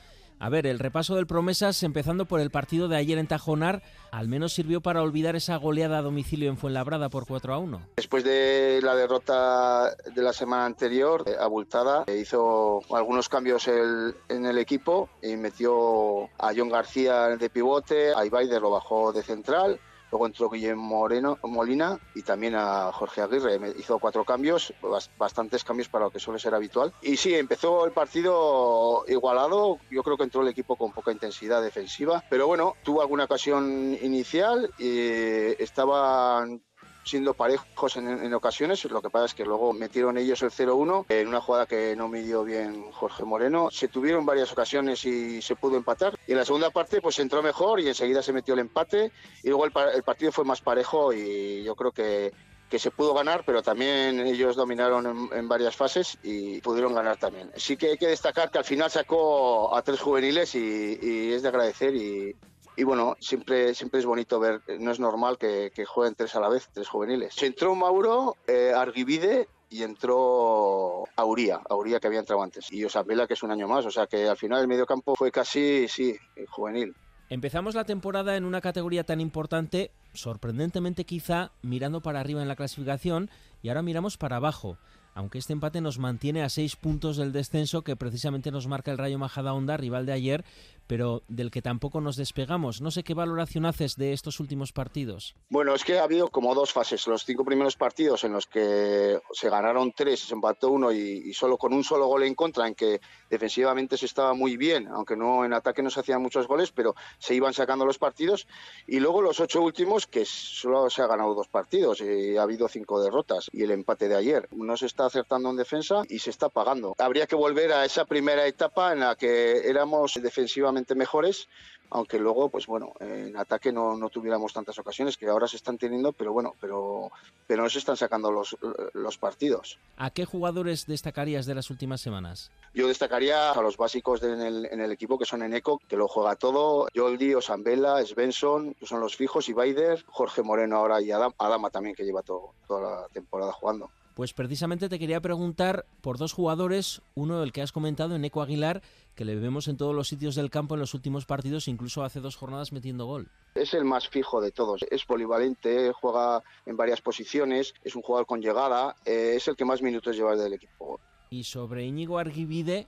A 0.41 0.49
ver, 0.49 0.65
el 0.65 0.79
repaso 0.79 1.15
del 1.15 1.27
Promesas, 1.27 1.83
empezando 1.83 2.25
por 2.25 2.39
el 2.39 2.49
partido 2.49 2.87
de 2.87 2.95
ayer 2.95 3.17
en 3.17 3.27
Tajonar, 3.27 3.83
al 4.09 4.29
menos 4.29 4.53
sirvió 4.53 4.79
para 4.81 5.03
olvidar 5.03 5.35
esa 5.35 5.57
goleada 5.57 5.97
a 5.97 6.01
domicilio 6.01 6.49
en 6.49 6.57
Fuenlabrada 6.57 7.09
por 7.09 7.27
4 7.27 7.53
a 7.53 7.57
1. 7.57 7.81
Después 7.97 8.23
de 8.23 8.79
la 8.81 8.95
derrota 8.95 9.93
de 10.15 10.21
la 10.23 10.31
semana 10.33 10.65
anterior, 10.65 11.25
eh, 11.27 11.35
abultada, 11.39 12.05
eh, 12.07 12.17
hizo 12.17 12.79
algunos 12.95 13.27
cambios 13.27 13.67
el- 13.67 14.15
en 14.29 14.45
el 14.45 14.57
equipo 14.57 15.09
y 15.21 15.35
metió 15.35 16.23
a 16.39 16.53
John 16.55 16.69
García 16.69 17.27
de 17.37 17.49
pivote, 17.49 18.13
a 18.15 18.25
Ibaider 18.25 18.61
lo 18.61 18.71
bajó 18.71 19.11
de 19.11 19.21
central. 19.23 19.79
Luego 20.11 20.25
entró 20.25 20.49
Guillermo 20.49 20.83
Moreno, 20.83 21.37
Molina 21.43 21.99
y 22.15 22.23
también 22.23 22.55
a 22.55 22.91
Jorge 22.91 23.21
Aguirre. 23.21 23.59
Hizo 23.77 23.99
cuatro 23.99 24.23
cambios, 24.25 24.73
bas- 24.81 25.09
bastantes 25.17 25.63
cambios 25.63 25.87
para 25.89 26.05
lo 26.05 26.11
que 26.11 26.19
suele 26.19 26.39
ser 26.39 26.55
habitual. 26.55 26.93
Y 27.01 27.15
sí, 27.17 27.35
empezó 27.35 27.85
el 27.85 27.91
partido 27.91 29.03
igualado. 29.07 29.77
Yo 29.91 30.03
creo 30.03 30.17
que 30.17 30.23
entró 30.23 30.41
el 30.41 30.47
equipo 30.47 30.75
con 30.75 30.91
poca 30.91 31.11
intensidad 31.11 31.61
defensiva. 31.61 32.23
Pero 32.29 32.47
bueno, 32.47 32.75
tuvo 32.83 33.01
alguna 33.01 33.25
ocasión 33.25 33.97
inicial 34.01 34.71
y 34.77 35.61
estaban 35.61 36.61
siendo 37.03 37.33
parejos 37.33 37.97
en, 37.97 38.07
en 38.07 38.33
ocasiones. 38.33 38.83
Lo 38.85 39.01
que 39.01 39.09
pasa 39.09 39.25
es 39.25 39.33
que 39.33 39.45
luego 39.45 39.73
metieron 39.73 40.17
ellos 40.17 40.41
el 40.43 40.51
0-1 40.51 41.05
en 41.09 41.27
una 41.27 41.41
jugada 41.41 41.65
que 41.65 41.95
no 41.95 42.07
midió 42.07 42.43
bien 42.43 42.91
Jorge 42.91 43.23
Moreno. 43.25 43.69
Se 43.71 43.87
tuvieron 43.87 44.25
varias 44.25 44.51
ocasiones 44.51 45.03
y 45.05 45.41
se 45.41 45.55
pudo 45.55 45.77
empatar. 45.77 46.17
Y 46.27 46.31
en 46.33 46.37
la 46.37 46.45
segunda 46.45 46.69
parte 46.69 47.01
pues 47.01 47.17
entró 47.19 47.41
mejor 47.41 47.79
y 47.79 47.87
enseguida 47.87 48.21
se 48.21 48.33
metió 48.33 48.53
el 48.53 48.59
empate. 48.61 49.11
Y 49.43 49.47
luego 49.49 49.65
el, 49.65 49.71
pa- 49.71 49.91
el 49.91 50.03
partido 50.03 50.31
fue 50.31 50.45
más 50.45 50.61
parejo 50.61 51.13
y 51.13 51.63
yo 51.63 51.75
creo 51.75 51.91
que 51.91 52.31
que 52.69 52.77
se 52.77 52.91
pudo 52.91 53.15
ganar, 53.15 53.41
pero 53.47 53.63
también 53.63 54.19
ellos 54.19 54.55
dominaron 54.55 55.07
en, 55.07 55.35
en 55.39 55.47
varias 55.49 55.75
fases 55.75 56.19
y 56.21 56.61
pudieron 56.61 56.93
ganar 56.93 57.17
también. 57.17 57.49
Sí 57.55 57.75
que 57.77 57.87
hay 57.87 57.97
que 57.97 58.05
destacar 58.05 58.51
que 58.51 58.59
al 58.59 58.63
final 58.63 58.91
sacó 58.91 59.75
a 59.75 59.81
tres 59.81 59.99
juveniles 59.99 60.53
y, 60.53 60.99
y 61.01 61.33
es 61.33 61.41
de 61.41 61.47
agradecer 61.49 61.95
y, 61.95 62.35
y 62.79 62.83
bueno, 62.85 63.17
siempre, 63.19 63.75
siempre 63.75 63.99
es 63.99 64.05
bonito 64.05 64.39
ver, 64.39 64.61
no 64.79 64.91
es 64.91 65.01
normal 65.01 65.37
que, 65.37 65.69
que 65.75 65.83
jueguen 65.83 66.15
tres 66.15 66.33
a 66.35 66.39
la 66.39 66.47
vez, 66.47 66.69
tres 66.71 66.87
juveniles. 66.87 67.33
Se 67.35 67.45
entró 67.45 67.75
Mauro, 67.75 68.37
eh, 68.47 68.71
Arguivide 68.73 69.49
y 69.69 69.83
entró 69.83 71.03
Auría, 71.17 71.59
Auría 71.69 71.99
que 71.99 72.07
había 72.07 72.21
entrado 72.21 72.41
antes, 72.41 72.71
y 72.71 72.85
Osambela 72.85 73.27
que 73.27 73.33
es 73.33 73.43
un 73.43 73.51
año 73.51 73.67
más, 73.67 73.85
o 73.85 73.91
sea 73.91 74.07
que 74.07 74.29
al 74.29 74.37
final 74.37 74.61
el 74.61 74.69
mediocampo 74.69 75.13
fue 75.17 75.29
casi, 75.29 75.89
sí, 75.89 76.15
juvenil. 76.47 76.95
Empezamos 77.29 77.75
la 77.75 77.83
temporada 77.83 78.37
en 78.37 78.45
una 78.45 78.61
categoría 78.61 79.03
tan 79.03 79.19
importante, 79.19 79.91
sorprendentemente 80.13 81.03
quizá, 81.03 81.51
mirando 81.61 81.99
para 81.99 82.21
arriba 82.21 82.41
en 82.41 82.47
la 82.47 82.55
clasificación 82.55 83.29
y 83.61 83.67
ahora 83.67 83.81
miramos 83.81 84.15
para 84.15 84.37
abajo. 84.37 84.77
Aunque 85.15 85.39
este 85.39 85.53
empate 85.53 85.81
nos 85.81 85.99
mantiene 85.99 86.43
a 86.43 86.49
seis 86.49 86.77
puntos 86.77 87.17
del 87.17 87.33
descenso 87.33 87.81
que 87.81 87.97
precisamente 87.97 88.51
nos 88.51 88.67
marca 88.67 88.91
el 88.91 88.97
Rayo 88.97 89.19
Majadahonda, 89.19 89.75
rival 89.75 90.05
de 90.05 90.13
ayer, 90.13 90.45
pero 90.89 91.21
del 91.27 91.51
que 91.51 91.61
tampoco 91.61 92.01
nos 92.01 92.15
despegamos. 92.15 92.81
No 92.81 92.89
sé 92.89 93.03
qué 93.03 93.13
valoración 93.13 93.67
haces 93.67 93.95
de 93.95 94.11
estos 94.11 94.39
últimos 94.39 94.73
partidos. 94.73 95.35
Bueno, 95.47 95.75
es 95.75 95.83
que 95.83 95.99
ha 95.99 96.03
habido 96.03 96.29
como 96.29 96.55
dos 96.55 96.73
fases. 96.73 97.05
Los 97.05 97.25
cinco 97.25 97.45
primeros 97.45 97.75
partidos 97.75 98.23
en 98.23 98.33
los 98.33 98.47
que 98.47 99.21
se 99.31 99.49
ganaron 99.51 99.93
tres, 99.95 100.21
se 100.21 100.33
empató 100.33 100.71
uno 100.71 100.91
y, 100.91 100.97
y 101.29 101.33
solo 101.33 101.57
con 101.57 101.73
un 101.73 101.83
solo 101.83 102.07
gol 102.07 102.23
en 102.23 102.33
contra, 102.33 102.67
en 102.67 102.73
que 102.73 102.99
defensivamente 103.29 103.97
se 103.97 104.07
estaba 104.07 104.33
muy 104.33 104.57
bien, 104.57 104.87
aunque 104.87 105.15
no 105.15 105.45
en 105.45 105.53
ataque 105.53 105.83
no 105.83 105.91
se 105.91 105.99
hacían 105.99 106.23
muchos 106.23 106.47
goles, 106.47 106.71
pero 106.71 106.95
se 107.19 107.35
iban 107.35 107.53
sacando 107.53 107.85
los 107.85 107.99
partidos. 107.99 108.47
Y 108.87 108.99
luego 108.99 109.21
los 109.21 109.39
ocho 109.39 109.61
últimos, 109.61 110.07
que 110.07 110.25
solo 110.25 110.89
se 110.89 111.03
ha 111.03 111.07
ganado 111.07 111.35
dos 111.35 111.49
partidos 111.49 112.01
y 112.01 112.35
ha 112.35 112.41
habido 112.41 112.67
cinco 112.67 112.99
derrotas 112.99 113.47
y 113.51 113.61
el 113.61 113.69
empate 113.69 114.07
de 114.07 114.15
ayer. 114.15 114.49
No 114.51 114.75
se 114.75 114.87
está 114.87 115.05
acertando 115.05 115.51
en 115.51 115.57
defensa 115.57 116.01
y 116.09 116.17
se 116.17 116.31
está 116.31 116.49
pagando. 116.49 116.95
Habría 116.97 117.27
que 117.27 117.35
volver 117.35 117.73
a 117.73 117.85
esa 117.85 118.05
primera 118.05 118.47
etapa 118.47 118.91
en 118.91 119.01
la 119.01 119.15
que 119.15 119.69
éramos 119.69 120.19
defensivamente 120.19 120.78
mejores, 120.95 121.47
aunque 121.91 122.19
luego, 122.19 122.49
pues 122.49 122.67
bueno, 122.67 122.93
en 122.99 123.35
ataque 123.35 123.71
no, 123.71 123.97
no 123.97 124.09
tuviéramos 124.09 124.53
tantas 124.53 124.77
ocasiones 124.77 125.17
que 125.17 125.27
ahora 125.27 125.47
se 125.47 125.55
están 125.55 125.77
teniendo, 125.77 126.13
pero 126.13 126.31
bueno, 126.33 126.53
pero, 126.61 127.11
pero 127.47 127.63
no 127.63 127.69
se 127.69 127.79
están 127.79 127.97
sacando 127.97 128.31
los, 128.31 128.55
los 128.93 129.17
partidos. 129.17 129.79
¿A 129.97 130.11
qué 130.11 130.25
jugadores 130.25 130.85
destacarías 130.85 131.45
de 131.47 131.55
las 131.55 131.69
últimas 131.71 131.99
semanas? 132.01 132.51
Yo 132.75 132.87
destacaría 132.87 133.51
a 133.51 133.61
los 133.63 133.77
básicos 133.77 134.21
de- 134.21 134.33
en, 134.33 134.41
el, 134.41 134.65
en 134.67 134.81
el 134.81 134.91
equipo, 134.91 135.17
que 135.17 135.25
son 135.25 135.41
Eneco, 135.41 135.81
que 135.87 135.97
lo 135.97 136.07
juega 136.07 136.35
todo, 136.35 136.87
Joldi, 136.95 137.33
Osambela, 137.33 138.05
Svensson, 138.05 138.75
que 138.75 138.85
son 138.85 138.99
los 138.99 139.15
fijos, 139.15 139.49
y 139.49 139.53
Baider, 139.53 140.03
Jorge 140.07 140.43
Moreno 140.43 140.77
ahora 140.77 141.01
y 141.01 141.09
Adam- 141.11 141.33
Adama 141.39 141.71
también, 141.71 141.95
que 141.95 142.03
lleva 142.05 142.21
todo- 142.21 142.51
toda 142.67 143.01
la 143.01 143.07
temporada 143.07 143.51
jugando. 143.51 143.89
Pues 144.19 144.33
precisamente 144.33 144.89
te 144.89 144.99
quería 144.99 145.21
preguntar 145.21 145.85
por 146.01 146.17
dos 146.17 146.33
jugadores, 146.33 147.01
uno 147.15 147.41
el 147.41 147.53
que 147.53 147.61
has 147.61 147.71
comentado, 147.71 148.17
Eneco 148.17 148.41
Aguilar, 148.41 148.81
que 149.15 149.23
le 149.23 149.37
vemos 149.37 149.69
en 149.69 149.77
todos 149.77 149.95
los 149.95 150.09
sitios 150.09 150.35
del 150.35 150.49
campo 150.49 150.73
en 150.73 150.81
los 150.81 150.93
últimos 150.93 151.25
partidos, 151.25 151.69
incluso 151.69 152.03
hace 152.03 152.19
dos 152.19 152.35
jornadas 152.35 152.73
metiendo 152.73 153.05
gol. 153.05 153.29
Es 153.55 153.73
el 153.73 153.85
más 153.85 154.09
fijo 154.09 154.41
de 154.41 154.51
todos, 154.51 154.83
es 154.91 155.05
polivalente, 155.05 155.93
juega 155.93 156.43
en 156.65 156.75
varias 156.75 156.99
posiciones, 156.99 157.73
es 157.81 157.95
un 157.95 158.01
jugador 158.01 158.27
con 158.27 158.41
llegada, 158.41 158.93
eh, 159.05 159.35
es 159.37 159.47
el 159.47 159.55
que 159.55 159.63
más 159.63 159.81
minutos 159.81 160.17
lleva 160.17 160.35
del 160.35 160.51
equipo. 160.51 160.99
Y 161.29 161.45
sobre 161.45 161.85
Íñigo 161.85 162.19
Arguivide, 162.19 162.87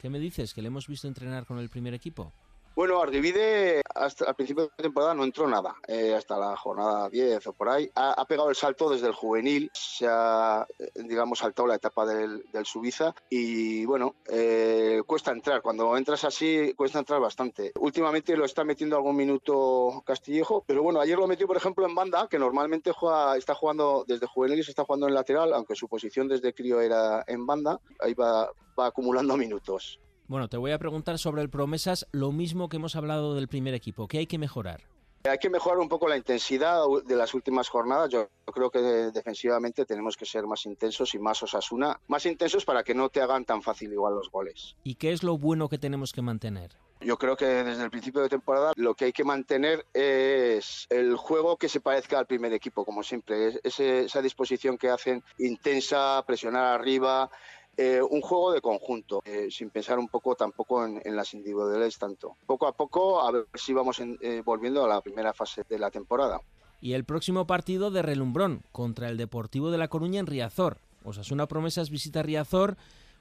¿qué 0.00 0.08
me 0.08 0.20
dices? 0.20 0.54
Que 0.54 0.62
le 0.62 0.68
hemos 0.68 0.86
visto 0.86 1.08
entrenar 1.08 1.44
con 1.44 1.58
el 1.58 1.70
primer 1.70 1.92
equipo. 1.92 2.32
Bueno, 2.78 3.02
Arguivide 3.02 3.82
hasta 3.92 4.26
al 4.26 4.36
principio 4.36 4.70
de 4.76 4.84
temporada 4.84 5.12
no 5.12 5.24
entró 5.24 5.48
nada, 5.48 5.74
eh, 5.88 6.14
hasta 6.14 6.38
la 6.38 6.56
jornada 6.56 7.08
10 7.08 7.48
o 7.48 7.52
por 7.52 7.70
ahí. 7.70 7.90
Ha, 7.96 8.12
ha 8.12 8.24
pegado 8.24 8.50
el 8.50 8.54
salto 8.54 8.88
desde 8.88 9.08
el 9.08 9.14
juvenil, 9.14 9.68
se 9.74 10.06
ha, 10.08 10.64
eh, 10.78 10.88
digamos, 10.94 11.40
saltado 11.40 11.66
la 11.66 11.74
etapa 11.74 12.06
del, 12.06 12.44
del 12.52 12.66
Subiza 12.66 13.16
y 13.28 13.84
bueno, 13.84 14.14
eh, 14.28 15.02
cuesta 15.04 15.32
entrar. 15.32 15.60
Cuando 15.60 15.96
entras 15.96 16.22
así, 16.22 16.72
cuesta 16.76 17.00
entrar 17.00 17.20
bastante. 17.20 17.72
Últimamente 17.80 18.36
lo 18.36 18.44
está 18.44 18.62
metiendo 18.62 18.94
algún 18.94 19.16
minuto 19.16 20.04
Castillejo, 20.06 20.62
pero 20.64 20.84
bueno, 20.84 21.00
ayer 21.00 21.18
lo 21.18 21.26
metió, 21.26 21.48
por 21.48 21.56
ejemplo, 21.56 21.84
en 21.84 21.96
banda, 21.96 22.28
que 22.30 22.38
normalmente 22.38 22.92
juega, 22.92 23.36
está 23.36 23.56
jugando 23.56 24.04
desde 24.06 24.28
juvenil 24.28 24.60
y 24.60 24.62
se 24.62 24.70
está 24.70 24.84
jugando 24.84 25.08
en 25.08 25.14
lateral, 25.14 25.52
aunque 25.52 25.74
su 25.74 25.88
posición 25.88 26.28
desde 26.28 26.54
crío 26.54 26.80
era 26.80 27.24
en 27.26 27.44
banda. 27.44 27.80
Ahí 27.98 28.14
va, 28.14 28.52
va 28.78 28.86
acumulando 28.86 29.36
minutos. 29.36 29.98
Bueno, 30.28 30.48
te 30.48 30.58
voy 30.58 30.72
a 30.72 30.78
preguntar 30.78 31.18
sobre 31.18 31.40
el 31.40 31.48
Promesas 31.48 32.06
lo 32.12 32.32
mismo 32.32 32.68
que 32.68 32.76
hemos 32.76 32.96
hablado 32.96 33.34
del 33.34 33.48
primer 33.48 33.72
equipo. 33.72 34.06
¿Qué 34.06 34.18
hay 34.18 34.26
que 34.26 34.36
mejorar? 34.38 34.82
Hay 35.24 35.38
que 35.38 35.50
mejorar 35.50 35.78
un 35.78 35.88
poco 35.88 36.06
la 36.06 36.16
intensidad 36.18 36.82
de 37.06 37.16
las 37.16 37.32
últimas 37.34 37.68
jornadas. 37.68 38.10
Yo 38.10 38.28
creo 38.52 38.70
que 38.70 38.78
defensivamente 38.78 39.84
tenemos 39.86 40.16
que 40.16 40.26
ser 40.26 40.46
más 40.46 40.64
intensos 40.66 41.14
y 41.14 41.18
más 41.18 41.42
Osasuna, 41.42 41.98
más 42.08 42.24
intensos 42.26 42.64
para 42.66 42.82
que 42.84 42.94
no 42.94 43.08
te 43.08 43.20
hagan 43.22 43.44
tan 43.46 43.62
fácil 43.62 43.90
igual 43.92 44.14
los 44.14 44.30
goles. 44.30 44.76
¿Y 44.84 44.94
qué 44.96 45.12
es 45.12 45.22
lo 45.22 45.38
bueno 45.38 45.68
que 45.68 45.78
tenemos 45.78 46.12
que 46.12 46.22
mantener? 46.22 46.76
Yo 47.00 47.16
creo 47.16 47.36
que 47.36 47.46
desde 47.46 47.84
el 47.84 47.90
principio 47.90 48.20
de 48.22 48.28
temporada 48.28 48.72
lo 48.76 48.94
que 48.94 49.06
hay 49.06 49.12
que 49.12 49.24
mantener 49.24 49.86
es 49.94 50.86
el 50.90 51.16
juego 51.16 51.56
que 51.56 51.68
se 51.68 51.80
parezca 51.80 52.18
al 52.18 52.26
primer 52.26 52.52
equipo, 52.52 52.84
como 52.84 53.02
siempre. 53.02 53.60
Es- 53.64 53.80
esa 53.80 54.20
disposición 54.20 54.76
que 54.76 54.90
hacen 54.90 55.22
intensa, 55.38 56.22
presionar 56.26 56.64
arriba, 56.74 57.30
eh, 57.78 58.02
un 58.02 58.20
juego 58.20 58.52
de 58.52 58.60
conjunto, 58.60 59.22
eh, 59.24 59.48
sin 59.50 59.70
pensar 59.70 59.98
un 60.00 60.08
poco 60.08 60.34
tampoco 60.34 60.84
en, 60.84 61.00
las 61.16 61.32
individualidades 61.32 61.96
tanto. 61.96 62.36
Poco 62.44 62.66
a 62.66 62.72
poco, 62.72 63.20
a 63.22 63.30
ver 63.30 63.46
si 63.54 63.72
vamos 63.72 64.00
en- 64.00 64.18
eh, 64.20 64.42
volviendo 64.44 64.84
a 64.84 64.88
la 64.88 65.00
primera 65.00 65.32
fase 65.32 65.62
de 65.68 65.78
la 65.78 65.90
temporada. 65.90 66.40
Y 66.80 66.92
el 66.94 67.04
próximo 67.04 67.46
partido 67.46 67.90
de 67.90 68.02
relumbrón 68.02 68.62
contra 68.72 69.08
el 69.08 69.16
Deportivo 69.16 69.70
de 69.70 69.78
La 69.78 69.88
Coruña 69.88 70.20
en 70.20 70.26
Riazor. 70.26 70.78
Osasuna 71.04 71.46
Promesas 71.46 71.88
visita 71.90 72.22
Riazor, 72.22 72.76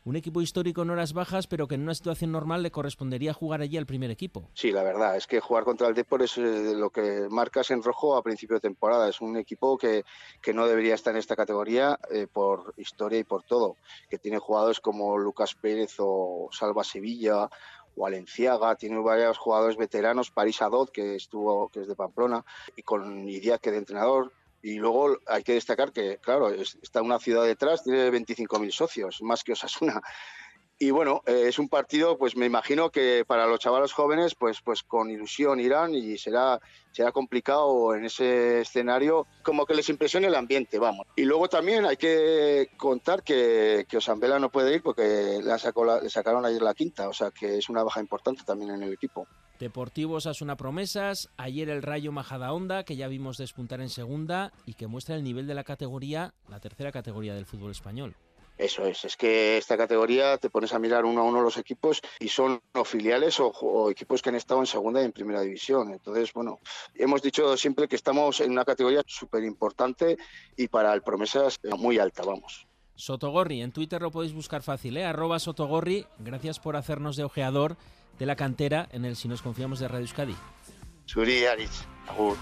un 0.07 0.15
equipo 0.15 0.41
histórico 0.41 0.83
en 0.83 0.89
horas 0.89 1.11
bajas, 1.11 1.47
pero 1.47 1.67
que 1.67 1.75
en 1.75 1.81
una 1.81 1.93
situación 1.93 2.31
normal 2.31 2.63
le 2.63 2.71
correspondería 2.71 3.33
jugar 3.33 3.59
allí 3.59 3.75
al 3.75 3.85
primer 3.85 4.09
equipo. 4.09 4.49
Sí, 4.53 4.71
la 4.71 4.81
verdad 4.81 5.17
es 5.17 5.27
que 5.27 5.41
jugar 5.41 5.65
contra 5.65 5.89
el 5.89 5.93
Depor 5.93 6.23
es 6.23 6.37
eh, 6.37 6.73
lo 6.75 6.89
que 6.91 7.27
marcas 7.29 7.71
en 7.71 7.83
rojo 7.83 8.15
a 8.15 8.23
principio 8.23 8.55
de 8.55 8.61
temporada. 8.61 9.09
Es 9.09 9.19
un 9.19 9.35
equipo 9.35 9.77
que, 9.77 10.05
que 10.41 10.53
no 10.53 10.65
debería 10.65 10.95
estar 10.95 11.13
en 11.13 11.19
esta 11.19 11.35
categoría 11.35 11.99
eh, 12.09 12.25
por 12.31 12.73
historia 12.77 13.19
y 13.19 13.25
por 13.25 13.43
todo, 13.43 13.75
que 14.09 14.17
tiene 14.17 14.39
jugadores 14.39 14.79
como 14.79 15.17
Lucas 15.17 15.55
Pérez 15.55 15.95
o 15.99 16.47
Salva 16.53 16.85
Sevilla 16.85 17.49
o 17.97 18.05
Alenciaga, 18.05 18.75
tiene 18.75 18.99
varios 18.99 19.37
jugadores 19.37 19.75
veteranos, 19.75 20.31
París 20.31 20.61
Adot, 20.61 20.89
que 20.89 21.15
estuvo, 21.15 21.67
que 21.67 21.81
es 21.81 21.87
de 21.87 21.95
Pamplona, 21.95 22.45
y 22.77 22.83
con 22.83 23.27
Idiak, 23.27 23.59
que 23.59 23.71
de 23.71 23.79
entrenador. 23.79 24.31
Y 24.61 24.75
luego 24.79 25.17
hay 25.27 25.43
que 25.43 25.53
destacar 25.53 25.91
que, 25.93 26.17
claro, 26.19 26.49
es- 26.49 26.77
está 26.81 27.01
una 27.01 27.19
ciudad 27.19 27.43
detrás, 27.45 27.83
tiene 27.83 28.09
25.000 28.09 28.71
socios, 28.71 29.21
más 29.21 29.43
que 29.43 29.53
Osasuna. 29.53 30.01
Y 30.80 30.91
bueno, 30.91 31.21
eh, 31.25 31.45
es 31.47 31.57
un 31.59 31.69
partido, 31.69 32.17
pues 32.17 32.36
me 32.36 32.45
imagino 32.45 32.91
que 32.91 33.23
para 33.28 33.47
los 33.47 33.59
chavalos 33.59 33.93
jóvenes, 33.93 34.36
pues, 34.36 34.61
pues 34.61 34.84
con 34.84 35.09
ilusión 35.09 35.59
irán 35.59 35.95
y 35.95 36.17
será, 36.17 36.59
será 36.91 37.11
complicado 37.11 37.95
en 37.95 38.05
ese 38.05 38.61
escenario, 38.61 39.25
como 39.43 39.65
que 39.65 39.73
les 39.73 39.89
impresione 39.89 40.28
el 40.28 40.36
ambiente, 40.36 40.78
vamos. 40.78 41.07
Y 41.15 41.23
luego 41.23 41.49
también 41.49 41.86
hay 41.86 41.97
que 41.97 42.69
contar 42.78 43.23
que, 43.23 43.86
que 43.89 43.97
Osambela 43.97 44.38
no 44.39 44.49
puede 44.51 44.75
ir 44.75 44.84
porque 44.84 45.39
le, 45.43 45.59
sacó 45.59 45.84
la- 45.84 45.99
le 46.01 46.09
sacaron 46.09 46.45
ayer 46.45 46.61
la 46.61 46.73
quinta, 46.75 47.09
o 47.09 47.13
sea 47.13 47.32
que 47.32 47.57
es 47.57 47.69
una 47.69 47.84
baja 47.84 47.99
importante 47.99 48.43
también 48.45 48.71
en 48.71 48.84
el 48.84 48.93
equipo. 48.93 49.28
Deportivos 49.59 50.28
Asuna 50.28 50.55
Promesas, 50.55 51.30
ayer 51.38 51.69
el 51.69 51.82
Rayo 51.82 52.11
Majadahonda, 52.11 52.84
que 52.84 52.95
ya 52.95 53.07
vimos 53.07 53.38
despuntar 53.38 53.82
en 53.82 53.89
segunda 53.89 54.51
y 54.67 54.75
que 54.75 54.86
muestra 54.86 55.15
el 55.15 55.23
nivel 55.23 55.47
de 55.47 55.55
la 55.55 55.63
categoría, 55.63 56.36
la 56.47 56.59
tercera 56.59 56.91
categoría 56.91 57.34
del 57.34 57.47
fútbol 57.47 57.71
español. 57.71 58.15
Eso 58.57 58.85
es, 58.85 59.05
es 59.05 59.15
que 59.15 59.57
esta 59.57 59.77
categoría 59.77 60.37
te 60.37 60.49
pones 60.49 60.73
a 60.73 60.79
mirar 60.79 61.05
uno 61.05 61.21
a 61.21 61.23
uno 61.23 61.41
los 61.41 61.57
equipos 61.57 62.01
y 62.19 62.29
son 62.29 62.59
o 62.73 62.83
filiales 62.83 63.39
o, 63.39 63.47
o 63.49 63.91
equipos 63.91 64.21
que 64.21 64.29
han 64.29 64.35
estado 64.35 64.59
en 64.59 64.65
segunda 64.65 65.01
y 65.01 65.05
en 65.05 65.11
primera 65.11 65.41
división. 65.41 65.91
Entonces, 65.91 66.33
bueno, 66.33 66.59
hemos 66.95 67.21
dicho 67.21 67.55
siempre 67.55 67.87
que 67.87 67.95
estamos 67.95 68.41
en 68.41 68.51
una 68.51 68.65
categoría 68.65 69.01
súper 69.05 69.43
importante 69.43 70.17
y 70.55 70.67
para 70.67 70.93
el 70.93 71.01
Promesas 71.01 71.59
eh, 71.63 71.69
muy 71.77 71.99
alta, 71.99 72.23
vamos. 72.23 72.67
Sotogorri, 72.95 73.61
en 73.61 73.71
Twitter 73.71 74.01
lo 74.01 74.09
podéis 74.09 74.33
buscar 74.33 74.63
fácil, 74.63 74.97
¿eh? 74.97 75.05
Arroba 75.05 75.37
Sotogorri, 75.37 76.07
gracias 76.17 76.59
por 76.59 76.75
hacernos 76.75 77.15
de 77.15 77.23
ojeador 77.23 77.77
de 78.17 78.25
la 78.25 78.35
cantera 78.35 78.89
en 78.91 79.05
el 79.05 79.15
Si 79.15 79.27
nos 79.27 79.43
confiamos 79.43 79.79
de 79.79 79.87
Radio 79.87 80.01
Euskadi. 80.01 80.35
Suri 81.05 81.45
Aritz, 81.45 81.85
agur. 82.07 82.35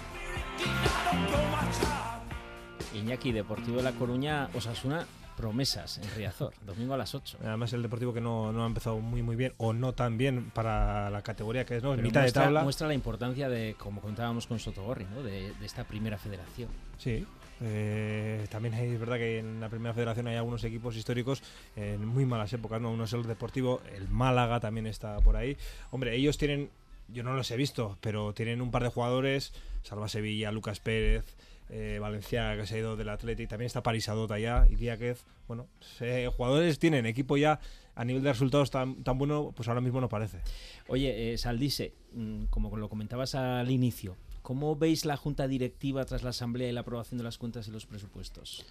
Iñaki, 2.93 3.33
Deportivo 3.33 3.77
de 3.77 3.83
La 3.83 3.91
Coruña, 3.91 4.49
Osasuna, 4.53 5.05
promesas 5.35 5.97
en 5.97 6.09
Riazor, 6.15 6.53
domingo 6.65 6.93
a 6.93 6.97
las 6.97 7.13
8. 7.15 7.37
Además, 7.43 7.73
el 7.73 7.81
Deportivo 7.81 8.13
que 8.13 8.21
no, 8.21 8.51
no 8.51 8.63
ha 8.63 8.67
empezado 8.67 8.99
muy 8.99 9.21
muy 9.21 9.35
bien 9.35 9.53
o 9.57 9.73
no 9.73 9.93
tan 9.93 10.17
bien 10.17 10.51
para 10.51 11.09
la 11.09 11.21
categoría 11.21 11.65
que 11.65 11.77
es, 11.77 11.83
¿no? 11.83 11.93
En 11.93 12.01
mitad 12.03 12.21
muestra, 12.21 12.41
de 12.41 12.45
tabla. 12.47 12.63
muestra 12.63 12.87
la 12.87 12.93
importancia 12.93 13.49
de, 13.49 13.75
como 13.77 14.01
comentábamos 14.01 14.47
con 14.47 14.59
Sotogorri, 14.59 15.05
¿no? 15.13 15.23
de, 15.23 15.53
de 15.53 15.65
esta 15.65 15.83
primera 15.83 16.17
federación. 16.17 16.69
Sí. 16.97 17.25
eh, 17.61 18.45
también 18.49 18.73
hay- 18.73 18.89
es 18.91 18.99
verdad 18.99 19.15
que 19.17 19.39
en 19.39 19.59
la 19.59 19.69
primera 19.69 19.93
federación 19.93 20.27
hay 20.27 20.35
algunos 20.35 20.63
equipos 20.63 20.95
históricos 20.95 21.41
en 21.75 22.05
muy 22.05 22.25
malas 22.25 22.51
épocas, 22.53 22.81
¿no? 22.81 22.91
Uno 22.91 23.05
es 23.05 23.13
el 23.13 23.23
Deportivo, 23.23 23.81
el 23.95 24.07
Málaga 24.09 24.59
también 24.59 24.87
está 24.87 25.17
por 25.19 25.35
ahí. 25.37 25.57
Hombre, 25.91 26.15
ellos 26.15 26.37
tienen, 26.37 26.69
yo 27.07 27.23
no 27.23 27.33
los 27.33 27.49
he 27.51 27.57
visto, 27.57 27.97
pero 28.01 28.33
tienen 28.33 28.61
un 28.61 28.71
par 28.71 28.83
de 28.83 28.89
jugadores, 28.89 29.53
Salva 29.83 30.07
Sevilla, 30.09 30.51
Lucas 30.51 30.79
Pérez, 30.79 31.23
eh, 31.69 31.97
Valencia 31.99 32.55
que 32.55 32.67
se 32.67 32.75
ha 32.75 32.79
ido 32.79 32.95
del 32.95 33.09
Athletic, 33.09 33.49
también 33.49 33.67
está 33.67 33.81
Paris 33.81 34.09
Adota 34.09 34.37
ya, 34.37 34.67
y 34.69 34.75
Díaz, 34.75 35.25
bueno, 35.47 35.67
eh, 35.99 36.29
jugadores 36.35 36.79
tienen, 36.79 37.05
equipo 37.05 37.37
ya 37.37 37.59
a 37.95 38.05
nivel 38.05 38.23
de 38.23 38.33
resultados 38.33 38.71
tan, 38.71 39.03
tan 39.03 39.17
bueno, 39.17 39.53
pues 39.55 39.67
ahora 39.67 39.81
mismo 39.81 40.01
no 40.01 40.09
parece. 40.09 40.39
Oye, 40.87 41.33
eh, 41.33 41.37
Saldise, 41.37 41.93
mm, 42.13 42.45
como 42.45 42.75
lo 42.77 42.89
comentabas 42.89 43.35
al 43.35 43.71
inicio, 43.71 44.15
¿cómo 44.41 44.75
veis 44.75 45.05
la 45.05 45.17
junta 45.17 45.47
directiva 45.47 46.05
tras 46.05 46.23
la 46.23 46.29
asamblea 46.29 46.69
y 46.69 46.71
la 46.71 46.81
aprobación 46.81 47.17
de 47.17 47.23
las 47.23 47.37
cuentas 47.37 47.67
y 47.67 47.71
los 47.71 47.85
presupuestos? 47.85 48.65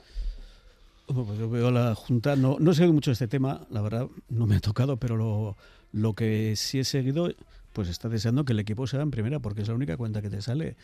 Bueno, 1.09 1.25
pues 1.25 1.39
yo 1.39 1.51
veo 1.51 1.69
a 1.69 1.71
la 1.71 1.95
Junta, 1.95 2.35
no, 2.35 2.57
no 2.59 2.71
he 2.71 2.75
seguido 2.75 2.95
mucho 2.95 3.11
este 3.11 3.29
tema, 3.29 3.67
la 3.71 3.83
verdad 3.83 4.09
no 4.31 4.47
me 4.47 4.57
ha 4.57 4.61
tocado, 4.61 4.97
pero 4.97 5.17
lo, 5.17 5.57
lo 5.93 6.15
que 6.15 6.57
sí 6.57 6.79
he 6.79 6.85
seguido, 6.85 7.31
pues 7.75 7.89
está 7.89 8.09
deseando 8.09 8.45
que 8.45 8.53
el 8.53 8.61
equipo 8.61 8.87
sea 8.87 9.03
en 9.03 9.11
primera, 9.11 9.39
porque 9.39 9.63
es 9.63 9.69
la 9.69 9.75
única 9.75 9.97
cuenta 9.97 10.23
que 10.23 10.31
te 10.31 10.41
sale. 10.41 10.77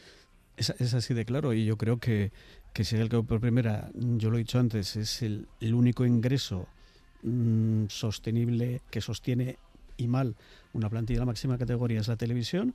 Es, 0.61 0.93
así 0.93 1.15
de 1.15 1.25
claro, 1.25 1.55
y 1.55 1.65
yo 1.65 1.79
creo 1.79 1.99
que, 1.99 2.33
que 2.75 2.85
si 2.85 2.95
el 2.95 3.03
equipo 3.03 3.23
por 3.23 3.41
primera, 3.41 3.91
yo 3.95 4.29
lo 4.29 4.37
he 4.37 4.41
dicho 4.41 4.59
antes, 4.59 4.95
es 4.95 5.23
el, 5.23 5.49
el 5.59 5.73
único 5.73 6.05
ingreso 6.05 6.69
mm, 7.23 7.87
sostenible 7.89 8.83
que 8.91 9.01
sostiene 9.01 9.57
y 9.97 10.07
mal 10.07 10.37
una 10.75 10.91
plantilla 10.91 11.17
de 11.17 11.21
la 11.21 11.27
máxima 11.27 11.57
categoría 11.57 12.01
es 12.01 12.09
la 12.09 12.17
televisión 12.17 12.75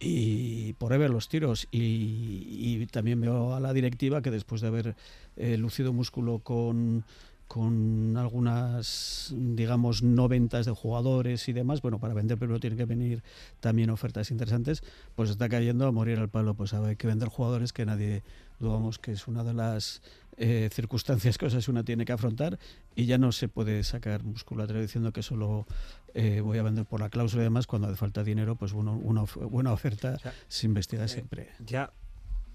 y 0.00 0.72
por 0.74 0.96
ver 0.98 1.10
los 1.10 1.28
tiros. 1.28 1.68
Y, 1.70 2.80
y 2.82 2.86
también 2.86 3.20
veo 3.20 3.54
a 3.54 3.60
la 3.60 3.72
directiva 3.72 4.20
que 4.20 4.32
después 4.32 4.60
de 4.60 4.66
haber 4.66 4.96
eh, 5.36 5.56
lucido 5.56 5.92
músculo 5.92 6.40
con 6.40 7.04
con 7.48 8.16
algunas 8.16 9.32
digamos 9.36 10.02
no 10.02 10.28
ventas 10.28 10.66
de 10.66 10.72
jugadores 10.72 11.48
y 11.48 11.52
demás 11.52 11.82
bueno 11.82 11.98
para 12.00 12.14
vender 12.14 12.38
primero 12.38 12.58
tienen 12.58 12.78
que 12.78 12.84
venir 12.86 13.22
también 13.60 13.90
ofertas 13.90 14.30
interesantes 14.30 14.82
pues 15.14 15.30
está 15.30 15.48
cayendo 15.48 15.86
a 15.86 15.92
morir 15.92 16.18
al 16.18 16.28
palo. 16.28 16.54
Pues 16.54 16.74
hay 16.74 16.96
que 16.96 17.06
vender 17.06 17.28
jugadores 17.28 17.72
que 17.72 17.84
nadie 17.86 18.22
dudamos 18.58 18.98
que 18.98 19.12
es 19.12 19.28
una 19.28 19.44
de 19.44 19.54
las 19.54 20.02
eh, 20.36 20.68
circunstancias 20.72 21.38
que 21.38 21.46
Osasuna 21.46 21.84
tiene 21.84 22.04
que 22.04 22.12
afrontar 22.12 22.58
y 22.96 23.06
ya 23.06 23.18
no 23.18 23.30
se 23.32 23.48
puede 23.48 23.84
sacar 23.84 24.24
musculatura 24.24 24.80
diciendo 24.80 25.12
que 25.12 25.22
solo 25.22 25.66
eh, 26.14 26.40
voy 26.40 26.58
a 26.58 26.62
vender 26.62 26.86
por 26.86 27.00
la 27.00 27.08
cláusula 27.10 27.42
y 27.42 27.44
demás 27.44 27.66
cuando 27.66 27.88
hace 27.88 27.96
falta 27.96 28.24
dinero 28.24 28.56
pues 28.56 28.72
una 28.72 29.22
of- 29.22 29.36
buena 29.36 29.72
oferta 29.72 30.18
se 30.48 30.66
investiga 30.66 31.04
Eh, 31.04 31.08
siempre. 31.08 31.50
Ya 31.64 31.92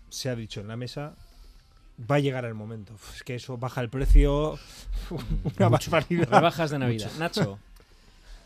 se 0.09 0.29
ha 0.29 0.35
dicho 0.35 0.59
en 0.61 0.67
la 0.67 0.75
mesa, 0.75 1.15
va 2.09 2.15
a 2.15 2.19
llegar 2.19 2.45
el 2.45 2.53
momento. 2.53 2.93
Uf, 2.93 3.15
Es 3.17 3.23
que 3.23 3.35
eso 3.35 3.57
baja 3.57 3.81
el 3.81 3.89
precio. 3.89 4.57
Una 5.57 5.69
Mucho. 5.69 5.91
barbaridad. 5.91 6.29
Rebajas 6.29 6.71
de 6.71 6.79
Navidad. 6.79 7.07
Mucho. 7.07 7.19
Nacho. 7.19 7.59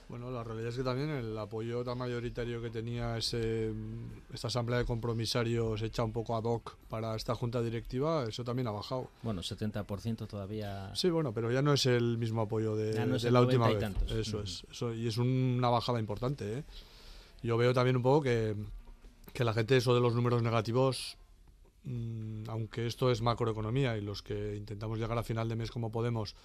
Bueno, 0.09 0.29
la 0.29 0.43
realidad 0.43 0.69
es 0.69 0.75
que 0.75 0.83
también 0.83 1.09
el 1.09 1.35
apoyo 1.39 1.83
tan 1.83 1.97
mayoritario 1.97 2.61
que 2.61 2.69
tenía 2.69 3.17
ese, 3.17 3.71
esta 4.31 4.47
asamblea 4.47 4.77
de 4.77 4.85
compromisarios 4.85 5.81
hecha 5.81 6.03
un 6.03 6.11
poco 6.11 6.35
ad 6.35 6.43
hoc 6.43 6.75
para 6.87 7.15
esta 7.15 7.33
junta 7.33 7.63
directiva, 7.63 8.25
eso 8.27 8.43
también 8.43 8.67
ha 8.67 8.71
bajado. 8.71 9.09
Bueno, 9.23 9.41
70% 9.41 10.27
todavía. 10.27 10.91
Sí, 10.93 11.09
bueno, 11.09 11.33
pero 11.33 11.51
ya 11.51 11.63
no 11.63 11.73
es 11.73 11.87
el 11.87 12.19
mismo 12.19 12.41
apoyo 12.43 12.75
de, 12.75 12.93
Ya 12.93 13.05
no 13.07 13.15
es 13.15 13.23
de 13.23 13.31
la 13.31 13.41
última 13.41 13.65
90 13.69 13.71
y 13.71 13.73
vez. 13.89 13.99
tantos. 13.99 14.11
Eso 14.17 14.37
Mm. 14.39 14.43
es, 14.43 14.63
eso, 14.71 14.93
y 14.93 15.07
es 15.07 15.17
una 15.17 15.69
bajada 15.69 15.99
importante. 15.99 16.59
¿eh? 16.59 16.63
Yo 17.41 17.57
veo 17.57 17.73
también 17.73 17.95
un 17.95 18.03
poco 18.03 18.21
que, 18.21 18.55
que 19.33 19.43
la 19.43 19.53
gente 19.53 19.77
eso 19.77 19.95
de 19.95 20.01
los 20.01 20.13
números 20.13 20.43
negativos, 20.43 21.17
mm, 21.17 21.22
aunque 22.47 22.87
esto 22.87 23.11
es 23.11 23.21
macroeconomía 23.21 23.97
y 23.97 24.01
los 24.01 24.21
que 24.21 24.55
intentamos 24.55 24.99
llegar 24.99 25.17
a 25.17 25.23
final 25.23 25.49
de 25.49 25.55
mes 25.55 25.71
como 25.71 25.91
podemos, 25.91 26.35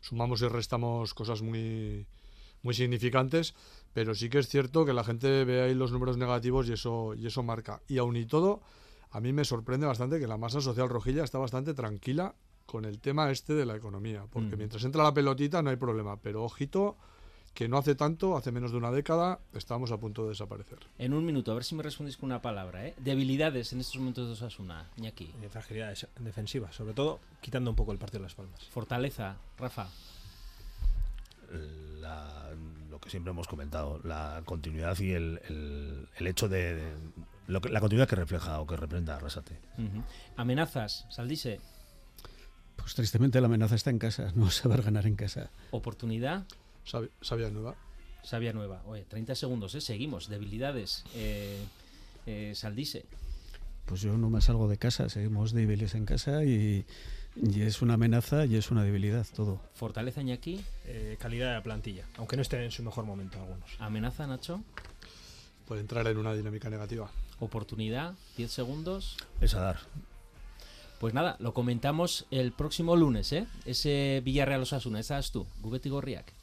sumamos 0.00 0.42
y 0.42 0.48
restamos 0.48 1.14
cosas 1.14 1.42
muy, 1.42 2.06
muy 2.62 2.74
significantes, 2.74 3.54
pero 3.92 4.14
sí 4.14 4.28
que 4.28 4.38
es 4.38 4.48
cierto 4.48 4.84
que 4.84 4.92
la 4.92 5.04
gente 5.04 5.44
ve 5.44 5.62
ahí 5.62 5.74
los 5.74 5.92
números 5.92 6.16
negativos 6.16 6.68
y 6.68 6.72
eso, 6.72 7.14
y 7.14 7.26
eso 7.26 7.42
marca. 7.42 7.80
Y 7.88 7.98
aún 7.98 8.16
y 8.16 8.26
todo, 8.26 8.60
a 9.10 9.20
mí 9.20 9.32
me 9.32 9.44
sorprende 9.44 9.86
bastante 9.86 10.18
que 10.18 10.26
la 10.26 10.36
masa 10.36 10.60
social 10.60 10.88
rojilla 10.88 11.24
está 11.24 11.38
bastante 11.38 11.74
tranquila 11.74 12.34
con 12.66 12.84
el 12.84 13.00
tema 13.00 13.30
este 13.30 13.54
de 13.54 13.64
la 13.64 13.76
economía, 13.76 14.26
porque 14.30 14.48
Ujú. 14.48 14.58
mientras 14.58 14.84
entra 14.84 15.02
la 15.02 15.14
pelotita 15.14 15.62
no 15.62 15.70
hay 15.70 15.76
problema, 15.76 16.20
pero 16.20 16.44
ojito 16.44 16.98
que 17.58 17.66
no 17.66 17.76
hace 17.76 17.96
tanto, 17.96 18.36
hace 18.36 18.52
menos 18.52 18.70
de 18.70 18.76
una 18.76 18.92
década, 18.92 19.40
estábamos 19.52 19.90
a 19.90 19.96
punto 19.98 20.22
de 20.22 20.28
desaparecer. 20.28 20.78
En 20.96 21.12
un 21.12 21.26
minuto, 21.26 21.50
a 21.50 21.54
ver 21.54 21.64
si 21.64 21.74
me 21.74 21.82
respondéis 21.82 22.16
con 22.16 22.26
una 22.28 22.40
palabra. 22.40 22.86
¿eh? 22.86 22.94
Debilidades 22.98 23.72
en 23.72 23.80
estos 23.80 23.96
momentos 23.96 24.28
de 24.28 24.34
Osasuna, 24.34 24.88
Iñaki. 24.96 25.32
Eh, 25.42 25.48
fragilidades 25.48 26.06
defensivas, 26.20 26.76
sobre 26.76 26.94
todo 26.94 27.18
quitando 27.40 27.68
un 27.70 27.74
poco 27.74 27.90
el 27.90 27.98
partido 27.98 28.20
de 28.20 28.26
las 28.26 28.36
palmas. 28.36 28.64
Fortaleza, 28.68 29.38
Rafa. 29.58 29.88
la- 32.00 32.50
lo 32.90 33.00
que 33.00 33.10
siempre 33.10 33.32
hemos 33.32 33.48
comentado, 33.48 34.00
la 34.04 34.40
continuidad 34.44 34.96
y 35.00 35.10
el, 35.12 35.40
el- 35.48 36.08
el 36.16 36.26
hecho 36.28 36.48
de, 36.48 36.74
de- 36.76 36.92
lo 37.48 37.60
que- 37.60 37.70
la 37.70 37.80
continuidad 37.80 38.08
que 38.08 38.14
refleja 38.14 38.60
o 38.60 38.66
que 38.68 38.76
representa 38.76 39.16
Arrasate. 39.16 39.58
Amenazas, 40.36 41.06
Saldise. 41.10 41.58
pues 42.76 42.94
tristemente 42.94 43.40
la 43.40 43.46
amenaza 43.48 43.74
está 43.74 43.90
en 43.90 43.98
casa 43.98 44.30
no 44.36 44.48
saber 44.50 44.82
ganar 44.82 45.06
en 45.06 45.16
casa 45.16 45.50
Oportunidad. 45.72 46.44
Sabia 46.88 47.50
Nueva. 47.50 47.76
Sabia 48.22 48.52
Nueva. 48.52 48.82
Oye, 48.86 49.04
30 49.04 49.34
segundos, 49.34 49.74
¿eh? 49.74 49.80
Seguimos. 49.80 50.28
Debilidades. 50.28 51.04
Eh, 51.14 51.62
eh, 52.26 52.52
Saldise. 52.54 53.04
Pues 53.86 54.02
yo 54.02 54.18
no 54.18 54.28
me 54.28 54.40
salgo 54.40 54.68
de 54.68 54.76
casa, 54.76 55.08
seguimos 55.08 55.52
débiles 55.52 55.94
en 55.94 56.04
casa 56.04 56.44
y, 56.44 56.84
y 57.36 57.62
es 57.62 57.80
una 57.80 57.94
amenaza 57.94 58.44
y 58.44 58.56
es 58.56 58.70
una 58.70 58.84
debilidad 58.84 59.26
todo. 59.34 59.62
Fortaleza, 59.74 60.20
Iñaki. 60.20 60.60
Eh, 60.84 61.16
calidad 61.18 61.48
de 61.48 61.54
la 61.54 61.62
plantilla, 61.62 62.04
aunque 62.18 62.36
no 62.36 62.42
estén 62.42 62.60
en 62.60 62.70
su 62.70 62.82
mejor 62.82 63.06
momento 63.06 63.38
algunos. 63.38 63.70
Amenaza, 63.78 64.26
Nacho. 64.26 64.62
Puede 65.66 65.80
entrar 65.80 66.06
en 66.06 66.18
una 66.18 66.34
dinámica 66.34 66.68
negativa. 66.68 67.10
Oportunidad, 67.40 68.14
10 68.36 68.50
segundos. 68.50 69.16
Es 69.40 69.54
a 69.54 69.60
dar. 69.60 69.78
Pues 71.00 71.14
nada, 71.14 71.36
lo 71.38 71.54
comentamos 71.54 72.26
el 72.30 72.52
próximo 72.52 72.96
lunes, 72.96 73.32
¿eh? 73.32 73.46
Ese 73.64 74.20
Villarreal 74.24 74.62
Osasuna, 74.62 75.00
esa 75.00 75.18
es 75.18 75.30
tú, 75.30 75.46
Gubeti 75.62 75.88
Gorriak. 75.88 76.37